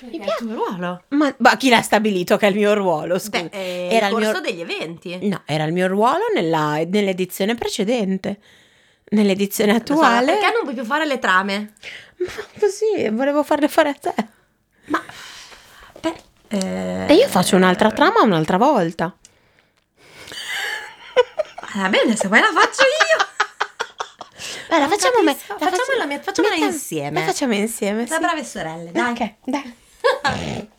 Mi 0.00 0.10
È 0.10 0.14
il 0.14 0.20
piace. 0.20 0.44
tuo 0.44 0.54
ruolo. 0.54 1.02
Ma, 1.08 1.34
ma 1.38 1.56
chi 1.56 1.68
l'ha 1.68 1.82
stabilito 1.82 2.36
che 2.36 2.46
è 2.46 2.50
il 2.50 2.56
mio 2.56 2.74
ruolo? 2.74 3.18
Scusa. 3.18 3.42
Beh, 3.42 3.48
è 3.50 3.88
era 3.92 4.06
il 4.08 4.12
corso 4.12 4.30
mio- 4.30 4.40
degli 4.40 4.60
eventi. 4.60 5.28
No, 5.28 5.42
era 5.44 5.64
il 5.64 5.72
mio 5.72 5.86
ruolo 5.86 6.24
nella- 6.34 6.82
nell'edizione 6.86 7.54
precedente. 7.54 8.38
Nell'edizione 9.10 9.72
Lo 9.72 9.78
so, 9.84 9.92
attuale. 9.92 10.26
perché 10.32 10.50
non 10.52 10.62
puoi 10.62 10.74
più 10.74 10.84
fare 10.84 11.04
le 11.06 11.18
trame? 11.18 11.74
Ma 12.16 12.26
così, 12.58 13.08
volevo 13.10 13.42
farle 13.44 13.68
fare 13.68 13.88
a 13.90 13.94
te. 13.94 14.14
Ma... 14.86 15.02
per- 16.00 16.20
eh, 16.48 17.06
E 17.08 17.14
io 17.14 17.28
faccio 17.28 17.54
un'altra 17.56 17.90
trama 17.90 18.22
un'altra 18.22 18.56
volta. 18.56 19.14
Va 21.76 21.88
bene, 21.88 22.14
se 22.16 22.28
vuoi 22.28 22.40
la 22.40 22.50
faccio 22.54 22.82
la 24.78 24.86
Non 24.86 24.98
facciamo, 24.98 25.22
me- 25.22 25.32
la 25.32 25.56
Facciamola 25.70 26.04
me- 26.06 26.20
facciamola 26.20 26.54
mettiamo- 26.54 26.72
insieme. 26.72 27.20
La 27.20 27.26
facciamo 27.26 27.54
insieme. 27.54 28.04
Da 28.04 28.14
sì. 28.14 28.20
brave 28.20 28.44
sorelle, 28.44 28.90
dai. 28.92 29.10
Ok, 29.12 29.34
dai. 29.44 29.74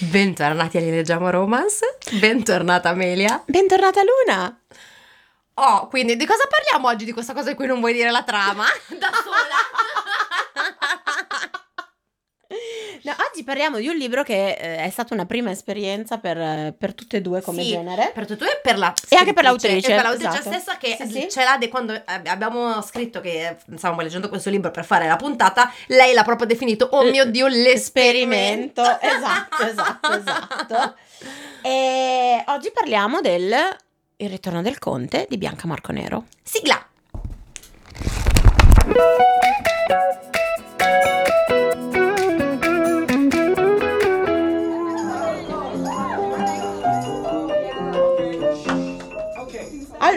Bentornati 0.00 0.76
a 0.76 0.80
Leggiamo 0.80 1.28
Romance. 1.30 1.98
Bentornata 2.12 2.90
Amelia. 2.90 3.42
Bentornata 3.46 4.00
Luna. 4.02 4.60
Oh, 5.54 5.88
quindi 5.88 6.14
di 6.16 6.24
cosa 6.24 6.44
parliamo 6.48 6.86
oggi 6.86 7.04
di 7.04 7.12
questa 7.12 7.32
cosa 7.32 7.48
di 7.50 7.56
cui 7.56 7.66
non 7.66 7.80
vuoi 7.80 7.92
dire 7.92 8.10
la 8.12 8.22
trama? 8.22 8.64
Da 8.96 9.10
sola. 9.24 9.97
No, 13.02 13.14
oggi 13.30 13.44
parliamo 13.44 13.78
di 13.78 13.86
un 13.88 13.96
libro 13.96 14.22
che 14.22 14.50
eh, 14.52 14.76
è 14.78 14.90
stata 14.90 15.14
una 15.14 15.24
prima 15.26 15.50
esperienza 15.50 16.18
per, 16.18 16.74
per 16.76 16.94
tutte 16.94 17.18
e 17.18 17.20
due 17.20 17.40
come 17.40 17.62
Sì, 17.62 17.68
genere. 17.70 18.10
Per 18.12 18.26
tutte 18.26 18.44
e 18.44 18.46
due 18.46 18.60
per 18.62 18.78
la 18.78 18.92
E 19.08 19.16
anche 19.16 19.32
per 19.32 19.44
l'autrice, 19.44 19.92
E 19.92 19.94
per 19.94 20.04
l'autrice 20.04 20.28
esatto. 20.38 20.50
stessa 20.50 20.76
che 20.78 20.96
Sì, 21.00 21.08
sì. 21.08 21.28
ce 21.30 21.44
l'ha 21.44 21.56
de- 21.58 21.68
quando 21.68 21.92
eh, 21.94 22.02
abbiamo 22.26 22.82
scritto 22.82 23.20
che 23.20 23.56
stavamo 23.76 24.00
leggendo 24.02 24.28
questo 24.28 24.50
libro 24.50 24.70
per 24.70 24.84
fare 24.84 25.06
la 25.06 25.16
puntata, 25.16 25.72
lei 25.88 26.12
l'ha 26.14 26.24
proprio 26.24 26.46
definito, 26.46 26.88
oh 26.92 27.04
mio 27.04 27.24
Dio, 27.26 27.46
l'esperimento. 27.46 28.82
Esatto, 29.00 29.62
esatto, 29.64 30.10
esatto. 30.12 30.94
E 31.62 32.44
oggi 32.46 32.70
parliamo 32.72 33.20
del 33.20 33.52
Il 34.18 34.28
ritorno 34.30 34.62
del 34.62 34.78
conte 34.78 35.26
di 35.28 35.36
Bianca 35.36 35.66
Marconero. 35.66 36.26
Sigla. 36.42 36.86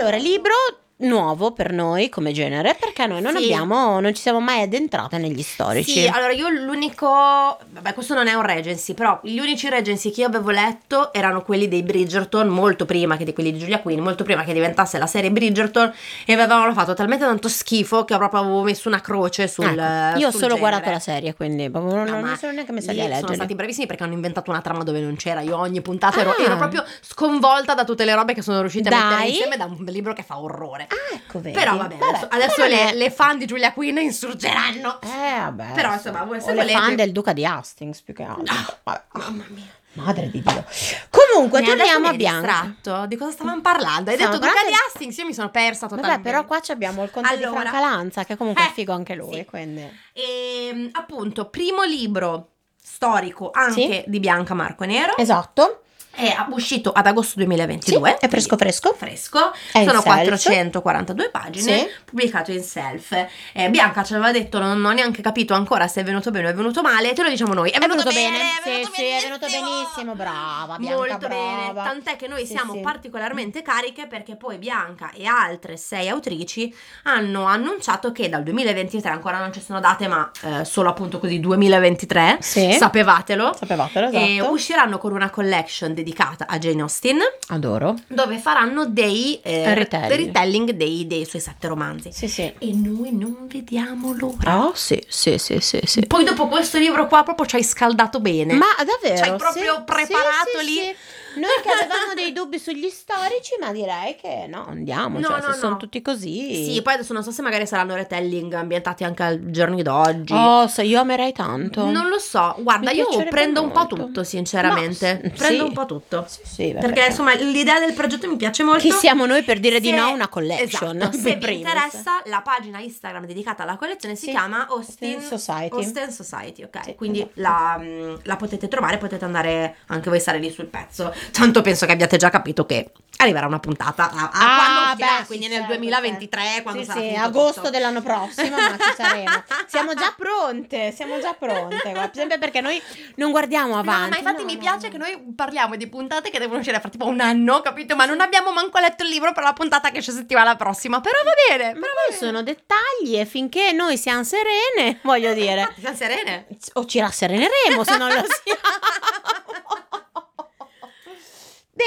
Allora, 0.02 0.17
libro 0.17 0.53
nuovo 1.02 1.52
per 1.52 1.71
noi 1.71 2.09
come 2.09 2.31
genere 2.31 2.73
perché 2.73 2.91
noi 3.07 3.21
non 3.21 3.35
Sì. 3.35 3.44
abbiamo 3.44 3.99
non 3.99 4.13
ci 4.13 4.21
siamo 4.21 4.39
mai 4.39 4.61
addentrate 4.63 5.17
negli 5.17 5.41
storici. 5.41 6.02
Sì, 6.02 6.07
allora 6.07 6.31
io 6.31 6.49
l'unico, 6.49 7.07
vabbè 7.07 7.94
questo 7.94 8.13
non 8.13 8.27
è 8.27 8.33
un 8.33 8.41
Regency, 8.44 8.94
però 8.94 9.19
gli 9.23 9.38
unici 9.39 9.69
Regency 9.69 10.11
che 10.11 10.21
io 10.21 10.27
avevo 10.27 10.49
letto 10.52 11.13
erano 11.13 11.41
quelli 11.44 11.67
dei 11.67 11.83
Bridgerton, 11.83 12.47
molto 12.47 12.85
prima 12.85 13.17
che 13.17 13.23
di 13.25 13.33
quelli 13.33 13.52
di 13.52 13.59
Giulia 13.59 13.79
Quinn, 13.79 13.99
molto 13.99 14.23
prima 14.23 14.44
che 14.44 14.53
diventasse 14.53 14.97
la 14.97 15.07
serie 15.07 15.31
Bridgerton 15.31 15.91
e 16.25 16.33
avevano 16.33 16.73
fatto 16.73 16.94
talmente 16.94 17.25
tanto 17.25 17.47
schifo 17.49 18.05
che 18.05 18.16
proprio 18.17 18.41
avevo 18.41 18.61
messo 18.63 18.88
una 18.88 19.02
croce 19.02 19.47
sul... 19.47 19.66
Ecco, 19.66 20.19
io 20.19 20.27
ho 20.27 20.31
solo 20.31 20.39
genere. 20.55 20.59
guardato 20.59 20.89
la 20.91 20.99
serie, 20.99 21.33
quindi 21.33 21.69
proprio 21.69 21.95
non, 21.95 22.05
No, 22.05 22.19
non 22.19 22.38
sono 22.38 22.52
neanche 22.52 22.72
messa 22.72 22.91
lì 22.91 22.99
a 22.99 23.03
Sono 23.03 23.16
leggere. 23.16 23.33
stati 23.35 23.55
bravissimi 23.55 23.85
perché 23.88 24.03
hanno 24.03 24.13
inventato 24.13 24.49
una 24.52 24.61
trama 24.61 24.83
dove 24.83 24.99
non 24.99 25.16
c'era. 25.16 25.41
Io 25.41 25.57
ogni 25.57 25.81
puntata 25.81 26.19
ero, 26.19 26.31
Ah. 26.31 26.44
ero 26.44 26.57
proprio 26.57 26.83
sconvolta 27.02 27.73
da 27.73 27.83
tutte 27.83 28.05
le 28.05 28.16
robe 28.16 28.33
che 28.33 28.41
sono 28.41 28.59
riuscite 28.61 28.89
a 28.89 28.95
mettere 29.09 29.27
insieme 29.29 29.57
da 29.57 29.66
un 29.66 29.83
libro 29.85 30.13
che 30.13 30.23
fa 30.23 30.39
orrore. 30.39 30.88
Ah, 30.89 31.16
ecco, 31.16 31.39
vedi. 31.41 31.55
Però 31.57 31.77
vabbè, 31.77 31.95
adesso, 31.99 32.27
adesso 32.29 32.55
però 32.55 32.67
le, 32.67 32.91
le 32.94 33.11
fan 33.11 33.38
di 33.38 33.45
Giulia 33.45 33.73
Quinn 33.73 33.97
insurgeranno. 33.97 35.00
Eh, 35.02 35.39
vabbè. 35.39 35.72
Però, 35.73 35.89
sì. 35.89 35.95
insomma, 35.95 36.23
voi 36.23 36.39
se 36.42 36.47
o 36.52 36.53
le 36.53 36.61
volete- 36.61 36.78
fan 36.80 36.95
del 36.95 37.11
duca 37.11 37.34
di 37.34 37.45
Hastings 37.45 38.02
più 38.02 38.14
che 38.14 38.23
altro. 38.23 38.53
Ah, 38.56 38.78
Vabbè. 38.84 39.02
Mamma 39.14 39.44
mia. 39.50 39.66
Madre 39.94 40.30
di 40.31 40.42
Dio. 40.42 40.66
Comunque, 41.09 41.59
Mi 41.59 41.66
torniamo 41.67 42.08
a 42.08 42.14
Bianca. 42.14 42.62
distratto. 42.64 43.06
Di 43.08 43.17
cosa 43.17 43.31
stavamo 43.31 43.59
parlando? 43.59 44.09
Hai 44.09 44.16
Stiamo 44.16 44.34
detto 44.34 44.45
Duca 44.45 44.53
parlando 44.53 44.69
di 44.69 44.73
di- 44.75 44.80
Hastings, 44.88 45.17
io 45.17 45.25
mi 45.25 45.34
sono 45.34 45.50
persa 45.50 45.88
totalmente. 45.88 46.18
Vabbè, 46.18 46.22
però 46.24 46.46
qua 46.46 46.62
abbiamo 46.69 47.03
il 47.03 47.12
conte 47.12 47.34
Allora. 47.34 47.50
di 47.50 47.56
Franca 47.68 47.80
Lanza, 47.81 48.24
che 48.24 48.38
comunque 48.38 48.63
Eh, 48.63 48.68
è 48.68 48.72
figo 48.72 48.94
anche 48.94 49.16
lui, 49.16 49.34
sì. 49.35 49.46
quindi... 49.46 50.00
E, 50.13 50.90
appunto, 50.94 51.50
primo 51.50 51.84
libro 51.84 52.47
storico 52.81 53.51
anche 53.53 54.03
di 54.07 54.19
Bianca 54.22 54.53
Marco 54.53 54.85
Nero. 54.85 55.18
Esatto. 55.18 55.81
È 56.13 56.35
uscito 56.49 56.91
ad 56.91 57.07
agosto 57.07 57.31
Sì, 57.31 57.38
2022. 57.45 58.17
è 58.17 58.27
fresco 58.27 58.57
fresco. 58.57 58.94
fresco, 58.94 59.51
È 59.72 59.79
sono 59.85 60.01
self. 60.01 60.03
442 60.03 61.29
pagine, 61.29 61.77
Sì. 61.79 61.88
pubblicato 62.05 62.51
in 62.51 62.61
self. 62.61 63.11
Eh, 63.53 63.69
Bianca 63.69 64.03
ci 64.03 64.13
aveva 64.13 64.31
detto, 64.31 64.59
non 64.59 64.83
ho 64.83 64.91
neanche 64.91 65.21
capito 65.21 65.53
ancora 65.53 65.88
se 65.88 66.01
è 66.01 66.03
venuto 66.03 66.29
bene 66.31 66.47
o 66.47 66.50
è 66.50 66.53
venuto 66.53 66.81
male, 66.81 67.13
te 67.13 67.23
lo 67.23 67.29
diciamo 67.29 67.53
noi. 67.53 67.69
È, 67.71 67.77
È 67.77 67.79
venuto 67.79 68.11
bene, 68.11 68.38
è 68.38 68.41
sì, 68.61 68.69
venuto 68.69 68.91
sì, 68.94 69.03
è 69.05 69.21
venuto 69.21 69.47
benissimo. 69.47 70.13
brava, 70.16 70.77
Bianca, 70.77 70.95
Molto 70.97 71.27
bene, 71.27 71.71
brava. 71.71 71.83
tant'è 71.89 72.16
che 72.17 72.27
noi 72.27 72.45
Sì, 72.45 72.53
siamo 72.53 72.73
sì. 72.73 72.79
particolarmente 72.81 73.61
cariche 73.61 74.07
perché 74.07 74.35
poi 74.35 74.57
Bianca 74.57 75.11
e 75.16 75.25
altre 75.25 75.77
sei 75.77 76.09
autrici 76.09 76.73
hanno 77.03 77.45
annunciato 77.45 78.11
che 78.11 78.27
dal 78.29 78.44
2023, 78.44 79.09
ancora 79.09 79.39
non 79.39 79.53
ci 79.53 79.61
sono 79.61 79.79
date 79.79 80.07
ma 80.07 80.29
eh, 80.44 80.66
solo 80.66 80.89
appunto 80.89 81.19
così 81.19 81.39
2023, 81.39 82.38
Sì. 82.41 82.73
sapevatelo, 82.73 83.53
Sapevatelo, 83.57 84.07
esatto. 84.09 84.51
usciranno 84.51 84.97
con 84.97 85.13
una 85.13 85.29
collection 85.29 85.94
dedicata 86.01 86.45
a 86.47 86.57
Jane 86.57 86.81
Austen 86.81 87.19
Adoro. 87.50 87.95
dove 88.07 88.38
faranno 88.38 88.85
dei 88.85 89.39
eh, 89.44 89.73
Retelling. 89.73 90.25
retelling 90.25 90.69
dei, 90.72 91.06
dei 91.07 91.25
suoi 91.25 91.41
sette 91.41 91.67
romanzi. 91.67 92.12
Sì, 92.12 92.28
sì. 92.28 92.41
E 92.57 92.73
noi 92.73 93.12
non 93.16 93.47
vediamo 93.47 94.13
l'ora. 94.13 94.66
Oh, 94.66 94.72
sì, 94.75 95.01
sì, 95.07 95.38
sì, 95.38 95.59
sì, 95.59 95.79
sì. 95.84 96.06
Poi 96.07 96.23
dopo 96.23 96.47
questo 96.47 96.78
libro 96.78 97.07
qua 97.07 97.23
proprio 97.23 97.45
ci 97.45 97.56
hai 97.57 97.63
scaldato 97.63 98.19
bene. 98.19 98.53
Ma 98.53 98.66
davvero? 98.78 99.23
Ci 99.23 99.29
hai 99.29 99.38
proprio 99.38 99.75
sì, 99.78 99.81
preparato 99.85 100.59
sì, 100.59 100.66
lì. 100.66 100.73
sì. 100.73 100.95
Noi 101.34 101.47
che 101.63 101.69
avevamo 101.69 102.13
dei 102.13 102.33
dubbi 102.33 102.59
sugli 102.59 102.89
storici, 102.89 103.56
ma 103.62 103.72
direi 103.72 104.18
che 104.18 104.47
no, 104.50 104.66
andiamo, 104.68 105.18
No, 105.18 105.28
cioè 105.28 105.39
no, 105.39 105.53
se 105.53 105.59
sono 105.59 105.72
no. 105.72 105.78
tutti 105.78 106.01
così. 106.01 106.66
Sì, 106.73 106.81
poi 106.81 106.95
adesso 106.95 107.13
non 107.13 107.23
so 107.23 107.31
se 107.31 107.41
magari 107.41 107.66
saranno 107.66 107.95
retelling 107.95 108.51
ambientati 108.53 109.06
anche 109.06 109.23
ai 109.23 109.39
giorni 109.50 109.81
d'oggi. 109.81 110.33
Oh, 110.33 110.68
se 110.68 110.83
io 110.83 111.00
amerei 111.00 111.31
tanto. 111.31 111.85
Non 111.89 112.09
lo 112.09 112.19
so, 112.19 112.53
guarda, 112.59 112.91
Mi 112.91 112.97
io 112.97 113.07
prendo 113.29 113.62
un 113.62 113.72
po' 113.72 113.79
molto. 113.79 113.95
tutto, 113.95 114.23
sinceramente. 114.25 115.22
S- 115.33 115.38
prendo 115.38 115.63
un 115.68 115.72
po' 115.72 115.85
tutto. 115.85 115.91
Sì, 116.28 116.40
sì, 116.44 116.74
beh, 116.74 116.79
Perché 116.79 117.06
insomma 117.07 117.34
l'idea 117.34 117.79
del 117.79 117.94
progetto 117.94 118.28
mi 118.28 118.38
piace 118.38 118.63
molto. 118.63 118.81
chi 118.81 118.91
siamo 118.91 119.25
noi 119.25 119.44
per 119.44 119.59
dire 119.59 119.79
di 119.79 119.90
Se- 119.90 119.96
no 119.96 120.03
a 120.06 120.09
una 120.09 120.28
collection? 120.28 120.96
Esatto, 120.97 121.18
se 121.18 121.35
vi 121.35 121.56
interessa, 121.57 122.22
la 122.25 122.41
pagina 122.41 122.79
Instagram 122.79 123.25
dedicata 123.25 123.63
alla 123.63 123.75
collezione 123.78 124.16
si 124.16 124.25
Sì, 124.25 124.31
chiama 124.31 124.68
Austin, 124.68 125.16
Austin 125.16 125.38
Society. 125.40 125.75
Austin 125.75 126.12
Society, 126.12 126.63
ok? 126.63 126.84
Sì, 126.84 126.96
Quindi 126.96 127.19
esatto. 127.19 127.34
la, 127.41 127.78
mm, 127.80 128.16
la 128.24 128.35
potete 128.35 128.68
trovare, 128.68 128.97
potete 128.97 129.25
andare 129.25 129.75
anche 129.88 130.09
voi 130.09 130.19
stare 130.19 130.38
lì 130.40 130.51
sul 130.51 130.66
pezzo. 130.68 131.13
Tanto 131.31 131.62
penso 131.62 131.85
che 131.85 131.91
abbiate 131.91 132.18
già 132.18 132.30
capito 132.30 132.66
che 132.66 132.91
arriverà 133.18 133.46
una 133.46 133.59
puntata 133.59 134.09
a, 134.09 134.30
a 134.30 134.30
Ah, 134.34 134.56
quando 134.57 134.91
uscirà, 134.94 135.19
beh, 135.19 135.25
quindi 135.25 135.47
nel 135.47 135.57
certo, 135.59 135.74
2023, 135.74 136.59
quando 136.63 136.81
sì, 136.81 136.85
sarà 136.88 137.00
sì, 137.01 137.16
agosto 137.16 137.53
tutto. 137.59 137.69
dell'anno 137.69 138.01
prossimo, 138.01 138.56
ma 138.56 138.78
ci 138.80 138.94
saremo. 138.97 139.44
Siamo 139.68 139.94
già 139.94 140.13
pronte, 140.18 140.91
siamo 140.91 141.19
già 141.19 141.34
pronte. 141.34 141.91
guarda, 141.91 142.12
sempre 142.13 142.38
perché 142.40 142.62
noi 142.62 142.81
non 143.16 143.31
guardiamo 143.31 143.74
No, 143.74 143.80
avanti. 143.80 144.09
ma 144.09 144.18
infatti 144.18 144.41
no, 144.41 144.46
mi 144.47 144.53
no, 144.56 144.59
piace 144.59 144.88
no. 144.88 144.91
che 144.91 144.97
noi 144.97 145.34
parliamo 145.35 145.75
di 145.75 145.81
puntate 145.88 146.30
che 146.30 146.40
devono 146.40 146.59
uscire 146.59 146.80
fra 146.80 146.90
tipo 146.90 147.06
un 147.06 147.19
anno, 147.19 147.62
capito? 147.62 147.96
Ma 147.96 148.06
non 148.06 148.22
abbiamo 148.22 148.52
manco 148.52 148.80
letto 148.80 149.03
il 149.03 149.09
libro 149.09 149.31
per 149.34 149.44
la 149.44 149.53
puntata 149.53 149.92
che 149.92 150.00
esce 150.00 150.12
settimana 150.12 150.56
prossima. 150.56 151.02
Però 151.02 151.18
va 151.24 151.31
bene. 151.56 151.74
Però 151.74 151.92
poi 152.08 152.16
sono 152.18 152.44
dettagli 152.44 153.18
e 153.18 153.25
finché 153.25 153.72
noi 153.72 153.97
siamo 153.97 154.24
serene, 154.24 155.00
voglio 155.03 155.34
dire, 155.34 155.62
Infatti, 155.62 155.81
siamo 155.81 155.96
serene. 155.96 156.47
o 156.74 156.86
ci 156.86 157.00
rassereneremo 157.00 157.84
se 157.84 157.97
non 157.97 158.08
lo 158.09 158.24
siamo. 158.44 158.59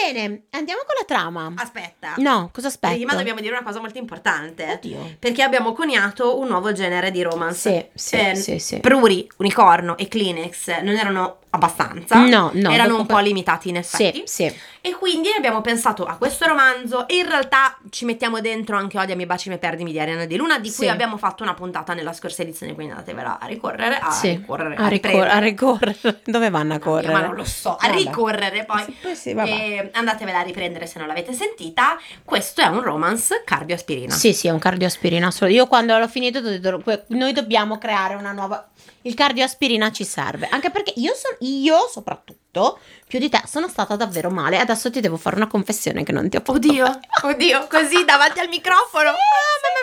Bene, 0.03 0.43
andiamo 0.51 0.81
con 0.85 0.95
la 0.99 1.05
trama. 1.07 1.53
Aspetta. 1.57 2.15
No, 2.17 2.51
cosa 2.53 2.67
aspetta? 2.67 2.95
Prima 2.95 3.15
dobbiamo 3.15 3.41
dire 3.41 3.55
una 3.55 3.63
cosa 3.63 3.81
molto 3.81 3.99
importante. 3.99 4.73
Oddio. 4.73 5.17
Perché 5.19 5.43
abbiamo 5.43 5.73
coniato 5.73 6.39
un 6.39 6.49
nuovo 6.49 6.73
genere 6.73 7.11
di 7.11 7.23
romance. 7.23 7.91
Sì, 7.95 8.17
sì, 8.17 8.17
Eh, 8.17 8.35
sì, 8.35 8.59
sì. 8.59 8.81
Pruri, 8.81 9.29
Unicorno 9.37 9.97
e 9.97 10.09
Kleenex 10.09 10.81
non 10.81 10.95
erano 10.97 11.39
abbastanza. 11.51 12.19
No, 12.19 12.51
no, 12.53 12.71
Erano 12.73 12.89
dopo 12.91 13.01
un 13.03 13.07
po' 13.07 13.19
limitati 13.19 13.69
in 13.69 13.77
effetti. 13.77 14.25
Sì, 14.27 14.47
sì. 14.49 14.59
E 14.81 14.95
quindi 14.97 15.31
abbiamo 15.35 15.61
pensato 15.61 16.05
a 16.05 16.17
questo 16.17 16.47
romanzo 16.47 17.07
e 17.09 17.19
in 17.19 17.29
realtà 17.29 17.79
ci 17.91 18.05
mettiamo 18.05 18.41
dentro 18.41 18.77
anche 18.77 18.99
Odiami, 18.99 19.25
Bacimi, 19.25 19.57
Perdimi 19.57 19.93
di 19.93 20.01
Ariana 20.01 20.25
Di 20.27 20.37
Luna, 20.37 20.59
di 20.59 20.69
cui 20.69 20.85
Sì. 20.85 20.89
abbiamo 20.89 21.17
fatto 21.17 21.43
una 21.45 21.55
puntata 21.55 21.95
nella 21.95 22.13
scorsa 22.13 22.43
edizione, 22.43 22.75
quindi 22.75 22.93
andatevela 22.93 23.39
a 23.39 23.47
ricorrere, 23.47 23.97
a 23.99 24.11
sì. 24.11 24.31
ricorrere, 24.31 24.75
a, 24.75 24.85
a 24.85 25.39
ricorrere. 25.39 26.21
Dove 26.25 26.51
vanno 26.51 26.75
a 26.75 26.79
correre? 26.81 27.13
Ma 27.13 27.21
non 27.21 27.35
lo 27.37 27.45
so, 27.45 27.77
a 27.77 27.87
ricorrere 27.93 28.65
poi. 28.65 28.83
Sì, 28.83 28.97
poi 29.01 29.17
sì, 29.17 29.33
vabbè. 29.33 29.51
E, 29.51 29.84
Andatevela 29.93 30.39
a 30.41 30.43
riprendere 30.43 30.87
se 30.87 30.99
non 30.99 31.07
l'avete 31.09 31.33
sentita. 31.33 31.99
Questo 32.25 32.61
è 32.61 32.67
un 32.67 32.83
romance 32.83 33.43
cardioaspirina. 33.45 34.15
Sì, 34.15 34.33
sì, 34.33 34.47
è 34.49 34.51
un 34.51 34.59
cardioaspirina. 34.59 35.31
solo. 35.31 35.51
Io 35.51 35.67
quando 35.67 35.97
l'ho 35.99 36.09
finito 36.09 36.39
ho 36.39 36.43
detto, 36.43 36.81
"Que- 36.81 37.05
noi 37.09 37.33
dobbiamo 37.33 37.79
creare 37.79 38.15
una 38.15 38.33
nuova... 38.33 38.69
Il 39.03 39.15
cardioaspirina 39.15 39.91
ci 39.93 40.05
serve. 40.05 40.49
Anche 40.51 40.71
perché 40.71 40.93
io, 40.97 41.13
son- 41.15 41.37
io 41.41 41.77
soprattutto, 41.91 42.79
più 43.07 43.19
di 43.19 43.29
te, 43.29 43.43
sono 43.47 43.69
stata 43.69 43.97
davvero 43.97 44.31
male. 44.31 44.59
Adesso 44.59 44.91
ti 44.91 45.01
devo 45.01 45.19
fare 45.19 45.37
una 45.37 45.47
confessione 45.47 46.05
che 46.05 46.13
non 46.13 46.29
ti 46.31 46.37
ho 46.37 46.41
fatto 46.41 46.53
Oddio, 46.53 46.85
fare. 46.87 47.01
oddio, 47.35 47.67
così 47.69 48.03
davanti 48.05 48.41
al 48.41 48.49
microfono. 48.49 49.11
Ah, 49.11 49.15
mamma 49.15 49.83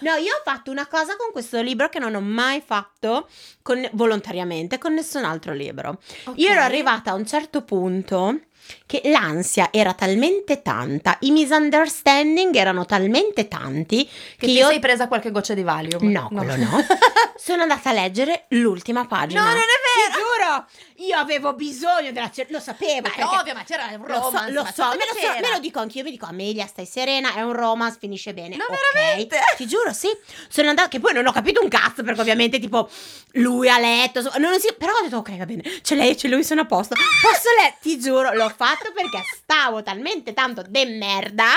mia. 0.00 0.12
No, 0.12 0.18
io 0.18 0.32
ho 0.34 0.40
fatto 0.42 0.70
una 0.70 0.86
cosa 0.86 1.16
con 1.16 1.30
questo 1.32 1.60
libro 1.60 1.90
che 1.90 1.98
non 1.98 2.14
ho 2.14 2.20
mai 2.22 2.62
fatto 2.64 3.28
con- 3.60 3.86
volontariamente 3.92 4.78
con 4.78 4.94
nessun 4.94 5.24
altro 5.24 5.52
libro. 5.52 5.98
Io 6.36 6.48
ero 6.48 6.62
arrivata 6.62 7.10
a 7.10 7.14
un 7.14 7.26
certo 7.26 7.62
punto 7.62 8.40
che 8.86 9.02
l'ansia 9.04 9.68
era 9.70 9.92
talmente 9.94 10.62
tanta, 10.62 11.16
i 11.20 11.30
misunderstanding 11.30 12.54
erano 12.54 12.84
talmente 12.84 13.48
tanti 13.48 14.04
Che 14.04 14.10
che, 14.38 14.46
ti 14.46 14.52
io... 14.52 14.68
sei 14.68 14.78
presa 14.78 15.08
qualche 15.08 15.30
goccia 15.30 15.54
di 15.54 15.62
Valium? 15.62 16.10
No, 16.10 16.28
quello 16.28 16.56
no. 16.56 16.84
Sono 17.36 17.62
andata 17.62 17.90
a 17.90 17.92
leggere 17.92 18.44
l'ultima 18.48 19.06
pagina. 19.06 19.40
No, 19.40 19.48
non 19.48 19.56
è 19.56 19.91
Ti 19.91 19.91
giuro, 20.10 20.66
io 21.06 21.16
avevo 21.16 21.52
bisogno 21.54 22.12
della... 22.12 22.30
cer- 22.30 22.50
Lo 22.50 22.60
sapevo. 22.60 23.08
Ma 23.08 23.14
è 23.14 23.24
ovvio, 23.24 23.54
ma 23.54 23.62
c'era 23.64 23.86
un 23.92 24.04
Lo 24.06 24.14
so, 24.14 24.20
romance. 24.30 24.50
lo 24.52 24.64
so, 24.72 24.88
me 24.88 24.96
lo, 24.96 25.18
so, 25.20 25.40
me 25.40 25.50
lo 25.50 25.58
dico 25.58 25.78
anch'io, 25.80 26.02
mi 26.02 26.10
dico 26.10 26.26
Amelia, 26.26 26.66
stai 26.66 26.86
serena, 26.86 27.34
è 27.34 27.42
un 27.42 27.52
romance, 27.52 27.98
finisce 28.00 28.32
bene. 28.34 28.56
No, 28.56 28.64
ok? 28.64 28.78
veramente? 28.94 29.38
Ti 29.56 29.66
giuro, 29.66 29.92
sì. 29.92 30.08
Sono 30.48 30.68
andata, 30.68 30.88
che 30.88 31.00
poi 31.00 31.12
non 31.12 31.26
ho 31.26 31.32
capito 31.32 31.62
un 31.62 31.68
cazzo, 31.68 32.02
perché 32.02 32.20
ovviamente 32.20 32.58
tipo 32.58 32.88
lui 33.32 33.68
a 33.68 33.78
letto, 33.78 34.20
so- 34.22 34.32
non 34.38 34.58
si- 34.60 34.74
però 34.76 34.92
ho 34.92 35.02
detto 35.02 35.16
ok, 35.18 35.36
va 35.36 35.46
bene, 35.46 35.62
c'è 35.82 35.94
lei, 35.94 36.14
c'è 36.14 36.28
lui, 36.28 36.44
sono 36.44 36.62
a 36.62 36.66
posto. 36.66 36.94
Posso 36.94 37.48
leggere? 37.56 37.76
Ti 37.80 37.98
giuro, 37.98 38.32
l'ho 38.32 38.48
fatto 38.54 38.92
perché 38.94 39.22
stavo 39.36 39.82
talmente 39.82 40.32
tanto 40.32 40.62
de 40.66 40.84
merda 40.86 41.50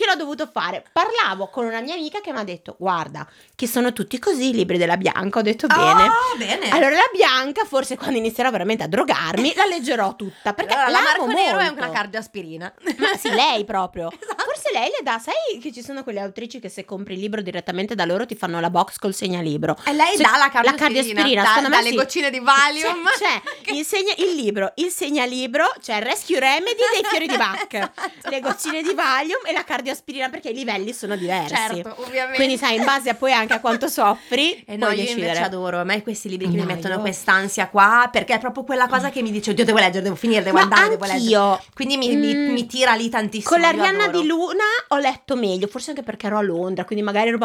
che 0.00 0.06
l'ho 0.06 0.16
dovuto 0.16 0.48
fare. 0.50 0.84
Parlavo 0.92 1.48
con 1.48 1.64
una 1.66 1.80
mia 1.80 1.94
amica 1.94 2.20
che 2.20 2.32
mi 2.32 2.38
ha 2.38 2.44
detto 2.44 2.76
guarda, 2.78 3.26
che 3.54 3.66
sono 3.66 3.92
tutti 3.92 4.18
così 4.18 4.48
i 4.48 4.52
libri 4.54 4.78
della 4.78 4.96
Bianca, 4.96 5.38
ho 5.38 5.42
detto 5.42 5.66
bene. 5.66 6.04
Ah, 6.06 6.36
bene. 6.36 6.68
Allora 6.70 6.90
la 6.90 7.10
Bianca, 7.12 7.64
forse 7.64 7.96
quando 7.96 8.16
inizierò 8.18 8.50
veramente 8.50 8.82
a 8.84 8.88
drogarmi, 8.88 9.52
la 9.54 9.66
leggerò 9.66 10.16
tutta, 10.16 10.54
perché 10.54 10.72
Allora, 10.74 10.90
la 10.90 11.00
Marco 11.00 11.26
Nero 11.26 11.58
è 11.58 11.64
molto. 11.66 11.82
una 11.84 11.90
cardioaspirina. 11.90 12.72
Ma 12.98 13.16
sì, 13.18 13.30
lei 13.30 13.64
proprio. 13.64 14.10
Esatto. 14.30 14.44
Forse 14.50 14.70
lei 14.72 14.88
le 14.90 15.02
dà, 15.02 15.18
sai 15.18 15.58
che 15.60 15.72
ci 15.72 15.82
sono 15.82 16.02
quelle 16.02 16.20
autrici 16.20 16.58
che 16.60 16.68
se 16.68 16.84
compri 16.84 17.14
il 17.14 17.20
libro 17.20 17.40
direttamente 17.40 17.94
da 17.94 18.04
loro 18.04 18.26
ti 18.26 18.34
fanno 18.34 18.58
la 18.60 18.68
box 18.70 18.96
col 18.98 19.14
segnalibro. 19.14 19.76
E 19.84 19.92
lei 19.92 20.16
Se- 20.16 20.22
dà 20.22 20.30
la 20.36 20.50
la 20.62 20.74
cardioaspirina, 20.74 21.42
da- 21.42 21.48
secondo 21.48 21.68
me 21.68 21.76
dalle 21.76 21.88
sì. 21.90 21.94
goccine 21.96 22.30
di 22.30 22.40
Valium. 22.40 23.04
C'è, 23.16 23.42
c'è 23.62 23.70
il, 23.72 23.84
segna- 23.84 24.14
il 24.16 24.34
libro, 24.34 24.72
il 24.76 24.90
segnalibro, 24.90 25.64
il 25.86 26.02
rescue 26.02 26.38
remedy 26.40 26.74
dei 26.92 27.04
fiori 27.08 27.26
di 27.28 27.36
Bach, 27.36 27.66
Esatto. 27.74 28.28
le 28.28 28.40
goccine 28.40 28.82
di 28.82 28.92
Valium 28.94 29.40
e 29.46 29.52
la 29.52 29.62
cardioaspirina 29.64 29.89
perché 30.30 30.50
i 30.50 30.54
livelli 30.54 30.92
sono 30.92 31.16
diversi. 31.16 31.54
Certo, 31.54 31.94
ovviamente. 32.02 32.36
Quindi 32.36 32.56
sai, 32.58 32.76
in 32.76 32.84
base 32.84 33.10
a 33.10 33.14
poi 33.14 33.32
anche 33.32 33.54
a 33.54 33.60
quanto 33.60 33.88
soffri, 33.88 34.62
Eh 34.66 34.76
no, 34.76 34.86
io 34.88 34.96
decidere. 34.96 35.26
invece 35.26 35.42
adoro, 35.42 35.78
a 35.80 35.84
me 35.84 36.02
questi 36.02 36.28
libri 36.28 36.46
che 36.46 36.52
mi 36.56 36.60
No, 36.60 36.66
mettono 36.66 36.94
io- 36.94 37.00
quest'ansia 37.00 37.68
qua, 37.68 38.08
perché 38.10 38.34
è 38.34 38.38
proprio 38.38 38.64
quella 38.64 38.86
cosa 38.88 39.10
che 39.10 39.22
mi 39.22 39.30
dice, 39.30 39.50
oddio 39.50 39.64
devo 39.64 39.78
leggere, 39.78 40.02
devo 40.02 40.14
finire, 40.16 40.42
devo 40.42 40.56
Ma 40.56 40.62
andare, 40.62 40.88
devo 40.90 41.04
leggere. 41.04 41.60
Quindi 41.74 41.96
mi, 41.96 42.14
mi- 42.16 42.34
Mm, 42.34 42.52
mi 42.52 42.66
tira 42.66 42.94
lì 42.94 43.08
tantissimo. 43.08 43.50
Con 43.56 43.64
adoro. 44.04 44.20
di 44.20 44.26
Luna 44.26 44.64
ho 44.88 44.96
letto 44.98 45.36
meglio, 45.36 45.66
forse 45.66 45.90
anche 45.90 46.02
perché 46.02 46.26
ero 46.26 46.38
a 46.38 46.42
Londra, 46.42 46.84
quindi 46.84 47.04
magari 47.04 47.28
ero. 47.28 47.38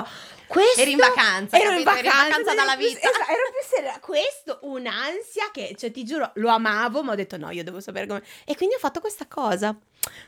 Questo... 0.48 0.81
Eri 0.81 0.91
in 0.91 0.98
vacanza, 0.98 1.57
ero 1.57 1.71
in 1.71 1.83
capito? 1.83 1.89
Eri 1.98 2.07
in 2.07 2.13
vacanza, 2.13 2.30
vacanza 2.30 2.51
ero 2.51 2.59
dalla 2.59 2.75
vita. 2.75 3.00
esatto, 3.00 3.31
ero 3.31 3.41
più 3.51 3.68
serena. 3.77 4.00
Questo, 4.00 4.59
un'ansia 4.62 5.50
che, 5.51 5.75
cioè 5.77 5.91
ti 5.91 6.03
giuro, 6.03 6.31
lo 6.36 6.50
amavo, 6.50 7.01
ma 7.03 7.13
ho 7.13 7.15
detto 7.15 7.38
no, 7.38 7.50
io 7.51 7.63
devo 7.63 7.80
sapere 7.80 8.06
come... 8.07 8.21
E 8.45 8.56
quindi 8.56 8.75
ho 8.75 8.80
fatto 8.80 9.00
questa 9.00 9.25
cosa. 9.27 9.75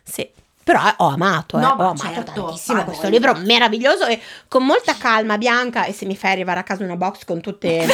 Sì. 0.03 0.27
Però 0.67 0.85
eh, 0.85 0.93
ho 0.97 1.07
amato, 1.07 1.57
eh, 1.57 1.61
No, 1.61 1.69
ho 1.69 1.75
ma 1.77 1.83
amato 1.85 2.07
certo, 2.13 2.43
tantissimo 2.43 2.81
ha 2.81 2.83
questo 2.83 3.07
libro 3.07 3.33
meraviglioso 3.35 4.05
e 4.05 4.19
con 4.49 4.65
molta 4.65 4.97
calma 4.97 5.37
Bianca 5.37 5.85
e 5.85 5.93
se 5.93 6.05
mi 6.05 6.17
fai 6.17 6.31
arrivare 6.31 6.59
a 6.59 6.63
casa 6.63 6.83
una 6.83 6.97
box 6.97 7.23
con 7.23 7.39
tutte 7.39 7.87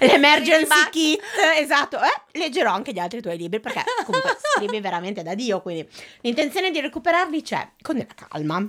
l'emergency 0.00 0.88
kit, 0.90 1.20
esatto, 1.60 1.98
eh, 1.98 2.38
leggerò 2.38 2.72
anche 2.72 2.94
gli 2.94 2.98
altri 2.98 3.20
tuoi 3.20 3.36
libri 3.36 3.60
perché 3.60 3.84
comunque 4.06 4.34
scrivi 4.56 4.80
veramente 4.80 5.22
da 5.22 5.34
Dio, 5.34 5.60
quindi 5.60 5.86
l'intenzione 6.22 6.70
di 6.70 6.80
recuperarli 6.80 7.42
c'è 7.42 7.68
con 7.82 7.98
della 7.98 8.14
calma 8.30 8.66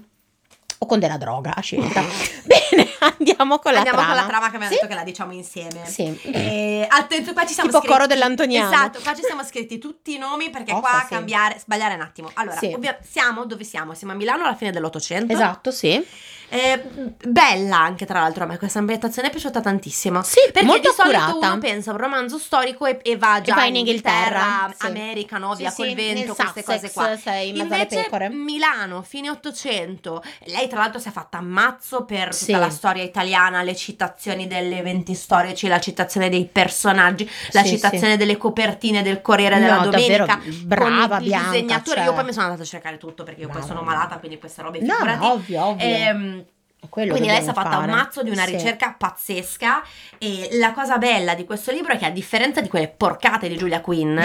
o 0.77 0.85
con 0.85 1.00
della 1.00 1.18
droga 1.18 1.56
a 1.56 1.61
scelta. 1.61 2.03
Bene, 2.44 2.84
andiamo 3.00 3.59
con 3.59 3.71
la 3.74 3.80
Andiamo 3.80 4.00
trama. 4.00 4.13
con 4.13 4.21
la 4.21 4.27
trama 4.27 4.50
che 4.50 4.56
abbiamo 4.56 4.74
Sì? 4.74 4.75
detto 4.75 4.88
che 4.88 4.94
la 4.95 5.03
diciamo 5.03 5.33
insieme. 5.33 5.86
Sì. 5.86 6.19
Eh, 6.24 6.86
attenzione, 6.89 7.33
qua 7.33 7.45
ci 7.45 7.53
siamo 7.53 7.69
Tipo 7.69 7.81
scritti, 7.81 7.94
coro 7.95 8.07
dell'Antoniano. 8.07 8.71
Esatto, 8.71 9.00
qua 9.01 9.13
ci 9.15 9.21
siamo 9.24 9.44
scritti 9.44 9.77
tutti 9.77 10.15
i 10.15 10.18
nomi 10.18 10.50
perché 10.50 10.71
Oh, 10.74 10.80
qua 10.80 11.01
sì. 11.07 11.13
cambiare, 11.13 11.57
sbagliare 11.59 11.95
un 11.95 12.01
attimo. 12.01 12.31
Allora, 12.36 12.57
Sì. 12.57 12.74
ovvia- 12.75 12.97
siamo 13.09 13.45
dove 13.45 13.63
siamo? 13.63 13.94
Siamo 13.94 14.13
a 14.13 14.15
Milano 14.15 14.44
alla 14.44 14.56
fine 14.56 14.71
dell'Ottocento. 14.71 15.31
Esatto, 15.33 15.71
sì. 15.71 16.03
Eh, 16.50 16.81
bella 17.27 17.77
anche 17.77 18.06
tra 18.06 18.19
l'altro 18.21 18.44
a 18.44 18.47
me 18.47 18.57
questa 18.57 18.80
ambientazione 18.80 19.27
è 19.27 19.31
piaciuta 19.31 19.62
tantissimo. 19.62 20.21
Sì, 20.24 20.39
Perché 20.51 20.63
molto 20.68 20.89
di 20.89 20.95
solito 20.95 21.18
accurata. 21.18 21.47
uno 21.51 21.57
pensa 21.59 21.89
a 21.89 21.94
un 21.94 22.00
romanzo 22.00 22.38
storico 22.38 22.86
e, 22.86 23.00
e 23.01 23.18
va 23.18 23.42
già 23.42 23.56
va 23.56 23.63
in 23.65 23.75
in 23.75 23.86
Inghilterra, 23.88 24.71
sì. 24.77 24.86
America, 24.86 25.38
no? 25.38 25.53
Via 25.56 25.69
sì, 25.69 25.83
col 25.83 25.94
vento, 25.95 26.33
queste 26.36 26.63
cose 26.63 26.92
qua. 26.92 27.18
sei 27.18 27.50
in 27.50 27.57
Invece. 27.57 28.07
Milano, 28.30 29.01
fine 29.01 29.30
800, 29.30 30.24
lei 30.45 30.68
tra 30.68 30.80
l'altro 30.80 31.00
si 31.00 31.07
è 31.09 31.12
fatta 31.12 31.38
ammazzo 31.39 32.06
per 32.06 32.25
tutta 32.30 32.36
Sì. 32.36 32.51
la 32.51 32.69
storia 32.69 33.03
italiana, 33.03 33.62
le 33.63 33.75
citazioni 33.75 34.47
degli 34.47 34.74
eventi 34.74 35.13
storici, 35.13 35.68
la 35.68 35.80
citazione 35.80 36.30
dei 36.30 36.45
personaggi, 36.45 37.30
la 37.51 37.63
citazione 37.63 38.18
delle 38.18 38.38
copertine 38.38 39.01
del 39.01 39.21
Corriere 39.21 39.59
della 39.59 39.77
No, 39.77 39.83
Domenica. 39.89 40.25
davvero, 40.25 40.56
brava 40.63 41.19
Bianca, 41.19 41.50
disegnatori. 41.51 41.97
cioè. 41.97 42.06
Io 42.06 42.13
poi 42.13 42.24
mi 42.24 42.31
sono 42.33 42.45
andata 42.45 42.62
a 42.63 42.65
cercare 42.65 42.97
tutto 42.97 43.24
perché 43.24 43.42
io 43.42 43.50
poi 43.50 43.63
sono 43.63 43.81
malata, 43.81 44.18
quindi 44.18 44.38
queste 44.38 44.62
robe 44.62 44.80
No, 44.81 44.94
figurati. 44.94 45.18
ma 45.19 45.31
ovvio, 45.31 45.63
ovvio. 45.65 45.86
Ehm, 45.86 46.44
quindi 46.89 47.27
lei 47.27 47.41
si 47.43 47.49
è 47.49 47.53
fatta 47.53 47.77
un 47.77 47.89
mazzo 47.89 48.23
di 48.23 48.29
una 48.29 48.45
Sì. 48.45 48.51
ricerca 48.53 48.95
pazzesca 48.97 49.83
e 50.17 50.49
la 50.53 50.71
cosa 50.73 50.97
bella 50.97 51.33
di 51.35 51.45
questo 51.45 51.71
libro 51.71 51.93
è 51.93 51.97
che 51.97 52.05
a 52.05 52.09
differenza 52.11 52.61
di 52.61 52.67
quelle 52.67 52.87
porcate 52.87 53.47
di 53.47 53.55
Julia 53.55 53.81
Quinn 53.81 54.19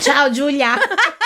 Ciao 0.00 0.30
Giulia. 0.30 0.74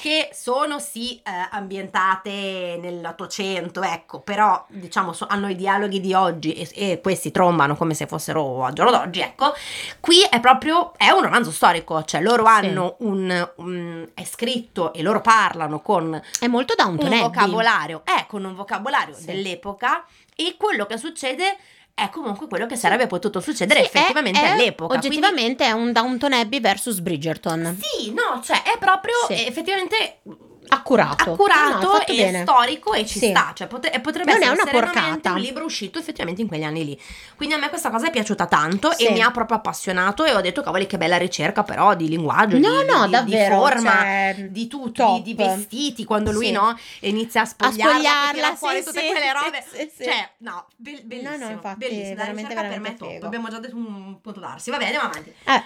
che 0.00 0.30
sono 0.32 0.78
sì 0.78 1.16
eh, 1.16 1.30
ambientate 1.50 2.78
nell'Ottocento, 2.80 3.82
ecco, 3.82 4.20
però 4.20 4.64
diciamo 4.68 5.12
so- 5.12 5.26
hanno 5.28 5.48
i 5.48 5.56
dialoghi 5.56 6.00
di 6.00 6.14
oggi 6.14 6.52
e, 6.54 6.68
e 6.74 7.00
questi 7.02 7.30
trombano 7.30 7.76
come 7.76 7.92
se 7.94 8.06
fossero 8.06 8.64
al 8.64 8.72
giorno 8.72 8.90
d'oggi, 8.92 9.20
ecco. 9.20 9.52
Qui 10.00 10.22
è 10.22 10.40
proprio 10.40 10.92
è 10.96 11.10
un 11.10 11.22
romanzo 11.22 11.50
storico, 11.50 12.02
cioè 12.04 12.20
loro 12.22 12.44
Sì. 12.44 12.50
hanno 12.50 12.96
un, 13.00 13.50
un- 13.56 14.08
è 14.14 14.24
scritto 14.24 14.92
e 14.94 15.02
loro 15.02 15.20
parlano 15.20 15.80
con 15.80 16.20
È 16.38 16.46
molto 16.46 16.74
Downton 16.76 17.12
un 17.12 17.20
vocabolario, 17.20 18.02
è 18.04 18.24
con 18.26 18.44
un 18.44 18.54
vocabolario 18.54 19.14
Sì. 19.14 19.26
dell'epoca 19.26 20.04
e 20.34 20.56
quello 20.56 20.86
che 20.86 20.96
succede 20.96 21.58
è 21.94 22.08
comunque 22.10 22.46
quello 22.48 22.66
che 22.66 22.76
sarebbe 22.76 23.06
potuto 23.06 23.40
succedere 23.40 23.80
Sì, 23.80 23.86
effettivamente 23.86 24.40
è- 24.40 24.44
è- 24.44 24.48
all'epoca. 24.50 24.94
Oggettivamente 24.96 25.64
è 25.64 25.72
un 25.72 25.92
Downton 25.92 26.32
Abbey 26.32 26.60
versus 26.60 27.00
Bridgerton. 27.00 27.60
Quindi, 27.62 27.82
sì, 27.82 28.12
no, 28.14 28.40
cioè 28.42 28.62
è 28.62 28.78
proprio 28.78 29.14
Sì. 29.26 29.46
effettivamente 29.46 30.20
Accurato. 30.68 31.32
accurato 31.32 31.78
No, 31.86 31.90
fatto 31.96 32.12
e 32.12 32.16
bene. 32.16 32.42
storico 32.42 32.92
e 32.92 33.04
ci 33.06 33.18
Sì. 33.18 33.30
sta, 33.30 33.52
cioè 33.54 33.66
e 33.92 34.00
potrebbe 34.00 34.32
Non 34.32 34.42
essere 34.42 34.70
porcata. 34.70 35.32
un 35.32 35.38
libro 35.40 35.64
uscito 35.64 35.98
effettivamente 35.98 36.42
in 36.42 36.48
quegli 36.48 36.62
anni 36.62 36.84
lì. 36.84 37.00
Quindi 37.36 37.54
a 37.54 37.58
me 37.58 37.68
questa 37.70 37.90
cosa 37.90 38.06
è 38.06 38.10
piaciuta 38.10 38.46
tanto 38.46 38.92
Sì. 38.92 39.06
e 39.06 39.10
mi 39.12 39.20
ha 39.22 39.30
proprio 39.30 39.56
appassionato 39.56 40.24
e 40.24 40.32
ho 40.34 40.40
detto 40.40 40.62
cavoli 40.62 40.86
che 40.86 40.96
bella 40.98 41.16
ricerca 41.16 41.62
però 41.64 41.94
di 41.94 42.08
linguaggio, 42.08 42.58
No, 42.58 42.82
di, 42.82 42.88
no, 42.88 42.98
di- 43.00 43.04
di 43.06 43.10
davvero. 43.10 43.56
forma, 43.56 43.90
cioè, 43.90 44.46
di 44.50 44.66
tutto, 44.68 45.14
di, 45.16 45.22
di 45.22 45.34
vestiti, 45.34 46.04
quando 46.04 46.30
lui 46.30 46.46
Sì. 46.46 46.52
no, 46.52 46.78
inizia 47.00 47.40
a 47.40 47.44
A 47.44 47.46
spogliarla, 47.46 47.92
spogliarla, 47.94 48.32
tira 48.32 48.54
fuori 48.54 48.84
tutte 48.84 49.06
quelle 49.06 49.32
robe. 49.32 49.64
Cioè, 49.98 50.30
no, 50.38 50.66
be- 50.76 51.02
bellissimo, 51.04 51.36
No, 51.36 51.44
no, 51.46 51.50
infatti, 51.50 51.78
bellissimo. 51.78 52.08
La 52.08 52.14
veramente, 52.14 52.48
ricerca 52.48 52.60
per 52.60 52.62
me 52.62 52.66
è 52.66 52.68
veramente 52.78 52.98
top. 52.98 53.10
figo. 53.12 53.26
Abbiamo 53.26 53.48
già 53.48 53.58
detto 53.58 53.76
un 53.76 54.20
punto 54.20 54.40
darsi. 54.40 54.70
Va 54.70 54.76
bene, 54.76 54.90
andiamo 54.94 55.08
avanti. 55.12 55.34
Eh, 55.44 55.62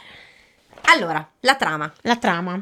Allora, 0.86 1.26
la 1.40 1.54
trama. 1.56 1.92
la 2.02 2.16
trama. 2.16 2.60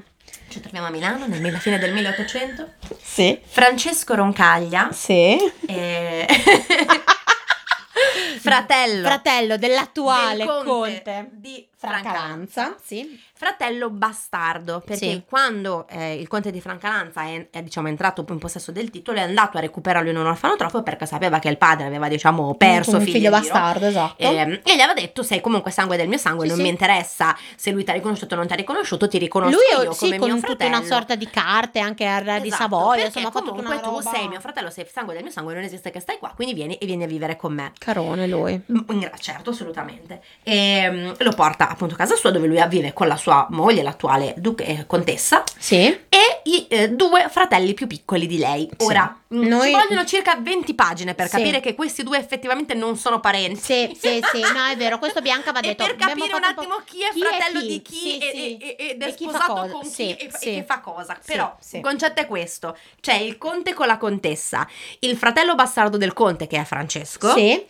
Ci 0.49 0.61
troviamo 0.61 0.87
a 0.87 0.91
Milano 0.91 1.27
nella 1.27 1.59
fine 1.59 1.79
del 1.79 1.93
1800. 1.93 2.73
Sì. 3.01 3.39
Francesco 3.43 4.15
Roncaglia, 4.15 4.91
Sì. 4.93 5.37
eh, 5.67 6.27
fratello, 8.41 9.07
Fratello 9.07 9.57
dell'attuale 9.57 10.45
del 10.45 10.63
conte, 10.65 11.29
di 11.33 11.67
Francalanza. 11.77 12.63
Francalanza, 12.63 12.77
Sì. 12.85 13.21
Fratello 13.47 13.91
bastardo, 13.91 14.81
perché 14.87 15.05
Sì. 15.11 15.23
quando 15.29 15.87
eh, 15.89 16.15
il 16.15 16.29
conte 16.29 16.53
di 16.53 16.61
Francalanza 16.61 17.23
è, 17.25 17.49
è, 17.51 17.61
diciamo, 17.61 17.89
entrato 17.89 18.25
in 18.29 18.39
possesso 18.39 18.71
del 18.71 18.89
titolo 18.91 19.19
è 19.19 19.23
andato 19.23 19.57
a 19.57 19.61
recuperarlo 19.61 20.09
in 20.11 20.17
un 20.17 20.27
orfanotrofio 20.27 20.85
perché 20.85 21.07
sapeva 21.07 21.41
che 21.41 21.49
il 21.49 21.59
padre 21.59 21.87
aveva 21.87 22.07
diciamo 22.07 22.55
perso 22.55 22.93
un 22.99 23.01
figli 23.03 23.15
figlio 23.15 23.31
giro. 23.31 23.41
bastardo, 23.41 23.87
esatto. 23.87 24.23
Ehm, 24.23 24.61
e 24.65 24.77
gli 24.77 24.81
aveva 24.81 24.95
detto 24.95 25.25
sei 25.25 25.41
comunque 25.41 25.73
sangue 25.73 25.97
del 25.97 26.07
mio 26.07 26.19
sangue 26.19 26.43
Sì, 26.45 26.49
non 26.51 26.57
sì. 26.59 26.63
mi 26.63 26.69
interessa 26.69 27.37
se 27.57 27.73
lui 27.73 27.83
ti 27.83 27.91
ha 27.91 27.95
riconosciuto 27.95 28.35
o 28.35 28.37
non 28.37 28.47
ti 28.47 28.53
ha 28.53 28.57
riconosciuto 28.57 29.09
ti 29.09 29.19
riconosco 29.19 29.57
Lui 29.77 29.85
io 29.87 29.93
sì, 29.93 30.05
come 30.05 30.19
con 30.19 30.29
mio 30.31 30.37
tutta 30.37 30.47
fratello 30.55 30.77
una 30.77 30.87
sorta 30.87 31.15
di 31.17 31.29
carte 31.29 31.81
anche 31.81 32.07
al 32.07 32.23
re 32.23 32.41
di 32.41 32.47
Esatto, 32.47 32.63
Savoia, 32.63 33.03
perché 33.03 33.07
insomma 33.19 33.29
ha 33.29 33.31
fatto 33.33 33.51
tutta 33.51 33.63
comunque 33.63 33.81
tu 33.89 33.97
roba. 33.97 34.11
sei 34.11 34.29
mio 34.29 34.41
fratello 34.41 34.71
sei 34.71 34.87
sangue 34.89 35.15
del 35.15 35.23
mio 35.25 35.33
sangue 35.33 35.55
non 35.55 35.63
esiste 35.65 35.91
che 35.91 35.99
stai 35.99 36.19
qua 36.19 36.31
quindi 36.37 36.55
vieni 36.55 36.77
e 36.77 36.87
vieni 36.87 37.03
a 37.03 37.07
vivere 37.09 37.35
con 37.37 37.53
me 37.55 37.73
Carone. 37.79 38.27
Lui. 38.29 38.63
Mm, 38.71 39.03
certo, 39.19 39.51
assolutamente. 39.51 40.23
E 40.45 40.89
mm, 40.91 41.11
lo 41.19 41.33
porta 41.33 41.69
appunto 41.69 41.95
a 41.95 41.97
casa 41.97 42.15
sua 42.15 42.31
dove 42.31 42.47
lui 42.47 42.63
vive 42.69 42.93
con 42.93 43.09
la 43.09 43.17
sua 43.17 43.32
moglie, 43.51 43.83
l'attuale 43.83 44.35
duche- 44.37 44.65
eh, 44.65 44.87
contessa, 44.87 45.43
Sì. 45.59 45.77
e 46.09 46.41
i 46.45 46.67
eh, 46.69 46.91
due 46.91 47.27
fratelli 47.29 47.75
più 47.75 47.87
piccoli 47.87 48.27
di 48.27 48.39
lei. 48.39 48.69
Sì. 48.77 48.87
Ora, 48.87 49.21
mm, 49.35 49.43
Noi- 49.47 49.67
ci 49.69 49.71
vogliono 49.73 50.05
circa 50.05 50.37
20 50.37 50.75
pagine 50.75 51.15
per 51.15 51.29
Sì. 51.29 51.37
capire 51.37 51.61
che 51.61 51.75
questi 51.75 52.03
due 52.03 52.19
effettivamente 52.19 52.75
non 52.75 52.97
sono 52.97 53.21
parenti. 53.21 53.61
Sì, 53.61 53.97
sì, 53.99 54.21
sì, 54.33 54.41
no, 54.41 54.65
è 54.71 54.77
vero, 54.77 54.99
questo 54.99 55.21
Bianca 55.21 55.53
va 55.53 55.61
E 55.61 55.69
detto. 55.69 55.85
per 55.85 55.97
capire 55.97 56.35
un 56.35 56.45
attimo 56.45 56.81
chi 56.85 57.03
è 57.03 57.11
chi 57.13 57.21
è 57.23 57.27
fratello 57.29 57.61
chi. 57.61 57.67
di 57.67 57.83
chi 57.83 57.95
Sì, 57.99 58.19
e- 58.19 58.31
sì. 58.35 58.57
e- 58.59 58.77
ed 58.91 59.03
è 59.03 59.07
E 59.07 59.13
sposato 59.13 59.69
con 59.71 59.81
chi 59.91 60.11
e, 60.11 60.17
e 60.19 60.31
che 60.39 60.65
fa 60.67 60.81
cosa. 60.81 61.19
Però 61.25 61.57
il 61.73 61.81
concetto 61.81 62.21
è 62.21 62.27
questo: 62.27 62.77
c'è 63.01 63.15
il 63.15 63.39
conte 63.39 63.73
con 63.75 63.87
la 63.87 63.99
contessa, 63.99 64.67
il 65.01 65.17
fratello 65.17 65.55
bastardo 65.55 65.97
del 65.97 66.13
conte 66.13 66.47
che 66.47 66.59
è 66.61 66.65
Francesco, 66.65 67.33
Sì. 67.33 67.65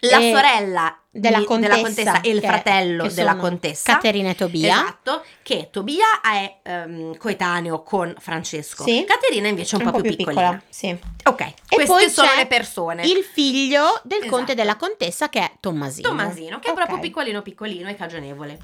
La 0.00 0.20
sorella 0.20 0.98
della 1.10 1.38
di- 1.38 1.44
contessa, 1.44 2.20
e 2.20 2.30
il 2.30 2.40
fratello 2.40 3.08
della 3.08 3.36
contessa. 3.36 3.94
Caterina 3.94 4.30
e 4.30 4.34
Tobia. 4.34 4.72
Esatto, 4.74 5.24
che 5.42 5.68
Tobia 5.70 6.20
è 6.22 6.58
ehm, 6.62 7.16
coetaneo 7.16 7.82
con 7.82 8.14
Francesco. 8.18 8.84
Sì. 8.84 9.04
Caterina 9.06 9.48
invece 9.48 9.76
è 9.76 9.82
un, 9.84 9.90
po' 9.90 10.00
più 10.00 10.14
piccolina. 10.14 10.62
Sì. 10.68 10.96
Ok, 11.24 11.40
E 11.40 11.54
queste 11.68 11.86
poi 11.92 12.10
sono 12.10 12.28
c'è 12.28 12.36
le 12.36 12.46
persone. 12.46 13.02
Il 13.04 13.24
figlio 13.24 14.00
del 14.04 14.18
Esatto. 14.18 14.36
conte 14.36 14.52
e 14.52 14.54
della 14.54 14.76
contessa 14.76 15.28
che 15.28 15.40
è 15.40 15.52
Tommasino. 15.60 16.08
Tommasino, 16.08 16.58
che 16.60 16.68
è 16.68 16.70
Ok. 16.70 16.76
proprio 16.76 16.98
piccolino 17.00 17.42
piccolino 17.42 17.88
e 17.88 17.96
cagionevole. 17.96 18.58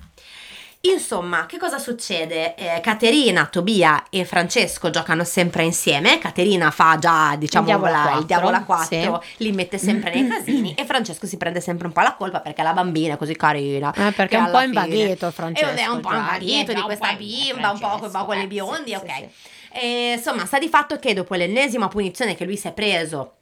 Insomma, 0.87 1.47
che 1.47 1.57
cosa 1.57 1.79
succede? 1.79 2.55
Eh, 2.57 2.81
Caterina, 2.83 3.47
Tobia 3.47 4.05
e 4.11 4.27
Francesco 4.27 4.91
giocano 4.91 5.25
sempre 5.25 5.65
insieme. 5.65 6.19
Caterina 6.19 6.71
fa 6.71 6.99
già, 6.99 7.37
diciamo, 7.37 7.67
Il 7.67 7.75
diavolo 7.75 7.91
a 7.91 7.93
la- 7.93 7.99
il 8.03 8.05
quattro, 8.09 8.25
diavolo 8.27 8.57
a 8.57 8.63
4, 8.65 9.23
li 9.39 9.53
mette 9.53 9.79
sempre 9.79 10.13
nei 10.13 10.29
casini 10.29 10.75
e 10.75 10.85
Francesco 10.85 11.27
si 11.27 11.39
prende 11.39 11.63
sempre 11.63 11.87
un 11.87 11.93
po' 11.95 12.03
la 12.03 12.15
colpa 12.15 12.41
perché 12.41 12.63
la 12.63 12.75
bambina 12.75 13.15
è 13.15 13.17
così 13.17 13.35
carina. 13.35 13.95
Eh, 13.95 14.13
perché 14.13 14.37
è 14.37 14.41
un 14.41 14.51
po' 14.51 14.61
invagheto 14.61 15.31
Francesco. 15.31 15.71
E 15.71 15.75
è 15.77 15.87
un 15.87 16.01
po' 16.03 16.13
invaghito 16.13 16.73
eh, 16.73 16.75
di 16.75 16.81
questa 16.83 17.15
bimba, 17.15 17.71
un 17.71 17.79
po' 17.79 17.99
con 17.99 18.11
con 18.25 18.37
le 18.37 18.43
eh, 18.43 18.47
biondi, 18.47 18.91
sì, 18.91 18.95
ok. 18.97 19.11
sì, 19.11 19.29
sì. 19.43 19.79
E, 19.81 20.13
insomma, 20.17 20.45
sta 20.45 20.59
di 20.59 20.69
fatto 20.69 20.99
che 20.99 21.15
dopo 21.15 21.35
l'ennesima 21.35 21.89
punizione 21.89 22.35
che 22.35 22.45
lui 22.45 22.59
si 22.59 22.69
è 22.69 22.73
preso 22.73 23.37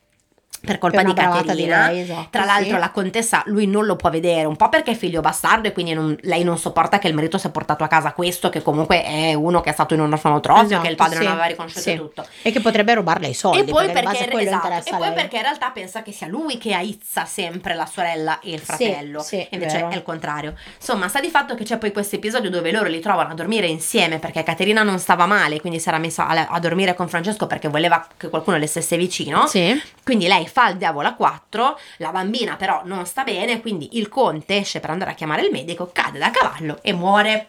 per 0.65 0.79
colpa 0.79 0.99
Per 0.99 1.07
di 1.07 1.13
bravata 1.13 1.41
di 1.41 1.47
Caterina, 1.49 1.89
lei, 1.89 2.01
esatto, 2.03 2.29
tra 2.31 2.45
l'altro 2.45 2.75
sì. 2.75 2.79
la 2.79 2.91
contessa 2.91 3.43
lui 3.47 3.67
non 3.67 3.85
lo 3.85 3.97
può 3.97 4.11
vedere, 4.11 4.45
un 4.45 4.55
po' 4.57 4.69
perché 4.69 4.93
è 4.93 4.95
figlio 4.95 5.21
bastardo 5.21 5.67
e 5.69 5.73
quindi 5.73 5.93
non- 5.93 6.17
lei 6.23 6.45
non 6.45 6.57
sopporta 6.57 6.99
che 6.99 7.09
il 7.09 7.15
marito 7.15 7.37
si 7.37 7.49
è 7.49 7.51
portato 7.51 7.83
a 7.83 7.89
casa 7.89 8.13
questo, 8.13 8.49
che 8.49 8.63
comunque 8.63 9.03
è 9.03 9.35
uno 9.35 9.61
che 9.61 9.71
è 9.71 9.73
stato 9.73 9.95
in 9.95 10.01
un 10.01 10.13
orfanotrofio, 10.13 10.81
che 10.81 10.89
il 10.89 10.93
Esatto, 10.93 10.97
padre 10.97 11.17
sì, 11.17 11.23
non 11.25 11.33
aveva 11.33 11.47
riconosciuto 11.47 11.81
sì. 11.81 11.97
tutto. 11.97 12.27
E 12.43 12.53
che 12.53 12.61
potrebbe 12.61 12.95
rubarle 12.95 13.29
i 13.29 13.35
soldi. 13.35 13.59
E 13.61 13.65
poi, 13.65 13.91
perché, 13.91 14.41
esatto, 14.41 14.89
e 14.89 14.97
poi 14.97 15.13
perché 15.13 15.37
in 15.37 15.43
realtà 15.43 15.71
pensa 15.71 16.03
che 16.03 16.13
sia 16.13 16.29
lui 16.29 16.59
che 16.59 16.73
aizza 16.75 17.25
sempre 17.25 17.75
la 17.75 17.87
sorella 17.87 18.39
e 18.41 18.53
il 18.53 18.61
fratello. 18.61 19.25
e 19.31 19.49
invece 19.51 19.77
vero. 19.79 19.91
è 19.91 19.95
il 19.97 20.03
contrario. 20.03 20.55
Insomma, 20.77 21.09
sta 21.09 21.21
di 21.21 21.29
fatto 21.29 21.55
che 21.55 21.65
c'è 21.65 21.79
poi 21.79 21.93
questo 21.93 22.17
episodio 22.17 22.51
dove 22.51 22.71
loro 22.71 22.89
li 22.89 23.01
trovano 23.01 23.31
a 23.31 23.35
dormire 23.35 23.67
insieme 23.67 24.19
perché 24.19 24.43
Caterina 24.43 24.83
non 24.83 24.99
stava 24.99 25.27
male, 25.27 25.61
quindi 25.61 25.81
si 25.81 25.89
era 25.89 25.99
messa 25.99 26.27
a, 26.27 26.47
a 26.49 26.59
dormire 26.61 26.95
con 26.95 27.09
Francesco 27.09 27.47
perché 27.47 27.69
voleva 27.69 28.07
che 28.17 28.29
qualcuno 28.29 28.59
le 28.59 28.67
stesse 28.67 28.97
vicino. 28.97 29.47
Sì. 29.47 29.81
Quindi 30.05 30.27
lei 30.27 30.47
fa 30.53 30.69
il 30.69 30.77
diavolo 30.77 31.09
a 31.09 31.15
4, 31.15 31.79
la 31.97 32.11
bambina 32.11 32.57
però 32.57 32.83
non 32.85 33.07
sta 33.07 33.25
bene, 33.25 33.61
quindi 33.61 33.97
il 33.97 34.09
conte 34.09 34.59
esce 34.59 34.81
per 34.81 34.91
andare 34.91 35.13
a 35.13 35.15
chiamare 35.15 35.43
il 35.43 35.51
medico, 35.51 35.91
cade 35.93 36.19
da 36.19 36.31
cavallo 36.31 36.79
e 36.83 36.93
muore. 36.93 37.47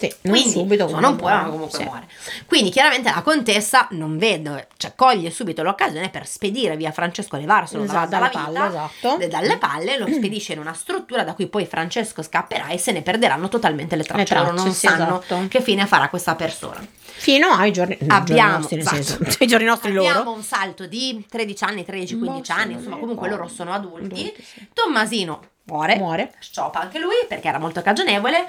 Sì, 0.00 0.14
non 0.20 0.34
Quindi, 0.34 0.50
subito. 0.52 0.82
insomma, 0.84 1.00
non 1.00 1.16
può, 1.16 1.42
comunque 1.50 1.78
Sì. 1.78 1.82
muore. 1.82 2.06
Quindi 2.46 2.70
chiaramente 2.70 3.10
la 3.12 3.20
contessa 3.22 3.88
non 3.90 4.16
vede, 4.16 4.68
cioè 4.76 4.92
coglie 4.94 5.28
subito 5.32 5.64
l'occasione 5.64 6.08
per 6.08 6.24
spedire 6.24 6.76
via 6.76 6.92
Francesco 6.92 7.34
a 7.34 7.40
levarselo 7.40 7.82
Esatto, 7.82 8.08
dalla, 8.08 8.28
dalle 8.28 8.28
vita, 8.28 8.60
palle, 8.60 8.68
esatto. 8.68 9.18
e 9.18 9.26
dalle 9.26 9.56
palle, 9.58 9.98
lo 9.98 10.06
spedisce 10.12 10.52
in 10.52 10.60
una 10.60 10.72
struttura 10.72 11.24
da 11.24 11.34
cui 11.34 11.48
poi 11.48 11.66
Francesco 11.66 12.22
scapperà 12.22 12.68
e 12.68 12.78
se 12.78 12.92
ne 12.92 13.02
perderanno 13.02 13.48
totalmente 13.48 13.96
le 13.96 14.04
tracce. 14.04 14.20
Le 14.34 14.40
tracce, 14.40 14.52
non 14.52 14.72
sì, 14.72 14.86
sanno 14.86 15.20
esatto. 15.20 15.46
che 15.48 15.60
fine 15.60 15.84
farà 15.86 16.08
questa 16.08 16.36
persona. 16.36 16.86
Fino 17.02 17.48
ai 17.48 17.72
giorni, 17.72 17.98
no, 18.02 18.14
Abbiamo- 18.14 18.60
giorni 18.68 18.76
nostri, 18.76 18.78
esatto. 18.78 19.02
senso, 19.02 19.18
ai 19.40 19.46
giorni 19.48 19.66
nostri 19.66 19.88
Abbiamo 19.96 20.18
loro. 20.22 20.30
un 20.36 20.42
salto 20.44 20.86
di 20.86 21.26
13 21.28 21.64
anni, 21.64 21.84
13, 21.84 22.16
15 22.18 22.52
Ma 22.52 22.56
sì, 22.56 22.62
anni, 22.62 22.72
insomma 22.74 22.98
comunque 22.98 23.28
loro 23.28 23.48
sono 23.48 23.72
adulti. 23.72 24.20
Adulti, 24.20 24.42
sì. 24.44 24.66
Tommasino 24.72 25.40
muore, 25.68 25.96
Muore. 25.96 26.32
scioppa 26.40 26.80
anche 26.80 26.98
lui 26.98 27.14
perché 27.28 27.48
era 27.48 27.58
molto 27.58 27.82
cagionevole. 27.82 28.48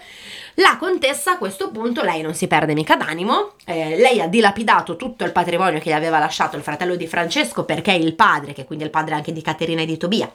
La 0.56 0.78
contessa 0.80 1.34
a 1.34 1.38
questo 1.38 1.70
punto, 1.72 2.02
lei 2.02 2.22
non 2.22 2.34
si 2.34 2.48
perde 2.48 2.74
mica 2.74 2.96
d'animo, 2.96 3.54
eh, 3.66 3.98
lei 3.98 4.20
ha 4.20 4.28
dilapidato 4.28 4.96
tutto 4.96 5.24
il 5.24 5.32
patrimonio 5.32 5.80
che 5.80 5.90
gli 5.90 5.94
aveva 5.94 6.20
lasciato 6.20 6.58
il 6.58 6.64
fratello 6.64 6.96
di 6.96 7.08
Francesco 7.08 7.64
perché 7.64 7.92
il 7.92 8.16
padre, 8.16 8.54
che 8.54 8.66
quindi 8.66 8.84
è 8.84 8.88
il 8.88 8.94
padre 8.94 9.16
anche 9.16 9.32
di 9.32 9.42
Caterina 9.42 9.82
e 9.82 9.86
di 9.86 9.98
Tobia, 9.98 10.32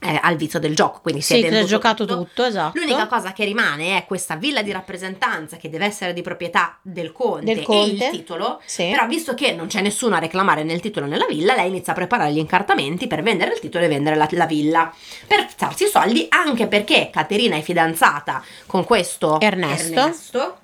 eh, 0.00 0.18
ha 0.20 0.30
il 0.30 0.36
vizio 0.36 0.58
del 0.58 0.74
gioco, 0.74 1.00
quindi 1.00 1.20
si 1.22 1.34
Sì, 1.34 1.42
è 1.42 1.64
giocato 1.64 2.04
tutto, 2.04 2.44
esatto. 2.44 2.78
L'unica 2.78 3.06
cosa 3.06 3.32
che 3.32 3.44
rimane 3.44 3.96
è 3.96 4.04
questa 4.06 4.36
villa 4.36 4.62
di 4.62 4.70
rappresentanza 4.70 5.56
che 5.56 5.70
deve 5.70 5.86
essere 5.86 6.12
di 6.12 6.22
proprietà 6.22 6.78
del 6.82 7.12
conte, 7.12 7.44
Del 7.46 7.58
e 7.58 7.62
conte. 7.62 8.04
il 8.04 8.10
titolo. 8.10 8.60
Sì. 8.64 8.88
Però 8.90 9.06
visto 9.06 9.34
che 9.34 9.52
non 9.52 9.66
c'è 9.66 9.80
nessuno 9.80 10.16
a 10.16 10.18
reclamare 10.18 10.64
nel 10.64 10.80
titolo 10.80 11.06
nella 11.06 11.26
villa, 11.26 11.54
lei 11.54 11.68
inizia 11.68 11.92
a 11.92 11.96
preparare 11.96 12.32
gli 12.32 12.38
incartamenti 12.38 13.06
per 13.06 13.22
vendere 13.22 13.54
il 13.54 13.60
titolo 13.60 13.84
e 13.84 13.88
vendere 13.88 14.16
la, 14.16 14.28
la 14.32 14.46
villa. 14.46 14.92
Per 15.26 15.46
farsi 15.56 15.84
i 15.84 15.88
soldi, 15.88 16.26
anche 16.28 16.66
perché 16.66 17.10
Caterina 17.10 17.56
è 17.56 17.62
fidanzata 17.62 18.42
con 18.66 18.84
questo 18.84 19.40
Ernesto. 19.40 19.98
Ernesto, 19.98 20.58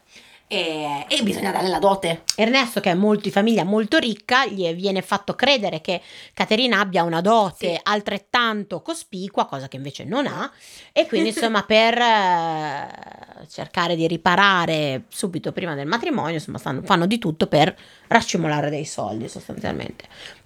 e, 0.52 1.06
e 1.08 1.22
bisogna 1.22 1.50
dare 1.50 1.68
la 1.68 1.78
dote. 1.78 2.24
Ernesto, 2.36 2.80
che 2.80 2.90
è 2.90 2.94
molto 2.94 3.22
di 3.22 3.30
famiglia 3.30 3.64
molto 3.64 3.96
ricca, 3.96 4.44
gli 4.44 4.70
viene 4.74 5.00
fatto 5.00 5.34
credere 5.34 5.80
che 5.80 6.02
Caterina 6.34 6.78
abbia 6.80 7.02
una 7.04 7.22
dote 7.22 7.74
Sì. 7.74 7.80
altrettanto 7.84 8.82
cospicua, 8.82 9.46
cosa 9.46 9.68
che 9.68 9.76
invece 9.76 10.04
non 10.04 10.26
ha, 10.26 10.50
e 10.92 11.06
quindi 11.06 11.28
insomma 11.34 11.62
per 11.62 11.96
eh, 11.96 13.46
cercare 13.48 13.96
di 13.96 14.06
riparare 14.06 15.04
subito 15.08 15.52
prima 15.52 15.74
del 15.74 15.86
matrimonio, 15.86 16.34
insomma 16.34 16.58
stanno- 16.58 16.82
fanno 16.82 17.06
di 17.06 17.18
tutto 17.18 17.46
per 17.46 17.74
raccimolare 18.08 18.68
dei 18.68 18.84
soldi 18.84 19.28
sostanzialmente. 19.28 20.04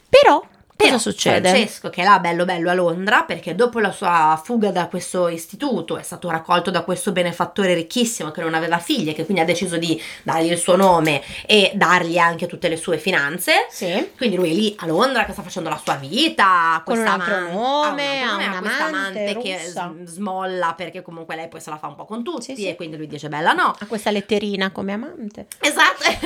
Però 0.08 0.40
cosa 0.76 0.88
Però 0.88 0.99
succede? 0.99 1.49
Francesco, 1.49 1.90
che 1.90 2.02
è 2.02 2.04
là 2.04 2.18
bello 2.18 2.45
bello 2.45 2.71
a 2.71 2.75
Londra, 2.75 3.23
perché 3.23 3.54
dopo 3.54 3.78
la 3.80 3.90
sua 3.92 4.40
fuga 4.42 4.71
da 4.71 4.87
questo 4.88 5.28
istituto 5.28 5.97
è 5.97 6.02
stato 6.02 6.30
raccolto 6.30 6.71
da 6.71 6.83
questo 6.83 7.12
benefattore 7.12 7.75
ricchissimo 7.75 8.30
che 8.30 8.40
non 8.42 8.54
aveva 8.54 8.78
figlie, 8.78 9.12
che 9.14 9.25
quindi 9.25 9.42
ha 9.42 9.47
deciso 9.47 9.76
di 9.78 10.00
dargli 10.23 10.50
il 10.50 10.59
suo 10.59 10.76
nome 10.76 11.23
e 11.47 11.73
dargli 11.75 12.18
anche 12.18 12.47
tutte 12.47 12.68
le 12.68 12.76
sue 12.76 12.99
finanze. 12.99 13.66
Sì. 13.71 14.11
Quindi 14.16 14.37
lui 14.37 14.50
è 14.50 14.54
lì 14.54 14.75
a 14.80 14.87
Londra 14.87 15.25
che 15.25 15.33
sta 15.33 15.42
facendo 15.42 15.68
la 15.71 15.80
sua 15.83 15.95
vita, 15.95 16.83
Con 16.85 16.99
un 16.99 17.06
altro 17.06 17.35
aman- 17.35 17.52
nome, 17.52 18.23
ha 18.23 18.35
un 18.35 18.40
altro 18.42 18.45
nome, 18.45 18.56
ha 18.56 18.61
questa 18.61 18.85
amante 18.85 19.38
che 19.42 19.59
russa. 19.64 19.95
smolla 20.04 20.75
perché 20.76 21.02
comunque 21.02 21.37
lei 21.37 21.49
poi 21.49 21.61
se 21.61 21.71
la 21.71 21.78
fa 21.78 21.87
un 21.87 21.95
po' 21.95 22.04
con 22.04 22.23
tutti 22.23 22.42
Sì, 22.42 22.54
sì. 22.56 22.68
e 22.68 22.76
quindi 22.76 22.97
lui 22.97 23.06
dice 23.06 23.28
bella 23.28 23.52
no. 23.52 23.75
Ha 23.78 23.87
questa 23.87 24.11
letterina 24.11 24.71
come 24.71 24.92
amante. 24.92 25.47
Esatto, 25.61 26.04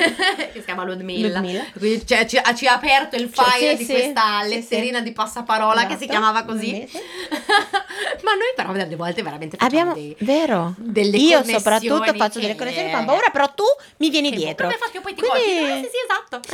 che 0.51 0.59
si 0.59 0.63
chiama 0.65 0.83
Ludmilla. 0.83 1.39
Ludmilla. 1.39 1.63
Quindi 1.77 2.05
cioè, 2.05 2.25
ci, 2.25 2.39
ci 2.55 2.67
ha 2.67 2.73
aperto 2.73 3.15
il 3.15 3.31
Cioè, 3.33 3.45
file 3.45 3.77
sì, 3.77 3.85
di 3.85 3.91
questa 3.91 4.40
sì, 4.43 4.49
letterina 4.49 4.97
sì. 4.99 5.03
di 5.03 5.11
passaparola 5.11 5.81
che 5.85 5.97
si 5.97 6.03
Esatto. 6.03 6.09
chiamava 6.11 6.43
così. 6.43 6.85
Sì, 6.87 6.87
sì. 6.97 6.99
Ma 8.23 8.31
noi 8.33 8.51
però 8.55 8.71
delle 8.71 8.95
volte 8.95 9.21
veramente 9.23 9.57
Abbiamo, 9.59 9.93
dei, 9.93 10.15
vero? 10.19 10.73
delle 10.77 11.17
Io 11.17 11.43
soprattutto 11.43 12.13
faccio 12.15 12.39
che- 12.39 12.41
delle 12.47 12.55
connessioni 12.55 12.91
con 12.91 13.05
paura, 13.05 13.29
però 13.31 13.47
tu 13.53 13.63
mi 13.97 14.09
vieni 14.09 14.29
che 14.29 14.35
dietro. 14.37 14.67
proprio 14.67 14.77
fa 14.85 14.91
che 14.91 14.99
poi 15.01 15.13
ti 15.13 15.21
Quindi-. 15.21 15.71
Eh, 15.71 15.83
sì, 15.83 15.89
sì, 15.89 15.97
esatto. 16.07 16.39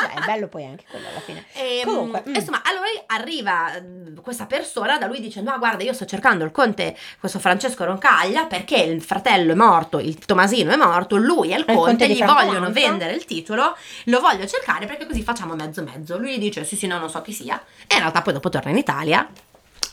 Eh, 0.00 0.14
Beh, 0.14 0.22
è 0.22 0.24
bello 0.24 0.48
poi 0.48 0.64
anche 0.64 0.84
quello 0.90 1.08
alla 1.08 1.20
fine. 1.20 1.44
Ehm, 1.54 1.84
Comunque, 1.84 2.22
mm. 2.26 2.34
insomma, 2.34 2.62
allora 2.64 2.86
arriva 3.06 3.72
mm, 3.80 4.16
questa 4.22 4.46
persona 4.46 4.96
da 4.98 5.06
lui 5.06 5.20
dice: 5.20 5.40
No, 5.42 5.56
guarda, 5.58 5.82
io 5.84 5.92
sto 5.92 6.06
cercando 6.06 6.44
il 6.44 6.50
conte, 6.52 6.96
questo 7.18 7.38
Francesco 7.38 7.84
Roncaglia, 7.84 8.44
perché 8.46 8.76
il 8.76 9.02
fratello 9.02 9.52
è 9.52 9.54
morto, 9.54 9.98
il 9.98 10.18
Tomasino 10.18 10.72
è 10.72 10.76
morto, 10.76 11.16
lui 11.16 11.50
è 11.50 11.56
il 11.58 11.64
È 11.66 11.72
il 11.72 11.76
conte 11.76 12.06
conte, 12.06 12.14
gli 12.14 12.24
vogliono 12.24 12.70
vendere 12.72 13.12
il 13.12 13.24
titolo, 13.26 13.76
lo 14.04 14.20
voglio 14.20 14.46
cercare 14.46 14.86
perché 14.86 15.06
così 15.06 15.22
facciamo 15.22 15.54
mezzo 15.54 15.82
mezzo. 15.82 16.16
Lui 16.18 16.36
gli 16.36 16.38
dice: 16.38 16.64
Sì, 16.64 16.76
sì, 16.80 16.86
no, 16.86 16.98
non 16.98 17.10
so 17.10 17.20
chi 17.20 17.32
sia. 17.32 17.62
E 17.86 17.94
in 17.94 18.00
realtà 18.00 18.22
poi 18.22 18.32
dopo 18.32 18.48
torna 18.48 18.70
in 18.70 18.78
Italia 18.78 19.28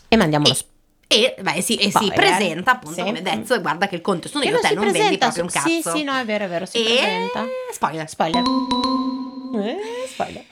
E 0.08 0.15
mandiamo 0.15 0.48
lo 0.48 0.53
spazio. 0.53 0.72
e, 1.08 1.36
beh, 1.39 1.62
sì, 1.62 1.75
e 1.75 1.91
si 1.91 2.12
presenta 2.13 2.72
appunto 2.72 2.96
Sì. 2.96 3.03
come 3.03 3.22
Dez, 3.22 3.51
e 3.51 3.60
guarda 3.60 3.88
che 3.88 3.96
il 3.96 4.01
conte 4.01 4.29
sono 4.29 4.44
io, 4.46 4.51
non 4.51 4.62
te 4.62 4.74
non 4.74 4.84
vendi 4.91 5.17
presenta 5.17 5.25
proprio 5.25 5.44
un 5.44 5.50
cazzo. 5.50 5.67
Sì, 5.91 5.98
sì, 6.00 6.03
no, 6.06 6.15
è 6.17 6.24
vero, 6.25 6.46
è 6.46 6.48
vero, 6.48 6.65
si 6.65 6.77
e 6.77 6.84
presenta. 6.84 7.46
spoiler. 7.72 8.08
Spoiler. 8.10 8.44
Eh, 9.53 10.08
spoiler. 10.08 10.46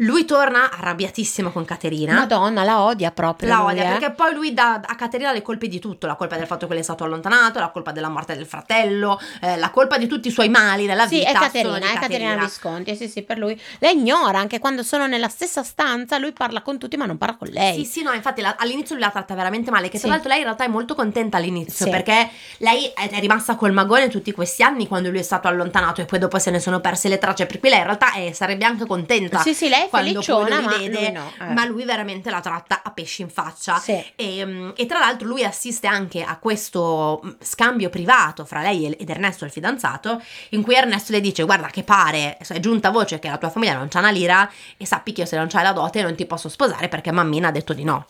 Lui 0.00 0.24
torna 0.24 0.70
arrabbiatissimo 0.70 1.50
con 1.50 1.64
Caterina. 1.64 2.12
Madonna, 2.14 2.62
la 2.62 2.82
odia 2.82 3.10
proprio. 3.10 3.48
La 3.48 3.56
lui, 3.62 3.72
odia 3.72 3.82
eh. 3.82 3.88
perché 3.98 4.10
poi 4.12 4.32
lui 4.32 4.54
dà 4.54 4.80
a 4.84 4.94
Caterina 4.94 5.32
le 5.32 5.42
colpe 5.42 5.66
di 5.66 5.80
tutto: 5.80 6.06
la 6.06 6.14
colpa 6.14 6.36
del 6.36 6.46
fatto 6.46 6.66
che 6.66 6.72
lei 6.74 6.82
è 6.82 6.84
stato 6.84 7.02
allontanato, 7.02 7.58
la 7.58 7.70
colpa 7.70 7.90
della 7.90 8.08
morte 8.08 8.36
del 8.36 8.46
fratello, 8.46 9.18
eh, 9.40 9.56
la 9.56 9.70
colpa 9.70 9.98
di 9.98 10.06
tutti 10.06 10.28
i 10.28 10.30
suoi 10.30 10.48
mali 10.50 10.86
nella 10.86 11.08
Sì, 11.08 11.16
vita. 11.18 11.30
è 11.30 11.32
sono 11.32 11.44
Caterina, 11.46 11.90
è 11.90 11.98
Caterina 11.98 12.36
Visconti, 12.36 12.94
sì, 12.94 13.08
sì, 13.08 13.22
per 13.22 13.38
lui. 13.38 13.60
Lei 13.80 13.98
ignora, 13.98 14.38
anche 14.38 14.60
quando 14.60 14.84
sono 14.84 15.08
nella 15.08 15.28
stessa 15.28 15.64
stanza, 15.64 16.16
lui 16.18 16.30
parla 16.32 16.62
con 16.62 16.78
tutti 16.78 16.96
ma 16.96 17.04
non 17.04 17.18
parla 17.18 17.34
con 17.36 17.48
lei. 17.48 17.78
Sì, 17.78 17.84
sì, 17.84 18.02
no, 18.04 18.12
infatti 18.12 18.40
la- 18.40 18.54
all'inizio 18.56 18.94
lui 18.94 19.02
la 19.02 19.10
tratta 19.10 19.34
veramente 19.34 19.72
male, 19.72 19.88
che 19.88 19.96
Sì. 19.96 20.04
tra 20.04 20.12
l'altro 20.12 20.28
lei 20.28 20.38
in 20.38 20.44
realtà 20.44 20.62
è 20.64 20.68
molto 20.68 20.94
contenta 20.94 21.38
all'inizio, 21.38 21.86
Sì. 21.86 21.90
perché 21.90 22.28
lei 22.58 22.84
è, 22.94 23.10
è 23.10 23.18
rimasta 23.18 23.56
col 23.56 23.72
magone 23.72 24.06
tutti 24.08 24.30
questi 24.30 24.62
anni 24.62 24.86
quando 24.86 25.10
lui 25.10 25.18
è 25.18 25.22
stato 25.22 25.48
allontanato 25.48 26.02
e 26.02 26.04
poi 26.04 26.20
dopo 26.20 26.38
se 26.38 26.52
ne 26.52 26.60
sono 26.60 26.78
perse 26.78 27.08
le 27.08 27.18
tracce, 27.18 27.46
per 27.46 27.58
cui 27.58 27.68
lei 27.68 27.78
in 27.78 27.84
realtà 27.84 28.12
è- 28.12 28.30
sarebbe 28.32 28.64
anche 28.64 28.86
contenta. 28.86 29.40
Sì, 29.40 29.54
sì, 29.54 29.68
lei 29.68 29.86
è 29.86 29.87
quando 29.88 30.20
lui 30.24 30.50
ma 30.50 30.76
vede, 30.76 30.98
lui 31.00 31.12
no, 31.12 31.32
eh. 31.40 31.52
ma 31.52 31.64
lui 31.64 31.84
veramente 31.84 32.30
la 32.30 32.40
tratta 32.40 32.82
a 32.82 32.90
pesci 32.90 33.22
in 33.22 33.30
faccia. 33.30 33.78
Sì. 33.78 34.02
E, 34.14 34.44
mm, 34.44 34.70
e 34.76 34.86
tra 34.86 34.98
l'altro 34.98 35.26
lui 35.26 35.44
assiste 35.44 35.86
anche 35.86 36.22
a 36.22 36.36
questo 36.38 37.20
mm, 37.24 37.30
scambio 37.40 37.90
privato 37.90 38.44
fra 38.44 38.60
lei 38.60 38.90
ed 38.92 39.08
Ernesto, 39.08 39.44
il 39.44 39.50
fidanzato, 39.50 40.22
in 40.50 40.62
cui 40.62 40.74
Ernesto 40.74 41.12
le 41.12 41.20
dice 41.20 41.42
guarda 41.44 41.68
che 41.68 41.82
pare, 41.82 42.36
è 42.36 42.60
giunta 42.60 42.90
voce 42.90 43.18
che 43.18 43.28
la 43.28 43.38
tua 43.38 43.50
famiglia 43.50 43.76
non 43.76 43.88
c'ha 43.88 43.98
una 43.98 44.10
lira 44.10 44.50
e 44.76 44.86
sappi 44.86 45.12
che 45.12 45.22
io 45.22 45.26
se 45.26 45.36
non 45.36 45.48
c'hai 45.48 45.62
la 45.62 45.72
dote 45.72 46.02
non 46.02 46.14
ti 46.14 46.26
posso 46.26 46.48
sposare 46.48 46.88
perché 46.88 47.10
mammina 47.10 47.48
ha 47.48 47.52
detto 47.52 47.72
di 47.72 47.84
no. 47.84 48.06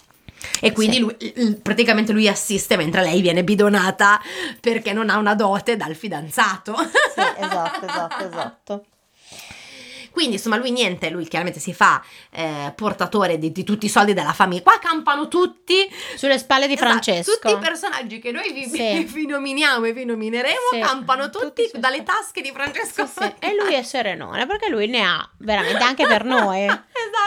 E 0.60 0.72
quindi 0.72 0.96
Sì. 0.96 1.00
lui, 1.02 1.54
praticamente 1.60 2.12
lui 2.12 2.28
assiste 2.28 2.76
mentre 2.76 3.02
lei 3.02 3.20
viene 3.20 3.42
bidonata 3.42 4.20
perché 4.60 4.92
non 4.92 5.10
ha 5.10 5.16
una 5.16 5.34
dote 5.34 5.76
dal 5.76 5.94
fidanzato. 5.94 6.76
Sì, 6.76 7.20
esatto, 7.44 7.86
esatto, 7.86 8.24
esatto. 8.24 8.84
Quindi 10.18 10.34
insomma 10.34 10.56
lui 10.56 10.72
niente, 10.72 11.10
lui 11.10 11.28
chiaramente 11.28 11.60
si 11.60 11.72
fa 11.72 12.02
eh, 12.30 12.72
portatore 12.74 13.38
di, 13.38 13.52
di 13.52 13.62
tutti 13.62 13.86
i 13.86 13.88
soldi 13.88 14.14
della 14.14 14.32
famiglia. 14.32 14.62
Qua 14.62 14.78
campano 14.80 15.28
tutti 15.28 15.88
Sulle 16.16 16.38
spalle 16.38 16.66
di 16.66 16.72
Esatto, 16.72 16.88
Francesco. 16.88 17.38
Tutti 17.40 17.52
i 17.52 17.58
personaggi 17.58 18.18
che 18.18 18.32
noi 18.32 18.52
vi, 18.52 18.64
Sì. 18.64 19.04
vi 19.04 19.26
nominiamo 19.26 19.84
e 19.86 19.92
vi 19.92 20.04
nomineremo 20.04 20.56
Sì. 20.72 20.80
campano 20.80 21.30
tutti, 21.30 21.66
Tutti 21.66 21.78
dalle 21.78 22.02
tasche 22.02 22.40
di 22.40 22.50
Francesco. 22.52 23.06
Sì. 23.06 23.32
E 23.38 23.54
lui 23.54 23.74
è 23.74 23.82
serenone 23.84 24.44
perché 24.46 24.68
lui 24.68 24.88
ne 24.88 25.02
ha 25.04 25.28
veramente 25.38 25.84
anche 25.84 26.04
per 26.04 26.24
noi. 26.26 26.66
Cioè, 26.66 26.80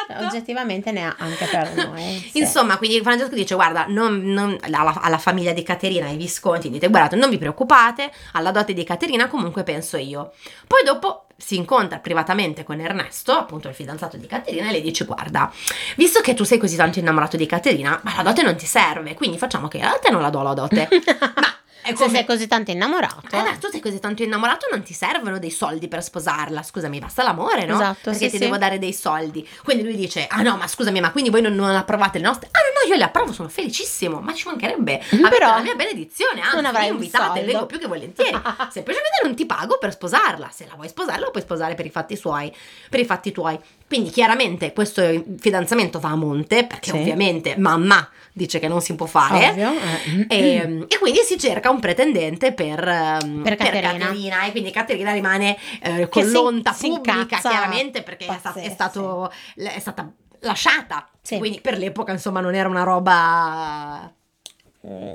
esatto. 0.10 0.26
oggettivamente 0.26 0.92
ne 0.92 1.06
ha 1.08 1.16
anche 1.18 1.46
per 1.46 1.74
noi. 1.88 2.30
Insomma, 2.36 2.78
quindi 2.78 3.00
Francesco 3.02 3.34
dice: 3.36 3.56
Guarda, 3.56 3.86
non- 3.88 4.22
non- 4.24 4.58
alla, 4.64 5.00
alla 5.02 5.18
famiglia 5.18 5.54
di 5.54 5.64
Caterina, 5.64 6.08
ai 6.08 6.18
Visconti, 6.18 6.70
dite: 6.70 6.90
Guardate, 6.90 7.16
non 7.16 7.30
vi 7.30 7.38
preoccupate, 7.38 8.12
alla 8.34 8.52
dote 8.52 8.74
di 8.74 8.84
Caterina 8.84 9.30
comunque 9.30 9.64
penso 9.64 9.96
io. 9.96 10.34
Poi 10.68 10.84
dopo 10.84 11.28
si 11.42 11.56
incontra 11.56 12.00
privatamente 12.00 12.64
con 12.64 12.80
Ernesto, 12.80 13.34
appunto 13.34 13.68
il 13.68 13.74
fidanzato 13.74 14.18
di 14.18 14.28
Caterina, 14.28 14.70
e 14.70 14.72
le 14.72 14.82
dice: 14.82 15.06
Guarda, 15.06 15.52
visto 15.96 16.22
che 16.22 16.34
tu 16.34 16.44
sei 16.44 16.58
così 16.58 16.76
tanto 16.76 17.00
innamorato 17.00 17.38
di 17.38 17.46
Caterina, 17.46 18.00
ma 18.04 18.16
la 18.16 18.24
dote 18.24 18.44
non 18.44 18.56
ti 18.56 18.66
serve, 18.66 19.14
quindi 19.16 19.38
facciamo 19.38 19.68
che 19.68 19.82
a 19.82 19.98
te 20.02 20.10
non 20.10 20.22
la 20.22 20.30
do 20.30 20.42
la 20.42 20.54
dote. 20.54 20.88
ma 21.36 21.61
è 21.82 21.88
Se 21.90 21.94
come- 21.96 22.10
sei 22.10 22.26
così 22.26 22.48
tanto 22.48 22.72
innamorato. 22.72 23.22
Eh, 23.32 23.58
tu 23.60 23.70
sei 23.70 23.80
così 23.80 24.00
tanto 24.00 24.24
innamorato, 24.24 24.68
non 24.72 24.84
ti 24.84 24.94
servono 24.94 25.40
dei 25.40 25.52
soldi 25.52 25.88
per 25.88 26.04
sposarla. 26.04 26.64
Scusami, 26.64 27.00
basta 27.00 27.24
l'amore, 27.24 27.66
no? 27.66 27.76
Esatto, 27.76 28.12
Perché 28.12 28.18
sì, 28.26 28.30
ti 28.30 28.38
sì. 28.38 28.44
devo 28.44 28.58
dare 28.58 28.80
dei 28.80 28.94
soldi. 28.94 29.48
Quindi 29.64 29.84
lui 29.84 29.96
dice: 29.96 30.28
Ah 30.28 30.42
no, 30.42 30.58
ma 30.58 30.68
scusami, 30.68 31.00
ma 31.00 31.12
quindi 31.12 31.30
voi 31.30 31.42
non, 31.42 31.54
non 31.56 31.76
approvate 31.76 32.18
le 32.20 32.26
nostre? 32.26 32.48
Ah 32.52 32.60
no, 32.60 32.82
no, 32.82 32.90
io 32.92 32.96
le 32.98 33.04
approvo, 33.04 33.34
sono 33.34 33.50
felicissimo. 33.50 34.20
Ma 34.20 34.34
ci 34.34 34.48
mancherebbe. 34.48 35.00
Avete 35.12 35.30
Però 35.30 35.50
la 35.56 35.62
mia 35.62 35.76
benedizione, 35.76 36.42
anzi, 36.42 36.56
non 36.56 36.66
avrai 36.66 36.88
invitate, 36.90 37.42
vengo 37.42 37.66
più 37.66 37.80
che 37.80 37.88
volentieri. 37.88 38.32
Semplicemente 38.70 39.20
non 39.24 39.36
ti 39.36 39.46
pago 39.46 39.78
per 39.78 39.92
sposarla. 39.92 40.50
Se 40.52 40.66
la 40.68 40.76
vuoi 40.76 40.88
sposare, 40.90 41.20
la 41.20 41.30
puoi 41.30 41.44
sposare 41.44 41.76
per 41.76 41.86
i 41.86 41.90
fatti 41.90 42.16
suoi, 42.16 42.54
per 42.90 43.00
i 43.00 43.06
fatti 43.06 43.32
tuoi. 43.32 43.60
Quindi 43.92 44.10
chiaramente 44.10 44.72
questo 44.72 45.02
fidanzamento 45.38 46.00
va 46.00 46.12
a 46.12 46.16
monte, 46.16 46.66
perché 46.66 46.92
Sì. 46.92 46.98
ovviamente 46.98 47.58
mamma 47.58 48.08
dice 48.32 48.58
che 48.60 48.70
non 48.70 48.80
si 48.80 48.96
può 48.96 49.06
fare. 49.06 49.50
Ovvio. 49.50 49.72
eh. 49.74 50.26
E, 50.30 50.86
e 50.88 50.98
quindi 50.98 51.20
si 51.26 51.38
cerca 51.38 51.70
un 51.70 51.82
pretendente 51.82 52.54
per, 52.54 52.88
ehm, 52.88 53.42
Per 53.44 53.56
Caterina. 53.58 53.92
Caterina, 53.98 54.44
e 54.46 54.52
quindi 54.52 54.72
Caterina 54.72 55.12
rimane 55.12 55.58
eh, 55.82 56.08
con 56.08 56.26
l'onta 56.32 56.72
pubblica 56.72 57.38
chiaramente 57.38 58.02
perché 58.02 58.28
è, 58.28 58.38
sta- 58.40 58.52
è 58.52 58.54
pazzesco, 58.54 58.72
stato, 58.74 59.32
è 59.56 59.80
stata 59.80 60.10
lasciata 60.44 61.10
Sì. 61.22 61.38
quindi 61.38 61.60
per 61.60 61.78
l'epoca 61.78 62.14
insomma 62.14 62.40
non 62.40 62.56
era 62.56 62.70
una 62.70 62.84
roba 62.84 64.10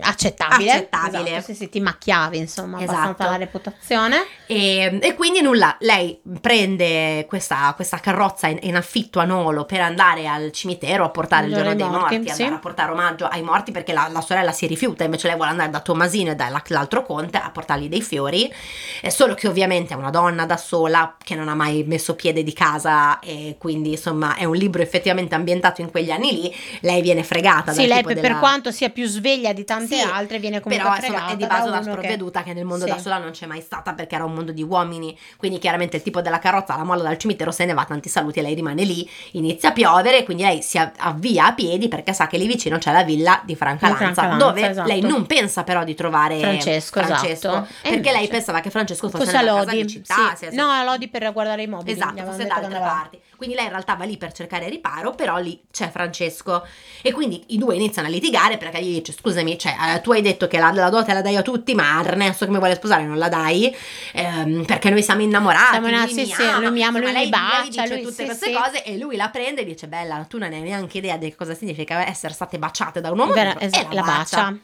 accettabile. 0.01 0.71
Accettabile. 0.71 1.31
Esatto, 1.37 1.43
sì, 1.43 1.55
sì, 1.55 1.69
ti 1.69 1.81
macchiavi, 1.81 2.39
insomma, 2.39 2.79
Esatto. 2.81 2.93
abbastanza 2.93 3.31
la 3.31 3.37
reputazione. 3.37 4.25
e, 4.47 4.99
e 5.03 5.15
quindi 5.15 5.41
nulla 5.41 5.77
lei 5.81 6.21
prende 6.41 7.25
questa, 7.29 7.73
questa 7.75 7.99
carrozza 7.99 8.47
in, 8.47 8.59
in 8.63 8.77
affitto 8.77 9.19
a 9.19 9.25
Nolo 9.25 9.65
per 9.65 9.81
andare 9.81 10.29
al 10.29 10.53
cimitero 10.53 11.05
a 11.05 11.09
portare 11.11 11.47
il 11.47 11.51
Il 11.53 11.57
giorno 11.59 11.75
dei 11.75 11.89
morti, 11.89 12.17
morti, 12.19 12.33
sì. 12.33 12.43
a 12.45 12.59
portare 12.59 12.93
omaggio 12.93 13.27
ai 13.27 13.43
morti 13.43 13.73
perché 13.73 13.93
la, 13.93 14.09
la 14.13 14.21
sorella 14.21 14.53
si 14.53 14.67
rifiuta 14.67 15.03
invece 15.05 15.27
lei 15.27 15.37
vuole 15.37 15.51
andare 15.51 15.71
da 15.71 15.81
Tommasino 15.81 16.31
e 16.31 16.35
dall'altro 16.37 17.03
conte 17.05 17.39
a 17.39 17.51
portargli 17.51 17.89
dei 17.89 18.03
fiori 18.03 18.53
Eh, 19.01 19.11
solo 19.11 19.35
che 19.35 19.49
ovviamente 19.49 19.95
è 19.95 19.97
una 19.97 20.11
donna 20.11 20.47
da 20.47 20.57
sola 20.57 21.17
che 21.23 21.35
non 21.35 21.49
ha 21.49 21.55
mai 21.55 21.83
messo 21.87 22.15
piede 22.15 22.43
di 22.43 22.53
casa 22.53 23.19
e 23.19 23.57
quindi 23.59 23.91
insomma 23.91 24.37
è 24.37 24.45
un 24.45 24.55
libro 24.55 24.81
effettivamente 24.83 25.35
ambientato 25.35 25.81
in 25.81 25.91
quegli 25.91 26.11
anni 26.11 26.31
lì 26.33 26.55
lei 26.83 27.03
viene 27.03 27.23
fregata 27.25 27.73
Sì, 27.73 27.87
lei 27.87 28.03
per, 28.05 28.15
della- 28.15 28.29
per 28.29 28.39
quanto 28.39 28.71
sia 28.71 28.91
più 28.91 29.07
sveglia 29.07 29.53
di 29.57 29.65
tante 29.65 29.97
Sì, 29.97 30.01
altre, 30.03 30.39
viene 30.39 30.61
comunque 30.61 30.85
però 30.89 30.97
insomma 30.97 31.33
è 31.33 31.37
di 31.37 31.47
base 31.47 31.69
una 31.69 31.79
uno 31.79 31.85
che- 31.87 31.91
sprovveduta 31.91 32.43
che... 32.43 32.53
nel 32.53 32.65
mondo 32.65 32.85
Sì. 32.85 32.91
da 32.93 32.99
sola 32.99 33.19
non 33.19 33.31
c'è 33.33 33.47
mai 33.47 33.61
stata 33.61 33.95
perché 33.95 34.15
era 34.15 34.25
un 34.25 34.33
mondo 34.35 34.53
di 34.53 34.63
uomini 34.63 35.19
quindi 35.37 35.59
chiaramente 35.59 35.97
il 35.97 36.03
tipo 36.03 36.21
della 36.21 36.39
carrozza 36.39 36.77
la 36.77 36.85
molla 36.85 37.03
dal 37.03 37.17
cimitero 37.19 37.51
se 37.51 37.65
ne 37.65 37.73
va 37.75 37.85
tanti 37.85 38.09
saluti 38.09 38.39
e 38.39 38.43
lei 38.43 38.55
rimane 38.55 38.85
lì 38.85 39.09
inizia 39.33 39.71
a 39.71 39.73
piovere 39.73 40.23
quindi 40.25 40.43
lei 40.45 40.63
si 40.63 40.79
av- 40.79 40.93
avvia 40.99 41.47
a 41.47 41.53
piedi 41.55 41.89
perché 41.89 42.13
sa 42.13 42.27
che 42.27 42.37
lì 42.39 42.47
vicino 42.47 42.79
c'è 42.79 42.93
la 42.93 43.03
villa 43.03 43.41
di 43.45 43.57
Franca 43.57 43.89
Lanza 43.89 44.05
Franca 44.13 44.27
Lanza, 44.29 44.45
dove 44.47 44.69
esatto. 44.69 44.89
lei 44.89 45.01
non 45.01 45.27
pensa 45.27 45.65
però 45.65 45.83
di 45.85 45.95
trovare 45.95 46.39
Francesco, 46.39 47.03
Francesco, 47.03 47.49
esatto. 47.49 47.67
Perché 47.83 48.01
lei 48.03 48.13
invece- 48.15 48.29
pensava 48.31 48.61
che 48.61 48.71
Francesco 48.71 49.09
fosse, 49.09 49.25
Fosse 49.25 49.37
nella 49.37 49.53
casa 49.55 49.65
Lodi, 49.73 49.83
di 49.83 49.89
città 49.89 50.35
sì. 50.37 50.49
no, 50.55 50.69
a 50.69 50.85
Lodi 50.85 51.09
per 51.09 51.33
guardare 51.33 51.63
i 51.63 51.67
mobili. 51.67 51.93
Esatto, 51.93 52.23
fosse 52.25 52.47
da 52.47 52.55
altre 52.57 52.79
parti. 52.79 53.21
Quindi 53.37 53.55
lei 53.55 53.65
in 53.65 53.71
realtà 53.71 53.95
va 53.95 54.05
lì 54.05 54.17
per 54.17 54.33
cercare 54.33 54.69
riparo, 54.69 55.13
però 55.15 55.37
lì 55.39 55.61
c'è 55.71 55.91
Francesco. 55.91 56.67
E 57.03 57.13
quindi 57.13 57.45
i 57.49 57.59
due 57.59 57.75
iniziano 57.75 58.09
a 58.09 58.11
litigare 58.11 58.57
perché 58.57 58.81
gli 58.83 58.95
dice: 58.95 59.13
Scusami, 59.13 59.59
cioè, 59.59 59.75
eh, 59.95 60.01
tu 60.01 60.13
hai 60.13 60.23
detto 60.23 60.47
che 60.49 60.59
la, 60.59 60.71
la 60.73 60.89
dote 60.91 61.13
la 61.13 61.23
dai 61.23 61.37
a 61.37 61.43
tutti, 61.43 61.75
ma 61.75 62.01
Ernesto 62.03 62.45
che 62.45 62.51
mi 62.51 62.59
vuole 62.59 62.75
sposare 62.75 63.05
non 63.05 63.19
la 63.19 63.29
dai 63.29 63.75
ehm, 64.13 64.65
perché 64.65 64.91
noi 64.91 65.03
siamo 65.03 65.23
innamorati. 65.23 65.71
Siamo 65.73 65.89
innamorati, 65.89 66.15
lui 66.15 66.25
sì, 66.25 66.31
mi 66.31 66.35
sì, 66.37 66.43
ama. 66.43 66.59
lui 66.59 66.71
mi 66.71 66.83
ama, 66.83 66.99
lui 66.99 67.13
mi 67.13 67.29
bacia, 67.29 67.63
dice 67.83 67.89
lui- 67.89 68.03
tutte 68.03 68.15
sì, 68.15 68.25
queste 68.25 68.47
sì. 68.47 68.53
cose 68.53 68.85
e 68.85 68.97
lui 68.99 69.17
la 69.17 69.29
prende 69.29 69.61
e 69.61 69.65
dice: 69.65 69.87
Bella, 69.89 70.25
tu 70.29 70.39
non 70.39 70.53
hai 70.53 70.61
neanche 70.63 70.99
idea 70.99 71.17
di 71.17 71.35
cosa 71.35 71.55
significa 71.55 72.07
essere 72.07 72.33
state 72.33 72.59
baciate 72.59 73.01
da 73.01 73.11
un 73.11 73.19
uomo 73.19 73.33
Vera- 73.33 73.51
vivo", 73.51 73.61
e 73.61 73.67
esatto, 73.67 73.95
la 73.95 74.03
bacia. 74.03 74.57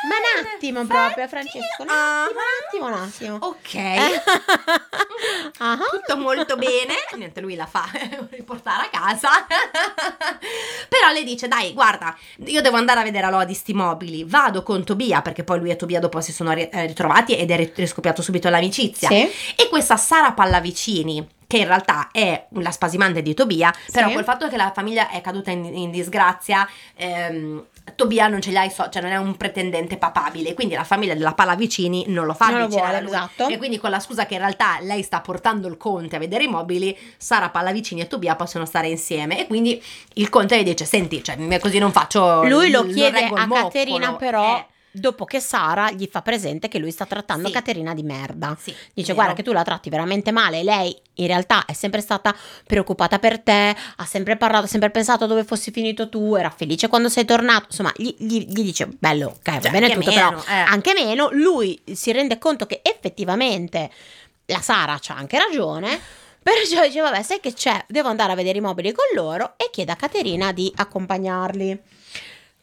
Ma 0.08 0.16
un 0.16 0.48
attimo 0.56 0.80
effetti. 0.80 0.94
proprio, 0.96 1.28
Francesco. 1.28 1.82
Un 1.82 1.90
attimo, 1.90 2.86
un 2.86 2.94
attimo, 2.94 3.36
un 3.36 3.38
attimo. 3.38 3.38
Ok. 3.42 4.84
Ah, 5.58 5.78
Tutto 5.90 6.18
molto 6.18 6.58
bene, 6.58 6.94
niente, 7.16 7.40
lui 7.40 7.56
la 7.56 7.66
fa 7.66 7.86
riportare 8.32 8.88
a 8.88 8.90
casa. 8.90 9.30
Però 10.90 11.12
le 11.14 11.24
dice: 11.24 11.48
Dai, 11.48 11.74
guarda, 11.74 12.16
io 12.46 12.62
devo 12.62 12.76
andare 12.78 13.00
a 13.00 13.04
vedere 13.04 13.26
a 13.26 13.30
Lodi 13.30 13.54
sti 13.54 13.74
mobili. 13.74 14.24
Vado 14.26 14.64
con 14.64 14.84
Tobia, 14.84 15.22
perché 15.22 15.44
poi 15.44 15.60
lui 15.60 15.70
e 15.72 15.76
Tobia 15.76 16.00
dopo 16.00 16.20
si 16.22 16.32
sono 16.34 16.52
eh, 16.54 16.70
ritrovati 16.86 17.36
ed 17.38 17.52
è 17.52 17.56
ri- 17.58 17.72
riscoppiato 17.76 18.22
subito 18.22 18.50
l'amicizia. 18.50 19.08
Sì. 19.10 19.30
E 19.56 19.68
questa 19.70 19.96
Sara 19.98 20.34
Pallavicini. 20.34 21.28
Che 21.48 21.58
in 21.58 21.66
realtà 21.68 22.10
è 22.12 22.48
la 22.50 22.72
spasimante 22.72 23.22
di 23.22 23.34
Tobia, 23.34 23.74
però 23.92 24.08
Sì. 24.08 24.14
col 24.16 24.24
fatto 24.24 24.48
che 24.48 24.58
la 24.58 24.72
famiglia 24.74 25.10
è 25.10 25.22
caduta 25.22 25.52
in, 25.52 25.64
in 25.66 25.92
disgrazia, 25.92 26.68
ehm, 26.96 27.66
Tobia 27.96 28.28
non 28.28 28.42
ce 28.42 28.50
li 28.50 28.58
ha 28.58 28.68
so- 28.70 28.90
cioè 28.90 29.02
non 29.04 29.12
è 29.12 29.18
un 29.18 29.38
pretendente 29.38 29.98
papabile, 29.98 30.56
quindi 30.56 30.74
la 30.74 30.84
famiglia 30.84 31.14
della 31.14 31.34
Pallavicini 31.36 32.06
non 32.08 32.26
lo 32.26 32.34
fa 32.34 32.48
Non 32.50 32.62
lo 32.62 32.68
vuole, 32.68 33.04
esatto. 33.04 33.48
E 33.48 33.58
quindi 33.58 33.78
con 33.78 33.92
la 33.92 34.00
scusa 34.00 34.26
che 34.26 34.34
in 34.34 34.40
realtà 34.40 34.78
lei 34.82 35.04
sta 35.04 35.22
portando 35.22 35.68
il 35.68 35.78
conte 35.78 36.16
a 36.16 36.20
vedere 36.20 36.46
i 36.46 36.48
mobili, 36.48 36.98
Sara 37.18 37.50
Pallavicini 37.50 38.02
e 38.02 38.08
Tobia 38.08 38.36
possono 38.36 38.66
stare 38.66 38.88
insieme. 38.88 39.40
E 39.40 39.46
quindi 39.48 39.82
il 40.14 40.30
conte 40.30 40.60
gli 40.60 40.64
dice: 40.64 40.86
Senti, 40.86 41.24
cioè, 41.24 41.38
così 41.60 41.78
non 41.78 41.92
faccio. 41.92 42.44
Lui 42.44 42.72
lo 42.72 42.86
chiede 42.88 43.26
a 43.26 43.46
moccolo." 43.46 43.64
Caterina, 43.66 44.16
però, 44.16 44.58
Eh, 44.58 44.66
dopo 44.96 45.26
che 45.26 45.40
Sara 45.40 45.92
gli 45.92 46.08
fa 46.12 46.22
presente 46.22 46.68
che 46.68 46.80
lui 46.80 46.92
sta 46.92 47.06
trattando 47.06 47.48
Sì. 47.48 47.54
Caterina 47.54 47.94
di 47.94 48.04
merda. 48.04 48.58
sì, 48.60 48.74
Dice. 48.94 49.14
Guarda, 49.14 49.34
che 49.34 49.44
tu 49.44 49.52
la 49.52 49.64
tratti 49.64 49.90
veramente 49.90 50.32
male. 50.32 50.64
Lei 50.64 50.96
in 51.16 51.28
realtà 51.28 51.66
è 51.66 51.74
sempre 51.74 52.02
stata 52.02 52.36
preoccupata 52.66 53.20
per 53.20 53.40
te, 53.40 53.76
ha 53.96 54.06
sempre 54.06 54.38
parlato, 54.38 54.66
ha 54.66 54.68
sempre 54.68 54.90
pensato 54.92 55.26
dove 55.26 55.44
fossi 55.44 55.72
finito 55.72 56.10
tu, 56.10 56.36
era 56.36 56.50
felice 56.50 56.88
quando 56.88 57.10
sei 57.10 57.26
tornato. 57.26 57.66
Insomma, 57.70 57.92
gli, 57.96 58.14
gli- 58.18 58.46
gli 58.48 58.64
dice: 58.64 58.88
Bello, 59.00 59.28
ok, 59.38 59.52
va 59.52 59.60
Cioè, 59.62 59.72
bene 59.72 59.90
tutto, 59.92 60.10
meno, 60.12 60.30
però 60.30 60.44
eh. 60.48 60.54
anche 60.60 60.94
meno. 60.94 61.30
Lui 61.32 61.80
si 61.94 62.12
rende 62.12 62.38
conto 62.38 62.66
che 62.66 62.82
effettivamente 62.84 63.90
la 64.48 64.62
Sara 64.62 64.98
c'ha 65.00 65.16
anche 65.16 65.38
ragione. 65.38 66.00
Perciò 66.46 66.86
dice: 66.86 67.00
Vabbè, 67.02 67.24
sai 67.24 67.40
che 67.40 67.54
c'è? 67.54 67.84
Devo 67.88 68.10
andare 68.10 68.32
a 68.32 68.36
vedere 68.36 68.60
i 68.60 68.62
mobili 68.62 68.92
con 68.92 69.06
loro 69.16 69.54
e 69.58 69.70
chiede 69.72 69.92
a 69.92 69.96
Caterina 69.96 70.52
di 70.52 70.72
accompagnarli. 70.76 71.80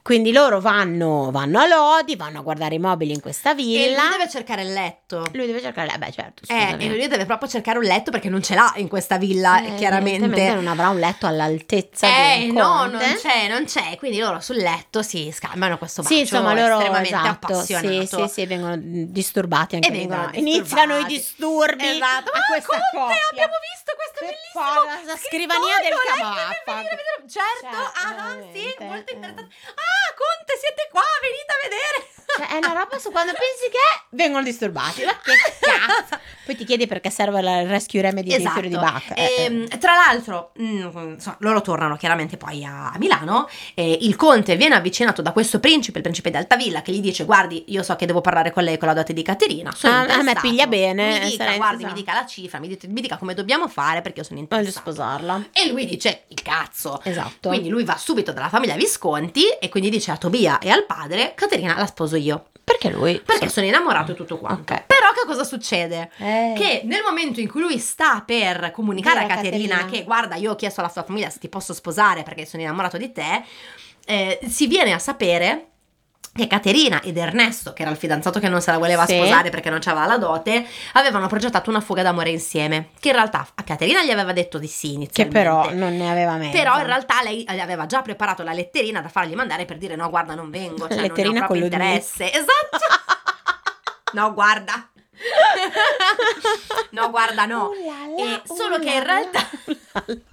Quindi 0.02 0.32
loro 0.32 0.60
vanno, 0.60 1.30
vanno 1.30 1.60
a 1.60 1.66
Lodi, 1.68 2.16
vanno 2.16 2.40
a 2.40 2.42
guardare 2.42 2.74
i 2.74 2.80
mobili 2.80 3.12
in 3.12 3.20
questa 3.20 3.52
E 3.52 3.54
villa. 3.54 4.02
lui 4.02 4.10
deve 4.10 4.28
cercare 4.28 4.62
il 4.62 4.72
letto. 4.72 5.28
Lui 5.32 5.46
deve 5.46 5.60
cercare, 5.60 5.92
eh, 5.94 5.98
beh, 5.98 6.10
certo. 6.12 6.42
Eh, 6.48 6.74
e 6.76 6.88
lui 6.88 7.06
deve 7.06 7.24
proprio 7.24 7.48
cercare 7.48 7.78
un 7.78 7.84
letto 7.84 8.10
perché 8.10 8.28
non 8.28 8.42
ce 8.42 8.56
l'ha 8.56 8.72
in 8.76 8.88
questa 8.88 9.16
villa, 9.16 9.62
Eh, 9.62 9.74
chiaramente. 9.76 10.54
non 10.54 10.66
avrà 10.66 10.88
un 10.88 10.98
letto 10.98 11.26
all'altezza 11.28 12.08
Eh, 12.08 12.46
no, 12.50 12.86
non 12.86 13.00
c'è, 13.20 13.46
non 13.48 13.64
c'è. 13.64 13.96
Quindi 13.96 14.18
loro 14.18 14.40
sul 14.40 14.56
letto 14.56 15.02
si 15.02 15.30
scambiano 15.32 15.78
questo 15.78 16.02
bacio 16.02 16.14
Sì, 16.14 16.20
insomma, 16.22 16.52
loro 16.52 16.74
estremamente 16.78 17.08
esatto, 17.14 17.46
appassionato. 17.52 18.06
sì, 18.06 18.06
sì, 18.06 18.28
sì, 18.28 18.46
vengono 18.46 18.76
disturbati 18.80 19.76
anche 19.76 19.86
E 19.86 19.90
vengono 19.92 20.30
vengono- 20.32 20.36
iniziano 20.48 20.98
i 20.98 21.04
disturbati. 21.04 21.76
disturbi 21.76 21.86
Esatto. 21.86 22.30
a 22.32 22.38
Ah, 22.38 22.42
questa 22.50 22.68
Conte, 22.72 22.90
coppia. 22.98 23.22
abbiamo 23.30 23.54
visto 23.70 23.90
questo 23.94 24.18
Per 24.18 24.34
bellissimo 24.34 25.06
la 25.06 25.16
scrivania 25.16 25.76
del 25.78 25.94
vedere- 25.94 27.10
Certo, 27.32 27.62
Cioè, 27.62 27.70
ah, 27.70 28.36
sì, 28.52 28.74
veramente, 28.74 28.84
molto 28.84 29.12
eh. 29.12 29.14
interessante. 29.14 29.54
Ah, 29.72 29.90
Conte, 30.16 30.56
siete 30.58 30.88
qua, 30.90 31.02
venite 31.20 31.52
a 31.52 31.58
vedere. 31.62 32.21
Cioè, 32.36 32.48
è 32.48 32.56
una 32.56 32.72
roba 32.72 32.98
su 32.98 33.10
quando 33.10 33.32
pensi 33.32 33.70
che 33.70 34.06
vengono 34.10 34.42
disturbati. 34.42 35.04
Ma 35.04 35.12
che 35.22 35.32
cazzo? 35.60 36.18
Poi 36.44 36.56
ti 36.56 36.64
chiedi 36.64 36.86
perché 36.86 37.10
serve 37.10 37.40
la 37.42 37.62
rescue 37.66 38.00
remedy 38.00 38.28
dei 38.30 38.38
Esatto. 38.38 38.52
fiori 38.54 38.68
di 38.68 38.74
Bacca. 38.76 39.14
Eh, 39.14 39.30
Ehm, 39.38 39.78
tra 39.78 39.94
l'altro, 39.94 40.52
mm, 40.60 41.16
loro 41.38 41.60
tornano 41.62 41.96
chiaramente 41.96 42.36
poi 42.36 42.64
a, 42.64 42.90
a 42.92 42.98
Milano. 42.98 43.48
e 43.74 43.98
il 44.02 44.16
conte 44.16 44.56
viene 44.56 44.74
avvicinato 44.74 45.22
da 45.22 45.32
questo 45.32 45.60
principe, 45.60 45.98
il 45.98 46.02
principe 46.02 46.30
di 46.30 46.36
Altavilla, 46.36 46.82
che 46.82 46.92
gli 46.92 47.00
dice: 47.00 47.24
Guardi, 47.24 47.64
io 47.68 47.82
so 47.82 47.94
che 47.96 48.06
devo 48.06 48.20
parlare 48.20 48.50
con 48.50 48.64
lei 48.64 48.76
con 48.78 48.88
la 48.88 48.94
dote 48.94 49.12
di 49.12 49.22
Caterina. 49.22 49.72
Sono 49.74 49.94
Ah, 49.94 50.00
a 50.18 50.22
me 50.22 50.34
piglia 50.40 50.66
bene, 50.66 51.20
Mi 51.20 51.30
dica, 51.30 51.44
guardi, 51.56 51.84
mi 51.84 51.90
interessato." 51.90 51.94
dica 51.94 52.12
la 52.14 52.26
cifra, 52.26 52.58
mi, 52.58 52.68
dite- 52.68 52.88
mi 52.88 53.00
dica 53.00 53.16
come 53.16 53.34
dobbiamo 53.34 53.68
fare 53.68 54.00
perché 54.02 54.20
io 54.20 54.24
sono 54.24 54.40
Voglio 54.40 54.54
interessato. 54.54 54.90
sposarla. 54.90 55.48
E 55.52 55.68
lui 55.68 55.86
dice: 55.86 56.24
Il 56.28 56.42
cazzo. 56.42 57.00
Esatto. 57.04 57.48
Quindi 57.50 57.68
lui 57.68 57.84
va 57.84 57.96
subito 57.96 58.32
dalla 58.32 58.48
famiglia 58.48 58.74
Visconti 58.74 59.48
e 59.60 59.68
quindi 59.68 59.90
dice 59.90 60.10
a 60.10 60.16
Tobia 60.16 60.58
e 60.58 60.70
al 60.70 60.84
padre: 60.86 61.32
Caterina 61.34 61.76
la 61.76 61.86
sposo 61.86 62.16
io. 62.16 62.20
Perché 62.64 62.90
lui? 62.90 63.20
Perché 63.20 63.48
sono 63.48 63.66
innamorato 63.66 64.12
e 64.12 64.14
tutto 64.14 64.38
quanto. 64.38 64.72
Ok. 64.72 64.84
Però 64.86 65.12
che 65.12 65.26
cosa 65.26 65.44
succede? 65.44 66.10
Eh. 66.18 66.54
Che 66.56 66.82
nel 66.84 67.02
momento 67.02 67.40
in 67.40 67.48
cui 67.48 67.60
lui 67.60 67.78
sta 67.78 68.22
per 68.24 68.70
comunicare 68.72 69.20
a 69.20 69.24
a 69.24 69.26
Caterina, 69.26 69.76
Caterina. 69.76 69.84
che 69.86 70.04
guarda, 70.04 70.36
io 70.36 70.52
ho 70.52 70.56
chiesto 70.56 70.80
alla 70.80 70.88
sua 70.88 71.02
famiglia 71.02 71.30
se 71.30 71.38
ti 71.38 71.48
posso 71.48 71.74
sposare 71.74 72.22
perché 72.22 72.46
sono 72.46 72.62
innamorato 72.62 72.96
di 72.96 73.12
te, 73.12 73.42
eh, 74.06 74.40
si 74.48 74.66
viene 74.66 74.92
a 74.92 74.98
sapere 74.98 75.71
che 76.34 76.46
Caterina 76.46 77.02
ed 77.02 77.18
Ernesto, 77.18 77.72
che 77.74 77.82
era 77.82 77.90
il 77.90 77.96
fidanzato 77.98 78.40
che 78.40 78.48
non 78.48 78.62
se 78.62 78.70
la 78.70 78.78
voleva 78.78 79.04
Sì. 79.04 79.16
sposare 79.16 79.50
perché 79.50 79.68
non 79.68 79.80
c'aveva 79.80 80.06
la 80.06 80.16
dote, 80.16 80.66
avevano 80.94 81.26
progettato 81.26 81.68
una 81.68 81.80
fuga 81.80 82.02
d'amore 82.02 82.30
insieme. 82.30 82.88
Che 82.98 83.08
in 83.08 83.14
realtà 83.14 83.46
a 83.54 83.62
Caterina 83.62 84.02
gli 84.02 84.10
aveva 84.10 84.32
detto 84.32 84.58
di 84.58 84.66
sì 84.66 84.88
Che 84.88 84.94
inizialmente. 84.94 85.38
però 85.42 85.70
non 85.74 85.94
ne 85.96 86.10
aveva 86.10 86.36
mezzo. 86.36 86.56
Però 86.56 86.78
in 86.78 86.86
realtà 86.86 87.22
lei 87.22 87.44
aveva 87.46 87.84
già 87.86 88.00
preparato 88.00 88.42
la 88.42 88.52
letterina 88.52 89.00
da 89.02 89.08
fargli 89.08 89.34
mandare 89.34 89.66
per 89.66 89.76
dire 89.76 89.94
no 89.94 90.08
guarda 90.08 90.34
non 90.34 90.48
vengo, 90.50 90.88
cioè 90.88 91.00
Letterina 91.00 91.34
non 91.34 91.42
ho 91.42 91.46
proprio 91.46 91.64
interesse. 91.64 92.24
Esatto. 92.32 92.78
no 94.14 94.32
guarda. 94.32 94.88
no 96.90 97.10
guarda 97.10 97.44
no. 97.46 97.66
Uh 97.66 97.72
là 97.84 98.24
là, 98.24 98.34
E 98.34 98.40
solo 98.44 98.76
uh 98.76 98.80
che 98.80 98.90
in 98.90 99.02
realtà... 99.04 99.48
là. 99.64 100.04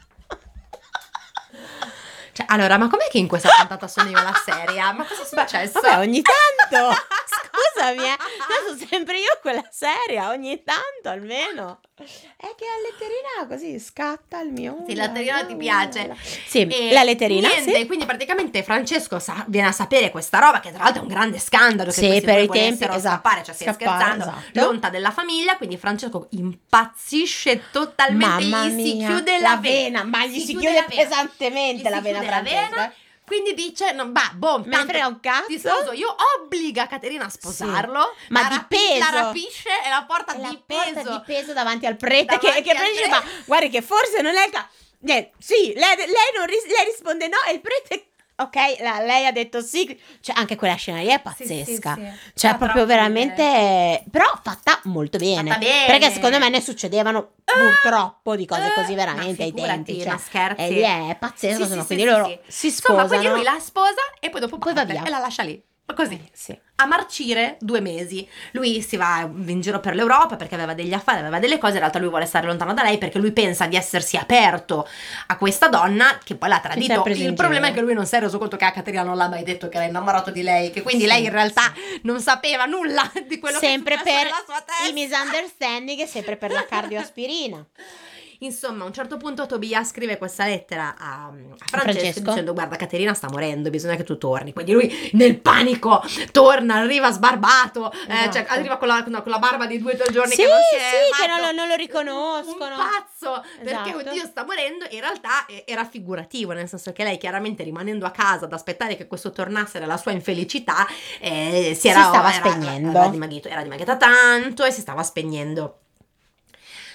Cioè, 2.40 2.46
allora, 2.48 2.78
ma 2.78 2.88
com'è 2.88 3.08
che 3.10 3.18
in 3.18 3.28
questa 3.28 3.50
puntata 3.58 3.88
sono 3.90 4.10
io 4.10 4.22
la 4.22 4.34
seria? 4.46 4.94
Ma 4.94 5.04
cosa 5.06 5.24
è 5.24 5.26
successo? 5.26 5.82
Vabbè, 5.82 5.98
ogni 5.98 6.22
tanto. 6.22 6.96
Scusami, 7.76 8.06
eh. 8.08 8.16
Adesso 8.16 8.86
sempre 8.90 9.18
io 9.20 9.38
quella 9.42 9.64
seria, 9.70 10.30
ogni 10.30 10.64
tanto 10.64 11.10
almeno. 11.10 11.80
È 12.00 12.48
che 12.56 12.64
la 12.66 12.80
letterina 12.90 13.54
così 13.54 13.78
scatta 13.78 14.40
il 14.40 14.52
mio. 14.54 14.86
Sì, 14.88 14.96
la 14.96 15.08
letterina 15.08 15.44
ti 15.46 15.56
piace. 15.58 16.16
Sì, 16.48 16.66
E 16.66 16.94
la 16.94 17.04
letterina. 17.04 17.50
Niente, 17.50 17.76
sì. 17.76 17.86
quindi 17.88 18.06
praticamente 18.06 18.64
Francesco 18.64 19.20
sa- 19.20 19.44
viene 19.48 19.68
a 19.68 19.72
sapere 19.74 20.10
questa 20.10 20.40
roba, 20.40 20.62
che 20.62 20.72
tra 20.72 20.84
l'altro 20.84 21.02
è 21.02 21.04
un 21.04 21.10
grande 21.10 21.40
scandalo. 21.40 21.92
Che 21.92 21.98
Sì, 22.00 22.22
per 22.22 22.40
i 22.42 22.48
tempi, 22.48 22.86
esatto. 22.86 23.00
scappare, 23.02 23.44
cioè 23.44 23.54
stai 23.54 23.74
Scappare, 23.74 24.00
scherzando, 24.14 24.24
esatto. 24.24 24.60
l'onta 24.66 24.90
della 24.90 25.12
famiglia. 25.12 25.58
Quindi 25.58 25.76
Francesco 25.78 26.28
impazzisce 26.32 27.64
totalmente, 27.72 28.46
Mamma 28.46 28.66
gli 28.68 28.84
si 28.84 28.94
mia, 28.96 29.08
chiude 29.10 29.40
la, 29.40 29.50
la 29.50 29.56
vena, 29.58 30.04
ma 30.04 30.26
gli 30.26 30.40
si 30.40 30.56
chiude 30.56 30.72
la 30.74 30.86
vena. 30.88 31.04
pesantemente 31.04 31.88
Gli 31.90 31.92
la 31.92 31.98
si 31.98 32.04
vena 32.04 32.20
vena, 32.42 32.94
Quindi 33.30 33.54
dice, 33.54 33.92
no, 33.92 34.08
bah, 34.08 34.32
boh, 34.34 34.64
Me 34.66 34.86
frega 34.86 35.06
un 35.06 35.20
cazzo. 35.20 35.46
ti 35.46 35.60
sposo 35.60 35.92
io, 35.92 36.16
obbliga 36.40 36.88
Caterina 36.88 37.26
a 37.26 37.30
sposarlo, 37.30 38.16
Ma 38.30 38.42
la 38.42 38.48
di 38.48 38.56
rapi- 38.56 38.76
peso. 38.76 38.98
la 39.00 39.10
rapisce 39.22 39.70
e 39.86 39.90
la 39.90 40.04
porta 40.08 40.36
la 40.38 40.50
di 40.50 40.64
porta 40.66 40.94
peso. 41.02 41.10
di 41.12 41.22
peso 41.26 41.54
davanti 41.54 41.86
al 41.86 41.96
prete 41.96 42.26
Davanti 42.38 42.48
che, 42.48 42.62
che 42.64 42.76
prende 42.76 43.08
ma 43.08 43.24
guardi 43.46 43.70
che 43.70 43.84
forse 43.84 44.22
non 44.24 44.36
è 44.36 44.46
il 44.46 44.52
ca- 44.52 44.68
Eh, 45.06 45.32
sì, 45.38 45.74
lei, 45.76 45.96
lei 45.96 46.32
non 46.36 46.46
ris- 46.48 46.66
lei 46.66 46.86
risponde 46.86 47.28
no 47.28 47.38
e 47.48 47.54
il 47.54 47.62
prete 47.62 48.09
ok, 48.40 48.56
la- 48.82 49.00
lei 49.02 49.26
ha 49.26 49.32
detto 49.32 49.62
sì, 49.62 50.00
cioè 50.22 50.36
anche 50.38 50.56
quella 50.56 50.76
scena 50.76 51.00
lì 51.00 51.08
è 51.08 51.22
Sì, 51.36 51.46
sì, 51.46 51.54
pazzesca. 51.64 51.94
sì. 51.96 52.02
Cioè, 52.34 52.52
Fa 52.52 52.58
proprio 52.58 52.86
veramente. 52.86 54.04
Però 54.10 54.26
fatta 54.42 54.80
molto 54.84 55.18
bene. 55.18 55.50
Fatta 55.50 55.60
bene. 55.60 55.86
Perché 55.88 56.12
secondo 56.12 56.40
me 56.40 56.50
ne 56.50 56.62
succedevano 56.62 57.32
purtroppo 57.44 58.36
di 58.36 58.46
cose 58.46 58.68
Eh, 58.68 58.74
così 58.74 58.96
ma 58.96 59.06
veramente 59.06 59.44
ai 59.44 59.54
tempi. 59.54 60.02
Cioè, 60.02 60.18
scherzi. 60.18 60.62
e 60.62 60.70
lì 60.72 60.80
è 60.82 61.16
pazzesco. 61.20 61.64
Sì, 61.64 61.70
sono, 61.70 61.82
sì, 61.82 61.88
quindi 61.88 62.04
sì, 62.06 62.10
loro 62.10 62.26
sì, 62.26 62.40
sì. 62.48 62.52
si 62.52 62.68
Insomma, 62.68 63.00
sposano. 63.02 63.22
quindi 63.22 63.28
lui 63.38 63.44
la 63.54 63.60
sposa 63.60 64.02
e 64.20 64.30
poi 64.30 64.40
dopo 64.42 64.58
Poi 64.58 64.74
va 64.74 64.86
parte 64.86 65.00
via. 65.00 65.08
e 65.08 65.10
la 65.10 65.20
lascia 65.20 65.44
lì. 65.44 65.62
Così. 65.96 66.30
Sì. 66.32 66.58
A 66.76 66.86
marcire 66.86 67.58
due 67.60 67.82
mesi. 67.82 68.28
Lui 68.52 68.82
si 68.82 68.96
va 68.96 69.30
in 69.30 69.60
giro 69.60 69.80
per 69.82 69.96
l'Europa 69.96 70.38
perché 70.38 70.56
aveva 70.56 70.74
degli 70.74 70.94
affari, 70.94 71.20
aveva 71.20 71.40
delle 71.40 71.58
cose. 71.58 71.74
In 71.74 71.80
realtà 71.80 72.00
lui 72.00 72.08
vuole 72.08 72.26
stare 72.26 72.48
lontano 72.48 72.74
da 72.74 72.84
lei 72.84 72.98
perché 72.98 73.18
lui 73.20 73.32
pensa 73.34 73.66
di 73.68 73.76
essersi 73.76 74.16
aperto 74.16 74.88
a 75.28 75.36
questa 75.36 75.68
donna 75.68 76.18
che 76.24 76.36
poi 76.36 76.48
l'ha 76.48 76.60
tradito. 76.60 77.04
Il 77.06 77.34
problema 77.34 77.68
è 77.68 77.74
che 77.74 77.82
lui 77.82 77.94
non 77.94 78.06
si 78.06 78.16
è 78.16 78.20
reso 78.20 78.38
conto 78.38 78.56
che 78.56 78.66
a 78.66 78.72
Caterina 78.72 79.04
non 79.04 79.18
l'ha 79.18 79.28
mai 79.28 79.44
detto 79.44 79.68
che 79.68 79.76
era 79.76 79.86
innamorato 79.88 80.32
di 80.32 80.42
lei. 80.42 80.72
Che 80.72 80.82
quindi 80.82 81.04
Sì, 81.04 81.10
lei 81.10 81.26
in 81.26 81.32
realtà 81.32 81.74
non 82.04 82.22
sapeva 82.22 82.66
nulla 82.66 83.12
di 83.28 83.38
quello 83.40 83.58
sempre 83.60 83.96
che 83.96 84.02
successo 84.02 84.18
per 84.18 84.32
nella 84.32 84.44
sua 84.46 84.64
testa. 84.66 84.88
i 84.88 84.94
misunderstanding 84.94 86.00
e 86.00 86.08
sempre 86.08 86.38
per 86.38 86.52
la 86.52 86.66
cardioaspirina. 86.66 87.66
Insomma, 88.42 88.84
a 88.84 88.88
un 88.88 88.94
certo 88.94 89.18
punto 89.18 89.46
Tobia 89.46 89.84
scrive 89.84 90.18
questa 90.18 90.46
lettera 90.46 90.96
a, 90.98 91.26
a 91.26 91.32
Francesco, 91.66 92.00
Francesco. 92.00 92.20
dicendo 92.22 92.54
guarda 92.54 92.78
Caterina 92.78 93.14
sta 93.14 93.28
morendo, 93.30 93.70
bisogna 93.70 93.96
che 93.96 94.04
tu 94.04 94.18
torni. 94.18 94.54
Quindi 94.54 94.72
lui 94.72 95.10
nel 95.14 95.38
panico 95.40 96.02
torna, 96.32 96.76
arriva 96.76 97.12
sbarbato, 97.12 97.92
eh, 97.92 97.98
Esatto. 98.08 98.32
cioè, 98.32 98.46
arriva 98.48 98.78
con 98.78 98.88
la, 98.88 99.04
con 99.04 99.12
la 99.26 99.40
barba 99.40 99.66
di 99.66 99.78
due 99.78 99.94
o 99.94 99.98
tre 99.98 100.12
giorni 100.14 100.32
Sì, 100.36 100.44
che 100.44 100.48
non 100.48 100.58
si 100.72 100.76
è 100.76 100.80
sì, 100.80 101.22
che 101.22 101.28
fatto. 101.28 101.42
non 101.42 101.50
lo, 101.50 101.52
non 101.52 101.68
lo 101.68 101.76
riconoscono. 101.76 102.76
Un 102.76 102.82
pazzo 103.18 103.44
perché 103.62 103.90
Esatto. 103.90 104.10
oddio 104.10 104.26
sta 104.26 104.46
morendo 104.46 104.86
in 104.90 105.00
realtà 105.02 105.46
eh, 105.48 105.64
era 105.68 105.84
figurativo 105.84 106.54
nel 106.54 106.70
senso 106.70 106.94
che 106.94 107.04
lei 107.04 107.18
chiaramente 107.18 107.64
rimanendo 107.64 108.06
a 108.06 108.12
casa 108.12 108.46
ad 108.46 108.54
aspettare 108.54 108.96
che 108.96 109.06
questo 109.08 109.32
tornasse 109.32 109.80
nella 109.80 109.98
sua 109.98 110.12
infelicità 110.12 110.88
eh, 111.20 111.76
si, 111.78 111.90
era, 111.90 112.04
stava 112.04 112.34
era- 112.34 112.50
spegnendo. 112.50 112.98
era 112.98 113.10
dimagrito- 113.10 113.50
era 113.50 113.62
dimagrita 113.64 113.98
tanto 113.98 114.64
e 114.64 114.72
si 114.72 114.80
stava 114.80 115.04
spegnendo 115.04 115.80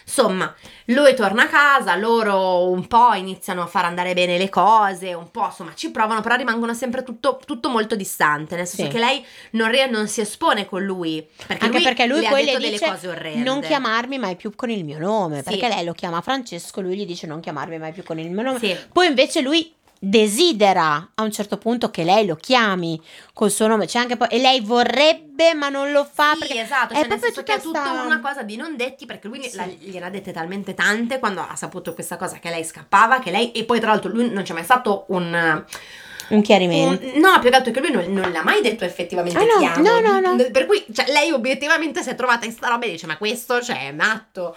Insomma, 0.07 0.55
lui 0.87 1.15
torna 1.15 1.45
a 1.45 1.49
casa, 1.49 1.97
loro 1.97 2.69
un 2.71 2.87
po' 2.87 3.15
iniziano 3.15 3.63
a 3.63 3.67
far 3.67 3.87
andare 3.87 4.13
bene 4.15 4.37
le 4.37 4.49
cose, 4.51 5.15
un 5.15 5.31
po' 5.31 5.47
insomma 5.47 5.73
ci 5.75 5.91
provano, 5.91 6.21
però 6.21 6.35
rimangono 6.37 6.75
sempre 6.75 7.03
tutto, 7.03 7.41
tutto 7.45 7.69
molto 7.71 7.97
distante, 7.97 8.55
nel 8.55 8.67
senso 8.67 8.85
Sì. 8.87 8.91
che 8.93 8.99
lei 8.99 9.25
non, 9.53 9.71
rie- 9.71 9.87
non 9.89 10.07
si 10.07 10.21
espone 10.21 10.67
con 10.67 10.83
lui, 10.85 11.27
perché 11.47 11.65
Anche 11.65 11.77
lui 11.79 11.85
perché 11.85 12.07
lui 12.07 12.21
le 12.21 12.29
poi 12.29 12.43
ha 12.43 12.45
detto 12.45 12.59
le 12.59 12.65
delle 12.65 12.73
dice 12.79 12.91
cose 12.91 13.09
orrende. 13.09 13.43
non 13.43 13.61
chiamarmi 13.61 14.19
mai 14.19 14.37
più 14.37 14.55
con 14.55 14.69
il 14.71 14.85
mio 14.85 14.99
nome, 14.99 15.39
Sì. 15.39 15.45
perché 15.45 15.69
lei 15.69 15.85
lo 15.85 15.93
chiama 15.95 16.21
Francesco, 16.21 16.81
lui 16.83 16.97
gli 16.97 17.07
dice 17.07 17.27
non 17.27 17.41
chiamarmi 17.41 17.79
mai 17.79 17.93
più 17.93 18.03
con 18.03 18.19
il 18.19 18.31
mio 18.31 18.43
nome. 18.43 18.59
Sì. 18.59 18.77
Poi 18.93 19.07
invece 19.07 19.41
lui 19.41 19.73
desidera 20.09 21.11
a 21.15 21.23
un 21.23 21.33
certo 21.33 21.57
punto 21.59 21.91
che 21.91 22.05
lei 22.05 22.27
lo 22.27 22.37
chiami 22.37 23.01
col 23.33 23.51
suo 23.51 23.67
nome, 23.67 23.87
c'è 23.87 23.99
anche 23.99 24.17
poi 24.17 24.29
e 24.29 24.39
lei 24.39 24.61
vorrebbe 24.61 25.55
ma 25.55 25.69
non 25.69 25.91
lo 25.93 26.05
fa 26.11 26.33
Sì, 26.35 26.39
perché 26.41 26.61
esatto, 26.63 26.93
è 26.95 26.97
cioè 26.99 27.07
proprio 27.09 27.33
tutta 27.33 27.59
tutta 27.59 27.81
sta- 27.85 28.03
una 28.05 28.21
cosa 28.21 28.43
di 28.43 28.57
non 28.57 28.77
detti 28.77 29.07
perché 29.07 29.29
lui 29.29 29.43
Sì. 29.43 29.57
la- 29.57 29.67
gliene 29.67 30.07
ha 30.07 30.11
dette 30.11 30.33
talmente 30.33 30.75
tante 30.75 31.19
quando 31.19 31.41
ha 31.41 31.57
saputo 31.57 31.95
questa 31.95 32.17
cosa 32.17 32.39
che 32.39 32.51
lei 32.51 32.65
scappava, 32.65 33.19
che 33.19 33.31
lei 33.31 33.53
e 33.53 33.65
poi 33.65 33.81
tra 33.81 33.91
l'altro 33.91 34.11
lui 34.11 34.31
non 34.31 34.43
c'è 34.45 34.53
mai 34.53 34.65
stato 34.65 35.05
un, 35.09 35.65
un 36.29 36.43
chiarimento. 36.43 37.05
un- 37.05 37.21
no, 37.21 37.39
più 37.41 37.51
che 37.51 37.57
altro 37.57 37.73
che 37.73 37.81
lui 37.81 37.91
non, 37.91 38.05
non 38.13 38.31
l'ha 38.33 38.43
mai 38.43 38.61
detto 38.63 38.85
effettivamente 38.85 39.39
Ah, 39.39 39.77
no, 39.77 40.01
no, 40.01 40.21
no, 40.21 40.35
no. 40.37 40.51
Per 40.51 40.67
cui 40.67 40.85
cioè, 40.93 41.11
lei 41.11 41.31
obiettivamente 41.33 42.03
si 42.03 42.11
è 42.11 42.15
trovata 42.15 42.47
in 42.47 42.53
sta 42.53 42.69
roba 42.69 42.87
e 42.87 42.91
dice 42.91 43.07
"Ma 43.07 43.17
questo 43.17 43.61
cioè 43.61 43.89
è 43.89 43.93
matto". 43.93 44.55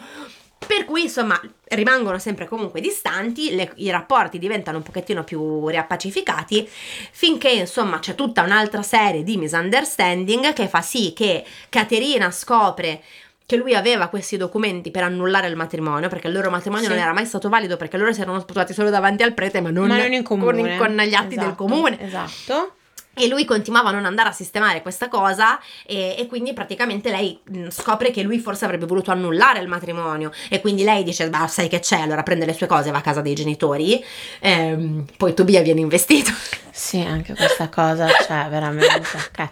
Per 0.66 0.86
cui 0.86 1.04
insomma 1.04 1.40
rimangono 1.70 2.18
sempre 2.20 2.48
comunque 2.48 2.82
distanti, 2.82 3.56
le- 3.56 3.72
i 3.76 3.90
rapporti 3.90 4.40
diventano 4.40 4.78
un 4.78 4.84
pochettino 4.84 5.24
più 5.24 5.68
riappacificati 5.68 6.68
finché 7.12 7.50
insomma 7.50 8.00
c'è 8.00 8.16
tutta 8.16 8.42
un'altra 8.44 8.82
serie 8.82 9.24
di 9.24 9.38
misunderstanding 9.38 10.54
che 10.54 10.68
fa 10.68 10.82
sì 10.82 11.14
che 11.14 11.46
Caterina 11.70 12.32
scopre 12.32 13.02
che 13.46 13.56
lui 13.56 13.76
aveva 13.76 14.08
questi 14.08 14.36
documenti 14.36 14.92
per 14.92 15.04
annullare 15.04 15.48
il 15.48 15.56
matrimonio, 15.56 16.10
perché 16.10 16.28
il 16.28 16.34
loro 16.34 16.50
matrimonio 16.50 16.84
Sì. 16.88 16.92
non 16.92 17.00
era 17.02 17.14
mai 17.14 17.26
stato 17.26 17.48
valido, 17.48 17.78
perché 17.78 17.96
loro 17.96 18.12
si 18.12 18.20
erano 18.20 18.42
sposati 18.42 18.74
solo 18.74 18.90
davanti 18.90 19.24
al 19.24 19.34
prete, 19.34 19.62
ma 19.62 19.70
non, 19.70 19.88
ma 19.88 19.98
non 20.00 20.12
in 20.12 20.22
comune. 20.24 20.76
con, 20.78 20.88
con 20.96 20.98
gli 21.06 21.14
atti 21.14 21.36
del 21.36 21.46
Esatto, 21.46 21.56
comune. 21.56 21.98
Esatto. 22.02 22.74
E 23.18 23.28
lui 23.28 23.46
continuava 23.46 23.90
a 23.90 23.92
non 23.92 24.06
andare 24.06 24.30
a 24.30 24.32
sistemare 24.32 24.82
questa 24.82 25.08
cosa 25.08 25.60
e, 25.86 26.16
e 26.18 26.28
quindi 26.28 26.54
praticamente 26.54 27.10
lei 27.10 27.40
mh, 27.44 27.70
scopre 27.70 28.12
che 28.12 28.22
lui 28.24 28.40
forse 28.40 28.66
avrebbe 28.66 28.86
voluto 28.86 29.12
annullare 29.12 29.60
il 29.60 29.68
matrimonio 29.68 30.32
e 30.50 30.62
quindi 30.62 30.84
lei 30.84 31.04
dice, 31.04 31.30
bah 31.30 31.48
sai 31.48 31.68
che 31.68 31.80
c'è, 31.80 32.00
allora 32.00 32.24
prende 32.24 32.46
le 32.46 32.54
sue 32.54 32.68
cose 32.68 32.90
e 32.90 32.92
va 32.92 33.00
a 33.00 33.02
casa 33.02 33.22
dei 33.22 33.34
genitori, 33.34 34.04
Ehm, 34.40 35.06
poi 35.18 35.34
Tobia 35.34 35.62
viene 35.62 35.82
investito. 35.82 36.32
Sì, 36.72 37.02
anche 37.02 37.34
questa 37.34 37.70
cosa, 37.70 38.08
cioè, 38.08 38.48
veramente. 38.50 39.18
ok. 39.18 39.52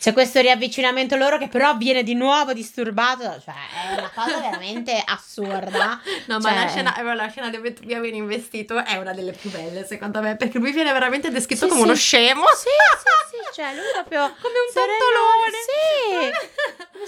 C'è 0.00 0.14
questo 0.14 0.40
riavvicinamento 0.40 1.14
loro 1.16 1.36
che 1.36 1.48
però 1.48 1.76
viene 1.76 2.02
di 2.02 2.14
nuovo 2.14 2.54
disturbato, 2.54 3.20
cioè 3.44 3.54
è 3.92 3.98
una 3.98 4.10
cosa 4.14 4.38
veramente 4.40 5.02
assurda. 5.04 6.00
No, 6.24 6.38
ma 6.38 6.48
Cioè- 6.48 6.54
la 6.64 6.68
scena, 6.68 6.96
eh, 6.96 7.14
la 7.14 7.28
scena 7.28 7.50
dove 7.50 7.74
Tobia 7.74 8.00
viene 8.00 8.16
investito 8.16 8.82
è 8.82 8.96
una 8.96 9.12
delle 9.12 9.32
più 9.32 9.50
belle 9.50 9.84
secondo 9.84 10.22
me, 10.22 10.36
perché 10.36 10.58
lui 10.58 10.72
viene 10.72 10.90
veramente 10.92 11.30
descritto 11.30 11.64
Sì, 11.66 11.68
come 11.68 11.80
sì. 11.82 11.86
uno 11.86 11.94
scemo. 11.96 12.44
Sì, 12.54 12.68
sì, 12.96 13.36
sì, 13.36 13.54
cioè 13.60 13.74
lui 13.74 13.84
proprio 13.92 14.20
Come 14.40 14.54
un 14.54 14.72
serenone, 14.72 14.98
tontolone. 14.98 15.58
Sì, 15.68 16.88
come 16.92 17.06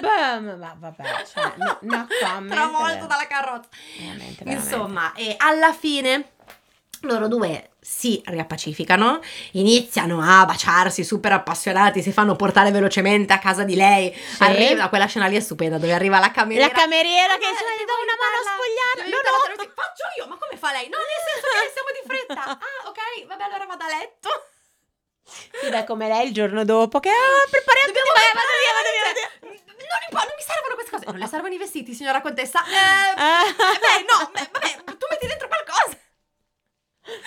boom, 0.50 0.58
ma 0.58 0.76
vabbè, 0.76 1.24
cioè, 1.32 1.52
no, 1.58 1.78
no 1.82 2.06
comment. 2.20 2.50
Travolto 2.52 3.06
dalla 3.06 3.26
carrozza. 3.28 3.68
Veramente, 3.98 4.42
veramente. 4.44 4.74
Insomma, 4.74 5.12
e 5.14 5.34
alla 5.38 5.72
fine 5.72 6.32
loro 7.02 7.28
due 7.28 7.70
si 7.86 8.20
riappacificano, 8.24 9.20
iniziano 9.52 10.18
a 10.20 10.44
baciarsi 10.44 11.04
super 11.04 11.30
appassionati, 11.32 12.02
si 12.02 12.10
fanno 12.10 12.34
portare 12.34 12.72
velocemente 12.72 13.32
a 13.32 13.38
casa 13.38 13.62
di 13.62 13.76
lei. 13.76 14.12
Sì. 14.12 14.42
Arriva, 14.42 14.88
quella 14.88 15.06
scena 15.06 15.28
lì 15.28 15.36
è 15.36 15.40
stupenda, 15.40 15.78
dove 15.78 15.92
arriva 15.94 16.18
la 16.18 16.32
cameriera. 16.32 16.66
La 16.66 16.74
cameriera 16.74 17.38
che 17.38 17.46
"Ma 17.46 17.50
dice, 17.54 17.64
"Gli 17.78 17.86
do 17.86 17.94
una 18.02 18.16
mano 18.18 18.34
a 18.34 18.42
aiutarla, 18.42 18.52
spogliare." 18.58 19.00
No, 19.06 19.18
no. 19.22 19.62
dico, 19.62 19.72
Faccio 19.76 20.04
io, 20.18 20.26
ma 20.26 20.36
come 20.36 20.56
fa 20.58 20.72
lei? 20.72 20.88
No, 20.90 20.98
nel 20.98 21.22
senso 21.30 21.46
che 21.46 21.70
siamo 21.72 21.90
di 21.94 22.02
fretta. 22.10 22.44
Ah, 22.66 22.88
ok, 22.90 23.00
vabbè, 23.26 23.42
allora 23.44 23.64
vado 23.66 23.84
a 23.84 23.88
letto. 23.88 24.30
Sì, 25.62 25.70
dai, 25.70 25.86
come 25.86 26.08
lei 26.08 26.26
il 26.26 26.34
giorno 26.34 26.64
dopo 26.64 26.98
che 27.00 27.08
ah, 27.10 27.46
prepariamo 27.48 27.92
vai, 27.92 28.30
vado 28.34 28.34
vado 28.34 28.52
via, 28.60 28.72
via, 28.74 28.74
vado 28.76 28.90
via. 28.92 29.30
via. 29.46 29.62
Non, 29.86 30.26
non 30.26 30.36
mi 30.36 30.42
servono 30.44 30.74
queste 30.74 30.90
cose. 30.90 31.04
Non 31.06 31.18
le 31.22 31.26
servono 31.30 31.54
i 31.54 31.58
vestiti, 31.58 31.94
signora 31.94 32.20
contessa. 32.20 32.60
Eh, 32.66 33.14
beh, 33.54 34.00
no, 34.10 34.18
beh, 34.34 34.48
vabbè, 34.52 34.70
tu 34.98 35.06
metti 35.08 35.26
dentro 35.26 35.46
qualcosa. 35.48 35.94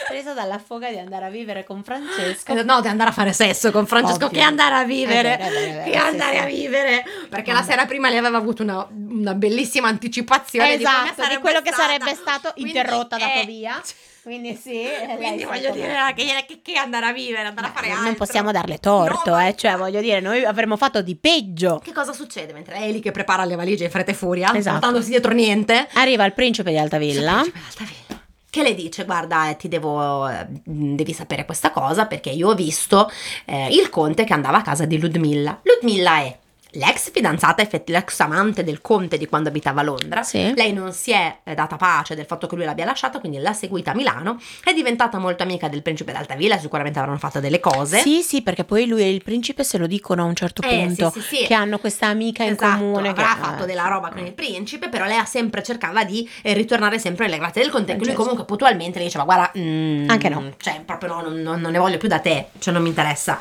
Presa 0.09 0.33
dalla 0.33 0.59
foga 0.59 0.89
di 0.89 0.97
andare 0.97 1.25
a 1.25 1.29
vivere 1.29 1.63
con 1.63 1.83
Francesco. 1.83 2.51
Eh, 2.53 2.63
No, 2.63 2.81
di 2.81 2.87
andare 2.87 3.09
a 3.11 3.13
fare 3.13 3.31
sesso 3.33 3.71
con 3.71 3.85
Francesco, 3.87 4.25
Ovvio. 4.25 4.39
che 4.39 4.43
andare 4.45 4.75
a 4.75 4.83
vivere. 4.83 5.37
È 5.37 5.39
è 5.39 5.49
vero, 5.49 5.59
è 5.59 5.73
vero, 5.73 5.91
che 5.91 5.97
andare 5.97 6.37
sì. 6.37 6.43
a 6.43 6.45
vivere. 6.45 7.03
Perché 7.29 7.51
la 7.53 7.63
sera 7.63 7.85
prima 7.85 8.09
lei 8.09 8.17
aveva 8.17 8.37
avuto 8.37 8.63
una, 8.63 8.85
una 8.91 9.33
bellissima 9.33 9.87
anticipazione 9.87 10.77
di, 10.77 10.83
Esatto, 10.83 11.13
di 11.15 11.21
sarebbe 11.21 11.41
quello 11.41 11.61
che 11.61 11.71
stata. 11.71 11.83
sarebbe 11.83 12.15
stato 12.15 12.51
Quindi, 12.53 12.71
interrotta 12.71 13.17
dato 13.17 13.39
eh, 13.41 13.45
via. 13.45 13.81
Quindi 14.21 14.53
sì, 14.61 14.83
eh, 14.83 15.15
Quindi 15.15 15.43
è 15.43 15.45
voglio 15.45 15.71
dire 15.71 15.95
che, 16.15 16.25
che, 16.45 16.59
che 16.61 16.77
andare 16.77 17.05
a 17.07 17.13
vivere, 17.13 17.47
andare 17.47 17.67
a 17.67 17.71
fare 17.71 17.85
Beh, 17.87 17.91
altro. 17.93 18.05
non 18.07 18.15
possiamo 18.15 18.51
darle 18.51 18.77
torto, 18.77 19.29
No, 19.31 19.39
eh, 19.39 19.55
cioè 19.55 19.75
voglio 19.77 20.01
dire, 20.01 20.19
noi 20.19 20.43
avremmo 20.43 20.75
fatto 20.77 21.01
di 21.01 21.15
peggio. 21.15 21.79
Che 21.83 21.93
cosa 21.93 22.11
succede 22.13 22.51
mentre 22.53 22.75
è 22.75 22.91
lì 22.91 22.99
che 22.99 23.11
prepara 23.11 23.45
le 23.45 23.55
valigie 23.55 23.85
in 23.85 23.89
fretta 23.89 24.11
e 24.11 24.13
furia, 24.13 24.53
Esatto. 24.53 24.77
portandosi 24.77 25.09
dietro 25.09 25.31
niente? 25.31 25.87
Arriva 25.93 26.25
il 26.25 26.33
principe 26.33 26.69
di 26.69 26.77
Altavilla. 26.77 27.31
Principe 27.39 27.59
d'Altavilla. 27.59 28.18
Che 28.51 28.63
le 28.63 28.73
dice, 28.73 29.05
guarda, 29.05 29.49
eh, 29.49 29.57
ti 29.57 29.67
devo, 29.67 30.27
eh, 30.27 30.47
devi 30.49 31.13
sapere 31.13 31.45
questa 31.45 31.71
cosa 31.71 32.07
perché 32.07 32.31
io 32.31 32.49
ho 32.49 32.55
visto 32.55 33.09
eh, 33.45 33.67
il 33.69 33.89
conte 33.89 34.23
che 34.23 34.33
andava 34.33 34.57
a 34.57 34.61
casa 34.63 34.85
di 34.85 34.99
Ludmilla. 34.99 35.59
Ludmilla 35.61 36.17
è 36.17 36.37
l'ex 36.73 37.11
fidanzata, 37.11 37.61
effetti- 37.61 37.91
l'ex 37.91 38.19
amante 38.19 38.63
del 38.63 38.81
conte 38.81 39.17
di 39.17 39.25
quando 39.27 39.49
abitava 39.49 39.81
a 39.81 39.83
Londra. 39.83 40.23
Sì. 40.23 40.53
Lei 40.55 40.71
non 40.73 40.93
si 40.93 41.11
è 41.11 41.39
eh, 41.43 41.53
data 41.55 41.75
pace 41.77 42.15
del 42.15 42.25
fatto 42.25 42.45
che 42.47 42.55
lui 42.55 42.65
l'abbia 42.65 42.85
lasciata, 42.85 43.19
quindi 43.19 43.39
l'ha 43.39 43.53
seguita 43.53 43.91
a 43.91 43.95
Milano. 43.95 44.39
È 44.63 44.71
diventata 44.73 45.17
molto 45.17 45.43
amica 45.43 45.67
del 45.67 45.81
principe 45.81 46.11
d'Altavilla, 46.11 46.57
sicuramente 46.59 46.99
avranno 46.99 47.17
fatto 47.17 47.39
delle 47.39 47.59
cose. 47.59 47.99
Sì, 48.01 48.21
sì, 48.21 48.41
perché 48.41 48.63
poi 48.63 48.85
lui 48.85 49.01
e 49.01 49.09
il 49.11 49.23
principe 49.23 49.63
se 49.63 49.77
lo 49.77 49.87
dicono 49.87 50.21
a 50.21 50.25
un 50.25 50.35
certo 50.35 50.61
Eh, 50.61 50.67
punto. 50.85 51.09
sì, 51.11 51.21
sì. 51.21 51.45
Che 51.45 51.53
hanno 51.53 51.79
questa 51.79 52.07
amica 52.07 52.43
in 52.43 52.51
Esatto, 52.53 52.77
comune. 52.77 53.13
che- 53.13 53.21
avrà 53.21 53.35
fatto 53.39 53.63
eh, 53.63 53.65
della 53.65 53.87
roba 53.87 54.09
con 54.09 54.25
il 54.25 54.33
principe, 54.33 54.89
però 54.89 55.05
lei 55.05 55.17
ha 55.17 55.25
sempre 55.25 55.63
cercava 55.63 56.03
di 56.03 56.27
eh, 56.43 56.53
ritornare 56.53 56.99
sempre 56.99 57.25
nelle 57.25 57.37
grazie 57.39 57.61
del 57.61 57.71
conte. 57.71 57.93
Che 57.93 57.97
lui 57.97 58.03
Francesco. 58.05 58.21
comunque 58.29 58.45
puntualmente 58.45 58.99
le 58.99 59.05
diceva: 59.05 59.23
Guarda, 59.23 59.51
mm, 59.57 60.09
Anche 60.09 60.29
no. 60.29 60.51
Cioè, 60.57 60.81
proprio 60.85 61.13
no, 61.15 61.21
non, 61.21 61.41
non- 61.41 61.59
non 61.61 61.71
ne 61.71 61.77
voglio 61.79 61.97
più 61.97 62.07
da 62.07 62.19
te, 62.19 62.47
cioè 62.59 62.73
non 62.73 62.83
mi 62.83 62.89
interessa. 62.89 63.37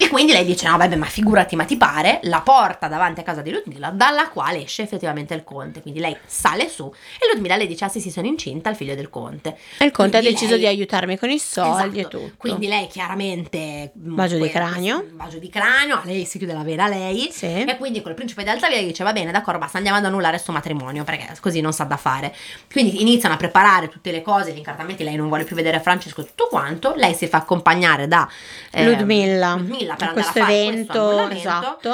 E 0.00 0.08
quindi 0.08 0.32
lei 0.32 0.44
dice: 0.44 0.68
No, 0.68 0.76
vabbè, 0.76 0.94
ma 0.96 1.06
figurati, 1.06 1.56
ma 1.56 1.64
ti 1.64 1.76
pare? 1.76 2.20
La 2.22 2.40
porta 2.40 2.86
davanti 2.88 3.20
a 3.20 3.22
casa 3.24 3.42
di 3.42 3.50
Ludmilla, 3.50 3.90
dalla 3.90 4.28
quale 4.28 4.62
esce 4.62 4.82
effettivamente 4.82 5.34
il 5.34 5.42
conte. 5.44 5.82
Quindi 5.82 5.98
lei 6.00 6.16
sale 6.24 6.68
su 6.68 6.92
e 7.18 7.32
Ludmilla 7.32 7.56
le 7.56 7.66
dice: 7.66 7.84
Ah, 7.84 7.88
sì, 7.88 8.00
sì, 8.00 8.10
sono 8.10 8.26
incinta, 8.26 8.70
il 8.70 8.76
figlio 8.76 8.94
del 8.94 9.10
conte. 9.10 9.56
E 9.78 9.84
il 9.84 9.90
conte 9.90 10.16
ha 10.16 10.20
Quindi 10.20 10.38
deciso 10.38 10.52
lei- 10.52 10.60
di 10.60 10.66
aiutarmi 10.66 11.18
con 11.18 11.30
i 11.30 11.38
soldi 11.38 11.98
Esatto. 12.00 12.16
e 12.16 12.20
tutto. 12.20 12.34
Quindi 12.36 12.68
lei 12.68 12.86
chiaramente 12.86 13.92
mm, 13.98 14.14
Bagio 14.14 14.38
di 14.38 14.48
cranio. 14.48 15.04
Bagio 15.12 15.38
di 15.38 15.48
cranio, 15.48 15.96
a 15.96 16.02
lei 16.04 16.24
si 16.24 16.38
chiude 16.38 16.52
la 16.52 16.62
vena 16.62 16.86
lei. 16.86 17.28
Sì. 17.32 17.46
E 17.64 17.76
quindi 17.76 18.00
col 18.00 18.14
principe 18.14 18.44
di 18.44 18.50
Altavia 18.50 18.80
gli 18.80 18.86
dice 18.86 19.02
va 19.04 19.12
bene 19.12 19.32
d'accordo 19.32 19.58
basta 19.58 19.76
andiamo 19.78 19.98
ad 19.98 20.04
annullare 20.04 20.38
sto 20.38 20.52
matrimonio 20.52 21.02
perché 21.04 21.34
così 21.40 21.60
non 21.60 21.72
sa 21.72 21.84
da 21.84 21.96
fare. 21.96 22.34
Quindi 22.70 23.00
iniziano 23.00 23.34
a 23.34 23.38
preparare 23.38 23.88
tutte 23.88 24.12
le 24.12 24.22
cose, 24.22 24.52
gli 24.52 24.58
incartamenti, 24.58 25.02
lei 25.02 25.16
non 25.16 25.26
vuole 25.26 25.44
più 25.44 25.56
vedere 25.56 25.80
Francesco 25.80 26.20
e 26.20 26.24
tutto 26.24 26.46
quanto, 26.48 26.94
lei 26.94 27.14
si 27.14 27.26
fa 27.26 27.38
accompagnare 27.38 28.06
da 28.06 28.28
eh, 28.70 28.84
Ludmilla, 28.84 29.54
Ludmilla 29.56 29.87
per 29.96 30.06
a 30.06 30.10
andare 30.10 30.12
questo 30.12 30.38
a 30.38 30.42
fare 30.46 30.62
evento, 30.66 31.14
questo 31.26 31.34
esatto. 31.36 31.92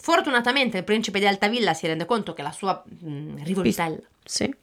Fortunatamente 0.00 0.78
il 0.78 0.84
principe 0.84 1.18
di 1.18 1.26
Altavilla 1.26 1.74
si 1.74 1.86
rende 1.86 2.04
conto 2.04 2.32
che 2.32 2.42
la 2.42 2.52
sua 2.52 2.82
mh, 2.86 3.42
rivoltella, 3.42 3.96
Sì. 4.24 4.54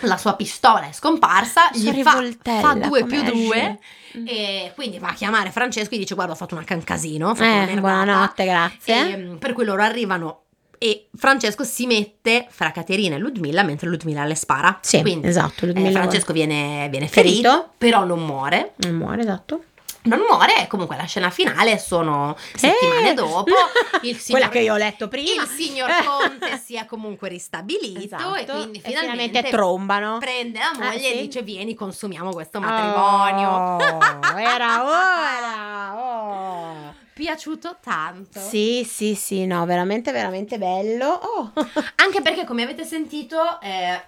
la 0.00 0.16
sua 0.16 0.34
pistola 0.34 0.88
è 0.88 0.92
scomparsa, 0.92 1.68
gli 1.74 2.02
fa, 2.02 2.22
fa 2.42 2.72
due 2.74 3.04
più 3.04 3.22
due 3.22 3.78
esce? 4.12 4.22
e 4.24 4.72
quindi 4.74 4.98
va 4.98 5.08
a 5.08 5.12
chiamare 5.12 5.50
Francesco 5.50 5.92
e 5.94 5.96
gli 5.98 6.00
dice 6.00 6.14
guarda 6.14 6.32
ho 6.32 6.36
fatto 6.36 6.54
una 6.54 6.64
can 6.64 6.82
casino, 6.82 7.28
ho 7.28 7.34
fatto 7.34 7.48
Eh, 7.48 7.54
merdata." 7.66 7.80
buonanotte, 7.80 8.44
grazie. 8.44 9.12
E, 9.12 9.16
mm, 9.16 9.36
per 9.36 9.52
cui 9.52 9.64
loro 9.64 9.82
arrivano 9.82 10.42
e 10.82 11.08
Francesco 11.14 11.62
si 11.62 11.86
mette 11.86 12.46
fra 12.48 12.72
Caterina 12.72 13.16
e 13.16 13.18
Ludmilla 13.18 13.62
mentre 13.62 13.86
Ludmilla 13.90 14.24
le 14.24 14.34
spara. 14.34 14.78
Sì, 14.80 15.02
Quindi, 15.02 15.26
esatto, 15.28 15.66
eh, 15.66 15.90
Francesco 15.90 16.32
viene, 16.32 16.88
viene 16.90 17.06
ferito, 17.06 17.50
Ferito. 17.50 17.70
però 17.76 18.04
non 18.06 18.24
muore. 18.24 18.72
Non 18.76 18.94
muore, 18.94 19.20
esatto. 19.20 19.64
Non 20.02 20.18
muore, 20.26 20.66
comunque 20.66 20.96
la 20.96 21.04
scena 21.04 21.28
finale 21.28 21.78
sono 21.78 22.34
settimane 22.54 23.10
Eh, 23.10 23.14
dopo. 23.14 23.52
Il 24.02 24.18
Quella 24.26 24.48
che 24.48 24.60
io 24.60 24.72
ho 24.72 24.76
letto 24.78 25.08
prima. 25.08 25.42
Il 25.42 25.48
signor 25.48 25.90
Conte 26.04 26.56
si 26.58 26.74
è 26.76 26.86
comunque 26.86 27.28
ristabilito 27.28 28.16
Esatto, 28.16 28.34
e 28.34 28.44
quindi 28.46 28.78
e 28.78 28.88
finalmente, 28.88 28.90
finalmente 29.28 29.50
trombano. 29.50 30.16
prende 30.18 30.58
la 30.58 30.70
moglie 30.74 30.96
Ah, 30.96 30.98
sì? 30.98 31.12
e 31.12 31.20
dice 31.20 31.42
vieni 31.42 31.74
consumiamo 31.74 32.30
questo 32.30 32.60
matrimonio. 32.60 33.50
Oh, 33.50 34.38
era 34.38 34.82
ora. 34.88 35.94
Oh. 35.98 36.94
Piaciuto 37.12 37.76
tanto. 37.82 38.40
Sì, 38.40 38.86
sì, 38.88 39.14
sì, 39.14 39.44
no, 39.44 39.66
veramente, 39.66 40.12
veramente 40.12 40.56
bello. 40.56 41.08
Oh. 41.08 41.52
Anche 41.96 42.22
perché, 42.22 42.46
come 42.46 42.62
avete 42.62 42.84
sentito, 42.84 43.60
eh, 43.60 44.02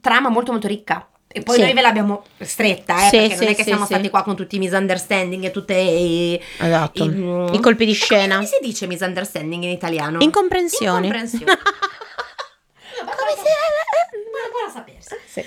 trama 0.00 0.28
molto 0.28 0.50
molto 0.50 0.66
ricca. 0.66 1.06
E 1.36 1.42
poi 1.42 1.56
Sì. 1.56 1.60
noi 1.60 1.74
ve 1.74 1.82
l'abbiamo 1.82 2.24
stretta, 2.40 2.96
eh, 2.96 3.10
Sì, 3.10 3.16
perché 3.18 3.28
non 3.28 3.36
sì, 3.36 3.44
è 3.44 3.54
che 3.54 3.62
siamo 3.64 3.84
stati 3.84 4.08
qua 4.08 4.22
con 4.22 4.34
tutti 4.34 4.56
i 4.56 4.58
misunderstanding 4.58 5.44
e 5.44 5.50
tutte 5.50 5.74
i... 5.74 6.40
Esatto. 6.58 7.04
i, 7.04 7.08
mm, 7.10 7.52
I 7.52 7.60
colpi 7.60 7.84
di 7.84 7.92
scena. 7.92 8.36
Come 8.36 8.46
si 8.46 8.56
dice 8.62 8.86
misunderstanding 8.86 9.62
in 9.64 9.68
italiano? 9.68 10.18
Incomprensioni. 10.20 11.08
Incomprensioni. 11.08 11.44
Come 13.04 13.32
si 13.36 13.44
Buona, 14.30 14.48
buona 14.50 14.72
sapersi. 14.72 15.14
Sì. 15.26 15.44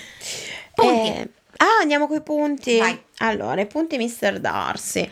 Punti. 0.74 1.08
Eh, 1.08 1.28
ah, 1.56 1.80
andiamo 1.80 2.06
coi 2.06 2.22
punti. 2.22 2.78
Vai. 2.78 3.02
Allora, 3.18 3.60
i 3.60 3.66
punti 3.66 3.98
Mr. 3.98 4.38
Darcy. 4.38 5.10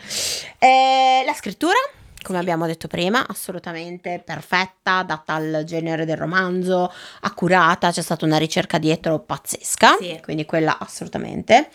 Eh, 0.59 1.23
la 1.25 1.33
scrittura, 1.33 1.75
come 2.21 2.37
abbiamo 2.37 2.65
detto 2.65 2.87
prima, 2.87 3.25
assolutamente 3.27 4.21
perfetta, 4.23 5.03
data 5.03 5.33
al 5.33 5.63
genere 5.65 6.05
del 6.05 6.17
romanzo, 6.17 6.91
accurata, 7.21 7.91
c'è 7.91 8.01
stata 8.01 8.25
una 8.25 8.37
ricerca 8.37 8.77
dietro 8.77 9.19
pazzesca, 9.19 9.97
Sì. 9.99 10.19
quindi 10.23 10.45
quella 10.45 10.77
assolutamente. 10.79 11.69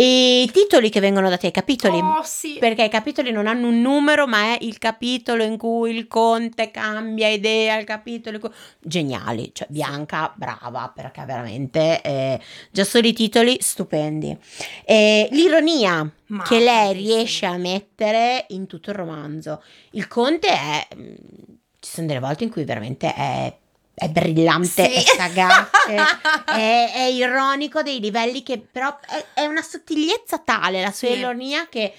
E 0.00 0.42
i 0.42 0.50
titoli 0.52 0.90
che 0.90 1.00
vengono 1.00 1.28
dati 1.28 1.46
ai 1.46 1.52
capitoli. 1.52 1.98
Oh 1.98 2.22
sì. 2.22 2.58
Perché 2.60 2.84
i 2.84 2.88
capitoli 2.88 3.32
non 3.32 3.48
hanno 3.48 3.66
un 3.66 3.80
numero, 3.80 4.28
ma 4.28 4.54
è 4.54 4.58
il 4.60 4.78
capitolo 4.78 5.42
in 5.42 5.56
cui 5.56 5.92
il 5.96 6.06
conte 6.06 6.70
cambia 6.70 7.26
idea, 7.26 7.76
il 7.76 7.84
capitolo 7.84 8.38
cui... 8.38 8.48
Geniali, 8.78 9.50
cioè 9.52 9.66
Bianca, 9.68 10.32
brava, 10.36 10.92
perché 10.94 11.24
veramente 11.24 12.00
eh, 12.02 12.40
già 12.70 12.84
solo 12.84 13.08
i 13.08 13.12
titoli 13.12 13.56
stupendi. 13.58 14.38
E 14.84 15.28
l'ironia 15.32 16.08
Ma 16.26 16.44
che 16.44 16.60
lei 16.60 16.92
riesce 16.92 17.46
a 17.46 17.56
mettere 17.56 18.44
in 18.50 18.68
tutto 18.68 18.90
il 18.90 18.96
romanzo. 18.96 19.64
Il 19.90 20.06
conte 20.06 20.46
è... 20.46 20.86
mm, 20.94 21.14
Ci 21.80 21.90
sono 21.90 22.06
delle 22.06 22.20
volte 22.20 22.44
in 22.44 22.50
cui 22.50 22.62
veramente 22.62 23.12
è... 23.12 23.52
È 23.98 24.08
brillante, 24.08 24.88
Sì. 24.88 24.94
è 24.94 25.00
sagace, 25.16 25.70
è, 26.46 26.90
è 26.94 27.02
ironico 27.12 27.82
dei 27.82 27.98
livelli 27.98 28.44
che 28.44 28.58
però 28.58 28.96
è, 29.08 29.40
è 29.40 29.44
una 29.46 29.60
sottigliezza 29.62 30.38
tale 30.38 30.80
la 30.82 30.92
sua 30.92 31.08
Sì. 31.08 31.18
ironia 31.18 31.66
che 31.68 31.92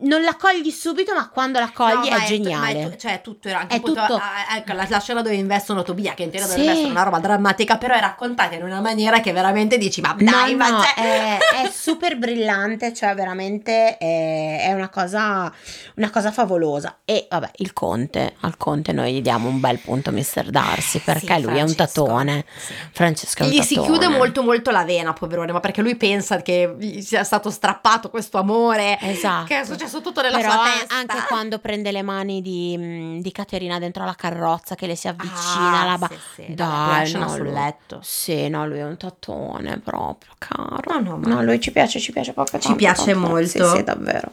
non 0.00 0.22
la 0.22 0.34
cogli 0.36 0.70
subito 0.70 1.14
ma 1.14 1.28
quando 1.28 1.58
la 1.58 1.66
No, 1.66 1.72
cogli 1.72 2.08
ma 2.10 2.16
è, 2.16 2.20
tu- 2.20 2.26
geniale 2.26 2.74
ma 2.74 2.86
è 2.86 2.90
tu- 2.90 2.96
cioè, 2.96 3.20
tutto 3.20 3.48
era 3.48 3.60
anche 3.60 3.76
È 3.76 3.80
tutto. 3.80 4.00
ah, 4.14 4.56
ecco, 4.56 4.72
la, 4.72 4.86
la 4.88 4.98
scena 5.00 5.22
dove 5.22 5.34
investono 5.36 5.82
Tobia, 5.82 6.14
che 6.14 6.24
in 6.24 6.30
teoria 6.30 6.48
Sì. 6.48 6.54
dovrebbe 6.56 6.76
essere 6.78 6.90
una 6.92 7.02
roba 7.04 7.18
drammatica, 7.18 7.76
però 7.78 7.94
è 7.94 8.00
raccontata 8.00 8.54
in 8.56 8.62
una 8.64 8.80
maniera 8.80 9.20
che 9.20 9.32
veramente 9.32 9.78
dici, 9.78 10.00
ma 10.00 10.14
No, 10.18 10.30
dai, 10.30 10.54
ma 10.54 10.70
no, 10.70 10.82
cioè- 10.82 10.94
è, 10.94 11.38
è 11.66 11.70
super 11.70 12.16
brillante, 12.18 12.92
cioè 12.94 13.14
veramente 13.14 13.96
è, 13.98 14.66
è 14.68 14.72
una, 14.72 14.88
cosa, 14.88 15.52
una 15.96 16.10
cosa 16.10 16.32
favolosa. 16.32 16.98
E 17.04 17.26
vabbè, 17.30 17.50
il 17.56 17.72
conte, 17.72 18.34
al 18.40 18.56
conte 18.56 18.92
noi 18.92 19.12
gli 19.14 19.20
diamo 19.22 19.48
un 19.48 19.60
bel 19.60 19.78
punto 19.78 20.10
Mr. 20.10 20.50
Darcy 20.50 20.98
perché 21.00 21.34
Sì, 21.36 21.42
lui 21.42 21.58
è 21.58 21.62
un 21.62 21.68
Francesco. 21.68 22.02
tatone. 22.04 22.44
Sì. 22.56 22.72
Francesco 22.92 23.42
è 23.42 23.46
un 23.46 23.52
Gli 23.52 23.62
si 23.62 23.74
tatone. 23.74 23.98
chiude 23.98 24.08
molto 24.16 24.42
molto 24.42 24.70
la 24.70 24.84
vena, 24.84 25.12
poverone, 25.12 25.52
ma 25.52 25.60
perché 25.60 25.82
lui 25.82 25.96
pensa 25.96 26.40
che 26.42 26.74
gli 26.78 27.00
sia 27.02 27.22
stato 27.24 27.50
strappato 27.50 28.10
questo 28.10 28.38
amore 28.38 28.98
Esatto. 29.00 29.44
che 29.46 29.60
è 29.60 29.64
successo 29.64 29.81
successo 29.82 30.00
tutto 30.00 30.20
nella 30.22 30.38
Però 30.38 30.52
sua 30.52 30.62
testa. 30.78 30.94
anche 30.94 31.24
quando 31.28 31.58
prende 31.58 31.90
le 31.92 32.02
mani 32.02 32.40
di, 32.42 32.74
mm, 32.78 33.20
di 33.20 33.32
Caterina 33.32 33.78
dentro 33.78 34.04
la 34.04 34.14
carrozza 34.14 34.74
che 34.74 34.86
le 34.86 34.96
si 34.96 35.08
avvicina 35.08 35.80
Ah, 35.82 35.84
la 35.84 35.98
ba- 35.98 36.08
sì, 36.08 36.42
sì, 36.46 36.54
Dai, 36.54 37.12
no, 37.12 37.28
sul 37.28 37.50
letto. 37.52 38.00
Sì, 38.02 38.48
no, 38.48 38.66
lui 38.66 38.78
è 38.78 38.84
un 38.84 38.96
tattone 38.96 39.78
proprio, 39.78 40.32
caro. 40.38 40.80
No, 40.86 41.00
no, 41.00 41.16
ma- 41.18 41.28
No, 41.28 41.42
lui 41.42 41.60
ci 41.60 41.70
piace, 41.72 41.98
ci 42.00 42.12
piace 42.12 42.32
proprio 42.32 42.58
Ci 42.60 42.66
tanto, 42.66 42.78
piace 42.82 43.12
tanto. 43.12 43.28
molto. 43.28 43.68
Sì, 43.70 43.76
sì, 43.76 43.82
davvero. 43.84 44.32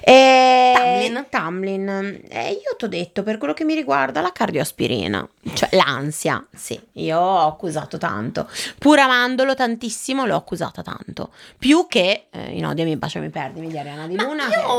E... 0.00 0.72
Tamlin? 0.74 1.26
Tamlin. 1.30 2.20
Eh, 2.28 2.50
io 2.50 2.76
ti 2.76 2.84
ho 2.84 2.88
detto, 2.88 3.22
per 3.22 3.38
quello 3.38 3.54
che 3.54 3.64
mi 3.64 3.74
riguarda, 3.74 4.20
la 4.20 4.32
cardioaspirina, 4.32 5.26
cioè 5.54 5.68
l'ansia, 5.72 6.44
sì, 6.54 6.78
io 6.94 7.18
ho 7.18 7.46
accusato 7.46 7.96
tanto. 7.98 8.48
Pur 8.78 8.98
amandolo 8.98 9.54
tantissimo, 9.54 10.26
l'ho 10.26 10.36
accusata 10.36 10.82
tanto. 10.82 11.30
Più 11.58 11.86
che 11.88 12.26
eh, 12.30 12.50
in 12.56 12.66
Odia 12.66 12.84
mi 12.84 12.96
bacia 12.96 13.20
mi 13.20 13.30
perdi 13.30 13.66
di 13.66 13.78
Ariana 13.78 14.06
Di 14.06 14.16
Ma 14.16 14.24
Luna. 14.24 14.48
io... 14.48 14.72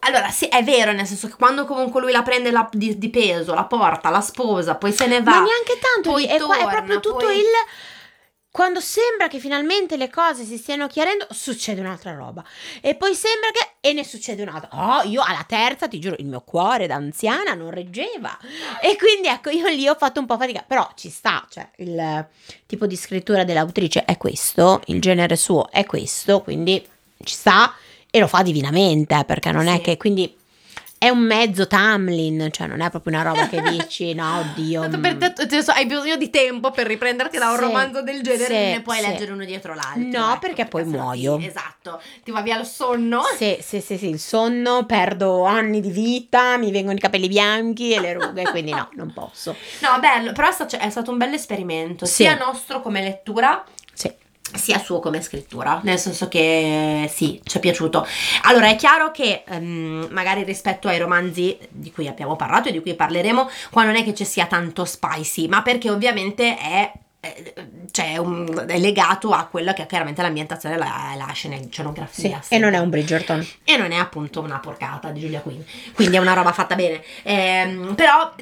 Allora, 0.00 0.30
sì, 0.30 0.46
è 0.46 0.62
vero, 0.62 0.92
nel 0.92 1.06
senso 1.06 1.28
che 1.28 1.34
quando 1.36 1.64
comunque 1.64 2.00
lui 2.00 2.12
la 2.12 2.22
prende 2.22 2.50
la- 2.50 2.68
di, 2.72 2.98
di 2.98 3.10
peso, 3.10 3.54
la 3.54 3.64
porta, 3.64 4.10
la 4.10 4.20
sposa, 4.20 4.74
poi 4.74 4.92
se 4.92 5.06
ne 5.06 5.22
va. 5.22 5.30
Ma 5.30 5.36
neanche 5.44 5.78
tanto, 5.80 6.10
poi 6.10 6.24
è, 6.26 6.38
qua- 6.38 6.56
è 6.56 6.58
torna, 6.62 6.70
proprio 6.72 7.00
tutto 7.00 7.16
poi- 7.16 7.38
il... 7.38 7.44
Quando 8.50 8.80
sembra 8.80 9.28
che 9.28 9.38
finalmente 9.38 9.96
le 9.96 10.10
cose 10.10 10.44
si 10.44 10.58
stiano 10.58 10.86
chiarendo, 10.86 11.26
succede 11.30 11.80
un'altra 11.80 12.14
roba. 12.14 12.44
E 12.82 12.94
poi 12.96 13.14
sembra 13.14 13.48
che... 13.50 13.76
E 13.80 13.94
ne 13.94 14.04
succede 14.04 14.42
un'altra. 14.42 14.68
Oh, 14.72 15.08
io 15.08 15.22
alla 15.26 15.42
terza, 15.48 15.88
ti 15.88 15.98
giuro, 15.98 16.16
il 16.18 16.26
mio 16.26 16.42
cuore 16.42 16.86
da 16.86 16.96
anziana 16.96 17.54
non 17.54 17.70
reggeva. 17.70 18.36
E 18.82 18.98
quindi 18.98 19.28
ecco, 19.28 19.48
io 19.48 19.66
lì 19.68 19.88
ho 19.88 19.94
fatto 19.94 20.20
un 20.20 20.26
po' 20.26 20.36
fatica. 20.36 20.62
Però 20.66 20.86
ci 20.96 21.08
sta, 21.08 21.46
cioè, 21.48 21.66
il 21.76 22.26
tipo 22.66 22.84
di 22.86 22.94
scrittura 22.94 23.44
dell'autrice 23.44 24.04
è 24.04 24.18
questo, 24.18 24.82
il 24.88 25.00
genere 25.00 25.36
suo 25.36 25.70
è 25.70 25.86
questo, 25.86 26.42
quindi 26.42 26.86
ci 27.24 27.34
sta 27.34 27.74
e 28.14 28.20
lo 28.20 28.26
fa 28.26 28.42
divinamente, 28.42 29.18
eh, 29.18 29.24
perché 29.24 29.50
non 29.52 29.66
è 29.68 29.76
Sì. 29.76 29.80
che... 29.80 29.96
Quindi 29.96 30.36
è 30.98 31.08
un 31.08 31.18
mezzo 31.20 31.66
Tamlin, 31.66 32.48
cioè 32.52 32.68
non 32.68 32.80
è 32.80 32.88
proprio 32.90 33.14
una 33.14 33.22
roba 33.24 33.48
che 33.48 33.60
dici, 33.62 34.14
no, 34.14 34.38
oddio... 34.38 34.86
Mm. 34.88 35.00
per 35.00 35.16
te- 35.16 35.64
hai 35.74 35.86
bisogno 35.86 36.14
di 36.16 36.28
tempo 36.30 36.70
per 36.70 36.86
riprenderti 36.86 37.38
da 37.38 37.48
un 37.48 37.56
Sì, 37.56 37.60
romanzo 37.62 38.02
del 38.02 38.22
genere 38.22 38.44
sì, 38.44 38.52
e 38.52 38.70
ne 38.70 38.82
puoi 38.82 38.98
sì. 38.98 39.06
leggere 39.08 39.32
uno 39.32 39.44
dietro 39.44 39.74
l'altro. 39.74 40.00
No, 40.20 40.30
ecco, 40.30 40.38
perché 40.38 40.66
poi 40.66 40.84
se 40.84 40.90
no 40.90 41.02
muoio. 41.02 41.38
ti- 41.38 41.46
esatto, 41.46 42.00
ti 42.22 42.30
va 42.30 42.42
via 42.42 42.60
il 42.60 42.66
sonno. 42.66 43.22
Sì, 43.36 43.58
sì, 43.60 43.80
sì, 43.80 43.96
sì, 43.98 44.10
il 44.10 44.20
sonno, 44.20 44.84
perdo 44.86 45.42
anni 45.42 45.80
di 45.80 45.90
vita, 45.90 46.56
mi 46.58 46.70
vengono 46.70 46.96
i 46.98 47.00
capelli 47.00 47.26
bianchi 47.26 47.92
e 47.92 47.98
le 48.00 48.12
rughe, 48.12 48.48
quindi 48.50 48.70
no, 48.70 48.88
non 48.92 49.12
posso. 49.12 49.56
No, 49.80 49.98
bello, 49.98 50.30
però 50.30 50.50
è, 50.50 50.52
sta- 50.52 50.66
è 50.68 50.88
stato 50.90 51.10
un 51.10 51.18
bel 51.18 51.32
esperimento, 51.32 52.04
sia 52.06 52.36
nostro 52.36 52.80
come 52.80 53.00
lettura. 53.02 53.64
Sia 54.54 54.78
suo 54.78 55.00
come 55.00 55.22
scrittura, 55.22 55.80
nel 55.84 55.98
senso 55.98 56.28
che 56.28 57.10
sì, 57.12 57.40
ci 57.44 57.58
è 57.58 57.60
piaciuto. 57.60 58.06
Allora, 58.42 58.68
è 58.68 58.76
chiaro 58.76 59.10
che 59.10 59.44
ehm, 59.46 60.08
magari 60.10 60.44
rispetto 60.44 60.88
ai 60.88 60.98
romanzi 60.98 61.58
di 61.68 61.90
cui 61.92 62.08
abbiamo 62.08 62.36
parlato 62.36 62.68
e 62.68 62.72
di 62.72 62.80
cui 62.80 62.94
parleremo, 62.94 63.48
qua 63.70 63.84
non 63.84 63.96
è 63.96 64.04
che 64.04 64.14
ci 64.14 64.24
sia 64.24 64.46
tanto 64.46 64.84
spicy, 64.84 65.48
ma 65.48 65.62
perché 65.62 65.90
ovviamente 65.90 66.56
è 66.56 66.92
eh, 66.94 66.98
cioè 67.92 68.16
un- 68.16 68.64
è 68.66 68.78
legato 68.78 69.30
a 69.30 69.46
quella 69.46 69.72
che 69.74 69.82
è 69.82 69.86
chiaramente 69.86 70.22
l'ambientazione 70.22 70.74
e 70.74 70.78
la, 70.78 71.14
la 71.16 71.30
scenografia 71.32 72.40
Sì, 72.42 72.54
e 72.54 72.58
non 72.58 72.74
è 72.74 72.78
un 72.78 72.90
Bridgerton. 72.90 73.46
e 73.62 73.76
non 73.76 73.92
è 73.92 73.96
appunto 73.96 74.40
una 74.40 74.58
porcata 74.58 75.10
di 75.10 75.20
Giulia 75.20 75.40
Quinn 75.40 75.60
quindi 75.94 76.16
è 76.16 76.18
una 76.18 76.32
roba 76.32 76.52
fatta 76.52 76.74
bene 76.74 77.00
Ehm, 77.22 77.94
però 77.94 78.34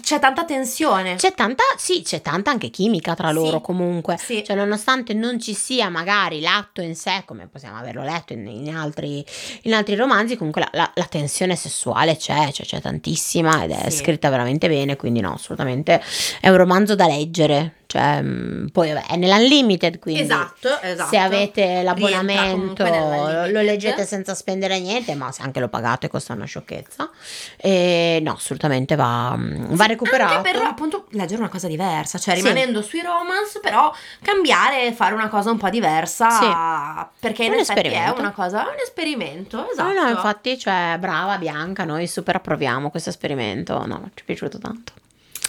c'è 0.00 0.18
tanta 0.18 0.44
tensione 0.44 1.16
C'è 1.16 1.34
tanta, 1.34 1.62
sì, 1.76 2.02
c'è 2.02 2.22
tanta 2.22 2.50
anche 2.50 2.70
chimica 2.70 3.14
tra 3.14 3.28
Sì, 3.28 3.34
loro 3.34 3.60
comunque. 3.60 4.16
sì. 4.18 4.42
Cioè, 4.44 4.56
nonostante 4.56 5.12
non 5.14 5.38
ci 5.40 5.52
sia 5.54 5.88
magari 5.88 6.40
l'atto 6.40 6.80
in 6.80 6.94
sé, 6.94 7.22
come 7.26 7.46
possiamo 7.46 7.76
averlo 7.78 8.02
letto 8.02 8.32
in, 8.32 8.46
in 8.46 8.74
altri, 8.74 9.24
in 9.62 9.74
altri 9.74 9.94
romanzi, 9.96 10.36
comunque 10.36 10.62
la, 10.62 10.68
la- 10.72 10.90
la 10.94 11.04
tensione 11.04 11.56
sessuale 11.56 12.16
c'è, 12.16 12.50
cioè, 12.52 12.64
c'è 12.66 12.80
tantissima 12.80 13.64
ed 13.64 13.70
è 13.72 13.90
Sì. 13.90 13.98
scritta 13.98 14.28
veramente 14.30 14.68
bene, 14.68 14.96
quindi 14.96 15.20
no, 15.20 15.34
assolutamente 15.34 16.02
è 16.40 16.48
un 16.48 16.56
romanzo 16.56 16.94
da 16.94 17.06
leggere. 17.06 17.74
Cioè, 17.94 18.22
mh, 18.22 18.70
poi 18.72 18.90
vabbè, 18.92 19.06
è 19.06 19.14
nell'unlimited, 19.16 20.00
quindi 20.00 20.22
esatto 20.22 20.80
esatto 20.80 21.10
se 21.10 21.16
avete 21.16 21.82
l'abbonamento 21.84 22.82
lo 22.82 23.60
leggete 23.60 24.04
senza 24.04 24.34
spendere 24.34 24.80
niente, 24.80 25.14
ma 25.14 25.30
se 25.30 25.42
anche 25.42 25.60
lo 25.60 25.68
pagate 25.68 26.08
costa 26.08 26.32
una 26.32 26.44
sciocchezza. 26.44 27.08
E 27.56 28.18
no, 28.20 28.32
assolutamente 28.32 28.96
va, 28.96 29.38
va 29.38 29.86
recuperato. 29.86 30.34
Anche 30.34 30.50
per 30.50 30.62
appunto 30.62 31.06
leggere 31.10 31.38
una 31.38 31.48
cosa 31.48 31.68
diversa, 31.68 32.18
cioè 32.18 32.34
Sì. 32.34 32.40
rimanendo 32.42 32.82
sui 32.82 33.00
romance, 33.00 33.60
però 33.60 33.92
cambiare, 34.22 34.92
fare 34.92 35.14
una 35.14 35.28
cosa 35.28 35.52
un 35.52 35.58
po' 35.58 35.70
diversa, 35.70 37.08
perché 37.20 37.44
in 37.44 37.52
Un 37.52 37.60
effetti 37.60 37.86
è 37.90 38.08
una 38.08 38.32
cosa, 38.32 38.64
è 38.66 38.70
un 38.70 38.80
esperimento, 38.82 39.70
esatto. 39.70 39.92
No, 39.92 40.02
no, 40.02 40.08
infatti, 40.08 40.58
cioè, 40.58 40.96
brava 40.98 41.38
Bianca, 41.38 41.84
noi 41.84 42.08
super 42.08 42.34
approviamo 42.34 42.90
questo 42.90 43.10
esperimento. 43.10 43.86
No, 43.86 44.10
ci 44.14 44.22
è 44.22 44.24
piaciuto 44.24 44.58
tanto. 44.58 44.92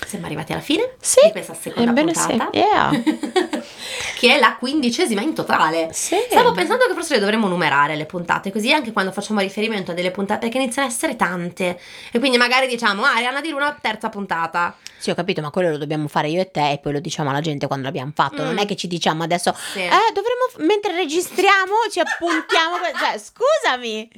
Siamo 0.05 0.25
arrivati 0.25 0.51
alla 0.53 0.61
fine 0.61 0.95
Sì, 0.99 1.19
di 1.25 1.31
questa 1.31 1.53
seconda 1.53 1.89
ebbene 1.89 2.13
sì, 2.13 2.27
puntata, 2.27 2.57
yeah. 2.57 2.89
che 4.19 4.35
è 4.35 4.39
la 4.39 4.55
quindicesima 4.57 5.21
in 5.21 5.33
totale. 5.33 5.89
Sì. 5.93 6.15
Stavo 6.29 6.51
pensando 6.51 6.85
che 6.87 6.93
forse 6.93 7.15
le 7.15 7.19
dovremmo 7.19 7.47
numerare 7.47 7.95
le 7.95 8.05
puntate, 8.05 8.51
così 8.51 8.71
anche 8.71 8.91
quando 8.91 9.11
facciamo 9.11 9.39
riferimento 9.39 9.91
a 9.91 9.93
delle 9.93 10.11
puntate, 10.11 10.41
perché 10.41 10.57
iniziano 10.57 10.87
a 10.87 10.91
essere 10.91 11.15
tante. 11.15 11.79
E 12.11 12.19
quindi 12.19 12.37
magari 12.37 12.67
diciamo, 12.67 13.03
ah, 13.03 13.15
Arianna 13.15 13.41
di 13.41 13.49
Luna, 13.49 13.77
terza 13.81 14.09
puntata. 14.09 14.75
Sì, 14.97 15.09
ho 15.09 15.15
capito, 15.15 15.41
ma 15.41 15.49
quello 15.51 15.71
lo 15.71 15.77
dobbiamo 15.77 16.07
fare 16.07 16.29
io 16.29 16.41
e 16.41 16.49
te 16.51 16.71
e 16.71 16.77
poi 16.79 16.93
lo 16.93 16.99
diciamo 16.99 17.29
alla 17.29 17.41
gente 17.41 17.67
quando 17.67 17.85
l'abbiamo 17.85 18.11
fatto. 18.15 18.43
Non 18.43 18.53
Mm. 18.53 18.59
è 18.59 18.65
che 18.65 18.75
ci 18.75 18.87
diciamo 18.87 19.23
adesso, 19.23 19.53
Sì. 19.73 19.79
eh, 19.79 19.89
dovremmo, 20.13 20.45
f- 20.51 20.57
mentre 20.59 20.93
registriamo, 20.95 21.73
ci 21.91 21.99
appuntiamo. 21.99 22.77
que- 22.77 22.93
cioè, 22.99 23.19
scusami. 23.19 24.09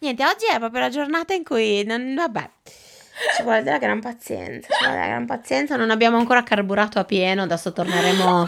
Niente, 0.00 0.24
oggi 0.24 0.44
è 0.52 0.58
proprio 0.58 0.80
la 0.82 0.88
giornata 0.90 1.34
in 1.34 1.42
cui, 1.44 1.82
non, 1.84 2.14
vabbè, 2.14 2.50
ci 3.36 3.42
vuole 3.42 3.62
della 3.62 3.78
gran 3.78 4.00
pazienza, 4.00 4.68
ci 4.68 4.78
vuole 4.80 4.94
della 4.94 5.06
gran 5.06 5.26
pazienza. 5.26 5.76
Non 5.76 5.90
abbiamo 5.90 6.16
ancora 6.18 6.42
carburato 6.42 6.98
a 6.98 7.04
pieno, 7.04 7.42
adesso 7.42 7.72
torneremo 7.72 8.44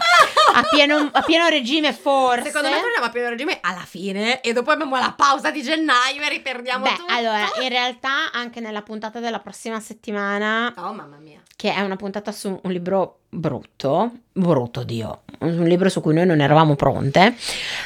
a 0.53 0.63
pieno, 0.71 1.09
a 1.11 1.21
pieno 1.21 1.47
regime 1.47 1.93
forse. 1.93 2.45
Secondo 2.45 2.69
me 2.69 2.79
torniamo 2.79 3.05
a 3.05 3.09
pieno 3.09 3.29
regime 3.29 3.57
alla 3.61 3.85
fine 3.85 4.41
e 4.41 4.53
dopo 4.53 4.71
abbiamo 4.71 4.97
la 4.97 5.13
pausa 5.15 5.51
di 5.51 5.61
gennaio 5.61 6.21
e 6.21 6.29
riperdiamo 6.29 6.83
Beh, 6.83 6.95
tutto. 6.95 7.13
allora, 7.13 7.45
in 7.61 7.69
realtà 7.69 8.31
anche 8.31 8.59
nella 8.59 8.81
puntata 8.81 9.19
della 9.19 9.39
prossima 9.39 9.79
settimana, 9.79 10.73
Oh 10.77 10.93
mamma 10.93 11.17
mia. 11.17 11.41
che 11.55 11.73
è 11.73 11.81
una 11.81 11.95
puntata 11.95 12.31
su 12.31 12.59
un 12.63 12.71
libro 12.71 13.19
brutto, 13.29 14.11
brutto 14.33 14.83
Dio, 14.83 15.21
un 15.39 15.63
libro 15.65 15.89
su 15.89 16.01
cui 16.01 16.13
noi 16.13 16.25
non 16.25 16.41
eravamo 16.41 16.75
pronte, 16.75 17.35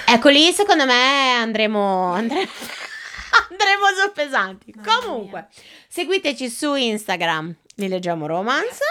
ecco 0.05 0.29
lì 0.29 0.51
secondo 0.51 0.85
me 0.85 1.33
andremo, 1.35 2.13
andremo, 2.13 2.49
andremo 3.49 3.87
su 3.99 4.11
pesanti. 4.13 4.73
Mamma 4.75 4.99
Comunque, 4.99 5.47
seguiteci 5.87 6.49
su 6.49 6.75
Instagram, 6.75 7.55
li 7.75 7.87
leggiamo 7.87 8.27
romance. 8.27 8.83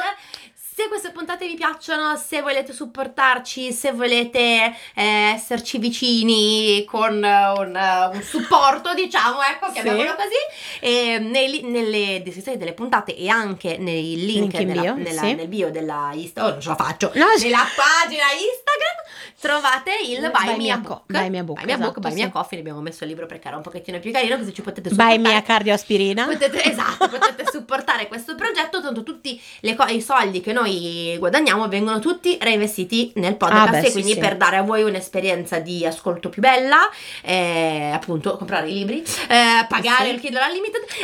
Se 0.83 0.89
queste 0.89 1.11
puntate 1.13 1.47
vi 1.47 1.55
piacciono, 1.55 2.17
se 2.17 2.43
volete 2.43 2.73
supportarci, 2.73 3.71
se 3.73 3.93
volete 3.93 4.75
eh, 4.97 5.33
esserci 5.35 5.79
vicini 5.79 6.85
con 6.87 7.15
un, 7.23 8.11
un 8.13 8.23
supporto, 8.23 8.93
diciamo, 8.95 9.41
ecco, 9.43 9.67
Sì. 9.67 9.75
chiamiamolo 9.75 10.15
così, 10.17 10.81
e 10.81 11.19
nei- 11.21 11.63
nelle 11.63 12.21
descrizioni 12.25 12.59
delle 12.59 12.73
puntate 12.73 13.17
e 13.17 13.29
anche 13.29 13.77
nei 13.79 14.17
link, 14.17 14.53
Link 14.55 14.67
nella- 14.67 14.81
bio, 14.83 14.95
nella- 14.97 15.21
sì. 15.23 15.35
nel 15.35 15.47
bio 15.49 15.71
della 15.71 16.11
Instagram, 16.15 16.47
oh, 16.51 16.53
non 16.55 16.61
ce 16.61 16.69
la 16.71 16.75
faccio, 16.75 17.13
No, 17.15 17.27
nella 17.41 17.67
pagina 17.77 18.25
Instagram 18.33 18.97
trovate 19.39 19.91
il 20.05 20.19
Buy 20.21 20.31
Buy, 20.31 20.47
Me 20.47 20.57
Me 20.57 20.71
a 20.71 20.75
a 20.75 20.81
Co- 20.81 20.89
Book. 20.89 21.03
Buy 21.07 21.29
Me 21.31 21.39
a 21.39 21.43
Book, 21.45 21.57
Buy 21.59 21.67
Me 21.67 21.73
a 21.73 21.77
Book, 21.79 21.99
esatto, 21.99 22.09
Buy 22.15 22.23
sì. 22.25 22.31
Coffee, 22.31 22.59
abbiamo 22.59 22.81
messo 22.81 23.05
il 23.05 23.11
libro 23.11 23.27
perché 23.27 23.47
era 23.49 23.57
un 23.57 23.63
pochettino 23.63 24.01
più 24.01 24.11
carino, 24.13 24.37
così 24.37 24.53
ci 24.53 24.63
potete 24.63 24.89
supportare. 24.89 25.19
mia 25.19 25.43
cardioaspirina. 25.43 26.25
Potete, 26.27 26.63
esatto, 26.65 27.09
potete 27.09 27.45
supportare 27.51 28.09
questo 28.09 28.35
progetto, 28.35 28.81
tanto 28.83 29.03
tutti 29.05 29.41
co- 29.77 29.85
i 29.87 30.01
soldi 30.03 30.41
che 30.41 30.53
noi 30.53 30.72
guadagniamo 31.19 31.69
vengono 31.69 31.99
tutti 31.99 32.37
reinvestiti 32.41 33.13
nel 33.17 33.37
podcast 33.37 33.69
Ah, 33.69 33.71
beh, 33.71 33.79
e 33.81 33.87
sì, 33.87 33.93
quindi 33.93 34.13
sì. 34.13 34.19
per 34.19 34.37
dare 34.37 34.57
a 34.57 34.63
voi 34.63 34.83
un'esperienza 34.83 35.59
di 35.59 35.85
ascolto 35.87 36.29
più 36.29 36.41
bella, 36.43 36.79
eh, 37.23 37.91
appunto 37.93 38.37
comprare 38.37 38.69
i 38.69 38.73
libri, 38.75 39.01
eh, 39.03 39.67
pagare 39.69 40.09
Sì. 40.09 40.15
il 40.15 40.21
Kindle 40.21 40.45
Unlimited 40.47 40.81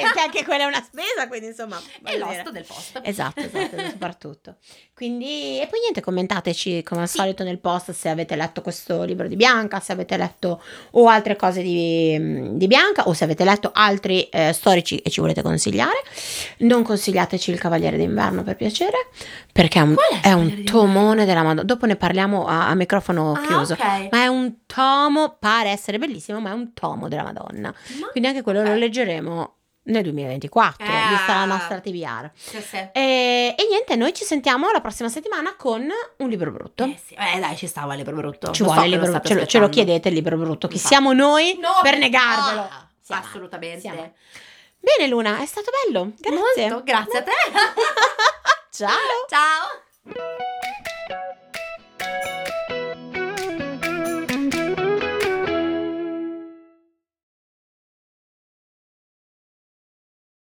E 0.00 0.20
anche 0.20 0.44
quella 0.44 0.64
è 0.64 0.66
una 0.66 0.82
spesa, 0.82 1.28
quindi 1.28 1.46
insomma. 1.48 1.78
e, 2.04 2.14
dire. 2.14 2.18
l'host 2.18 2.50
del 2.50 2.64
post. 2.66 3.00
Esatto, 3.02 3.40
esatto, 3.40 3.76
soprattutto. 3.90 4.56
Quindi, 4.94 5.58
e 5.60 5.66
poi 5.66 5.80
niente, 5.80 6.00
commentateci 6.02 6.82
come 6.82 7.02
al 7.02 7.08
solito 7.08 7.42
nel 7.42 7.58
post 7.58 7.92
se 7.92 8.08
avete 8.10 8.36
letto 8.36 8.60
questo 8.60 9.02
libro 9.04 9.28
di 9.28 9.36
Bianca, 9.36 9.80
se 9.80 9.92
avete 9.92 10.16
letto 10.18 10.62
o 10.92 11.06
altre 11.08 11.36
cose 11.36 11.62
di, 11.62 12.56
di 12.56 12.66
Bianca 12.66 13.08
o 13.08 13.14
se 13.14 13.24
avete 13.24 13.44
letto 13.44 13.70
altri 13.72 14.24
eh, 14.28 14.52
storici 14.52 14.98
e 14.98 15.08
ci 15.08 15.20
volete 15.20 15.40
consigliare. 15.40 16.02
Non 16.58 16.82
consigliateci 16.82 17.50
il 17.50 17.58
Cavaliere 17.58 17.96
d'Inverno 17.96 18.42
per 18.42 18.56
piacere, 18.56 18.89
perché 19.52 19.78
è 19.78 19.82
un, 19.82 19.94
è 19.94 20.14
il 20.14 20.20
è 20.22 20.32
un 20.32 20.64
tomone 20.64 21.24
della 21.24 21.42
Madonna. 21.42 21.62
Dopo 21.64 21.86
ne 21.86 21.96
parliamo 21.96 22.46
a, 22.46 22.68
a 22.68 22.74
microfono 22.74 23.32
Ah, 23.32 23.40
chiuso. 23.46 23.72
ok. 23.74 24.08
Ma 24.10 24.22
è 24.22 24.26
un 24.26 24.64
tomo, 24.66 25.36
pare 25.38 25.70
essere 25.70 25.98
bellissimo, 25.98 26.40
ma 26.40 26.50
è 26.50 26.52
un 26.54 26.72
tomo 26.74 27.08
della 27.08 27.22
Madonna. 27.24 27.72
Ma- 28.00 28.06
Quindi 28.10 28.28
anche 28.28 28.42
quello 28.42 28.62
lo 28.62 28.70
ok. 28.70 28.76
leggeremo 28.78 29.54
nel 29.82 30.02
2024, 30.02 30.84
Eh. 30.86 30.88
vista 31.08 31.34
la 31.34 31.44
nostra 31.46 31.80
TBR. 31.80 32.30
Sì, 32.34 32.60
sì. 32.60 32.76
E, 32.76 33.54
e 33.58 33.66
niente, 33.68 33.96
noi 33.96 34.12
ci 34.12 34.24
sentiamo 34.24 34.70
la 34.70 34.80
prossima 34.80 35.08
settimana 35.08 35.56
con 35.56 35.82
un 36.18 36.28
libro 36.28 36.50
brutto. 36.52 36.84
Eh 36.84 36.98
sì, 37.04 37.14
eh, 37.14 37.40
dai, 37.40 37.56
ci 37.56 37.66
stava 37.66 37.92
il 37.94 37.98
libro 37.98 38.14
brutto. 38.14 38.52
ci 38.52 38.62
Lo 38.62 38.68
so 38.68 38.74
vuole 38.74 38.86
il 38.88 38.92
che 38.92 38.98
lo 38.98 39.04
libro 39.04 39.18
state 39.18 39.34
ce 39.34 39.40
lo, 39.40 39.46
ce 39.46 39.58
lo 39.58 39.68
chiedete 39.68 40.08
il 40.08 40.14
libro 40.14 40.36
brutto. 40.36 40.68
Chi 40.68 40.74
Infatti. 40.74 40.94
siamo 40.94 41.12
noi 41.12 41.58
No, 41.60 41.70
per 41.82 41.98
negarvelo? 41.98 42.60
Ah. 42.60 42.86
Siamo. 43.00 43.22
Assolutamente. 43.24 43.80
Siamo. 43.80 44.12
Bene 44.78 45.08
Luna, 45.10 45.38
è 45.40 45.46
stato 45.46 45.70
bello. 45.86 46.12
Grazie. 46.18 46.68
Molto, 46.70 46.84
grazie 46.84 47.18
a 47.18 47.22
te. 47.22 47.30
Ciao! 48.72 48.88
Ciao! 49.28 49.66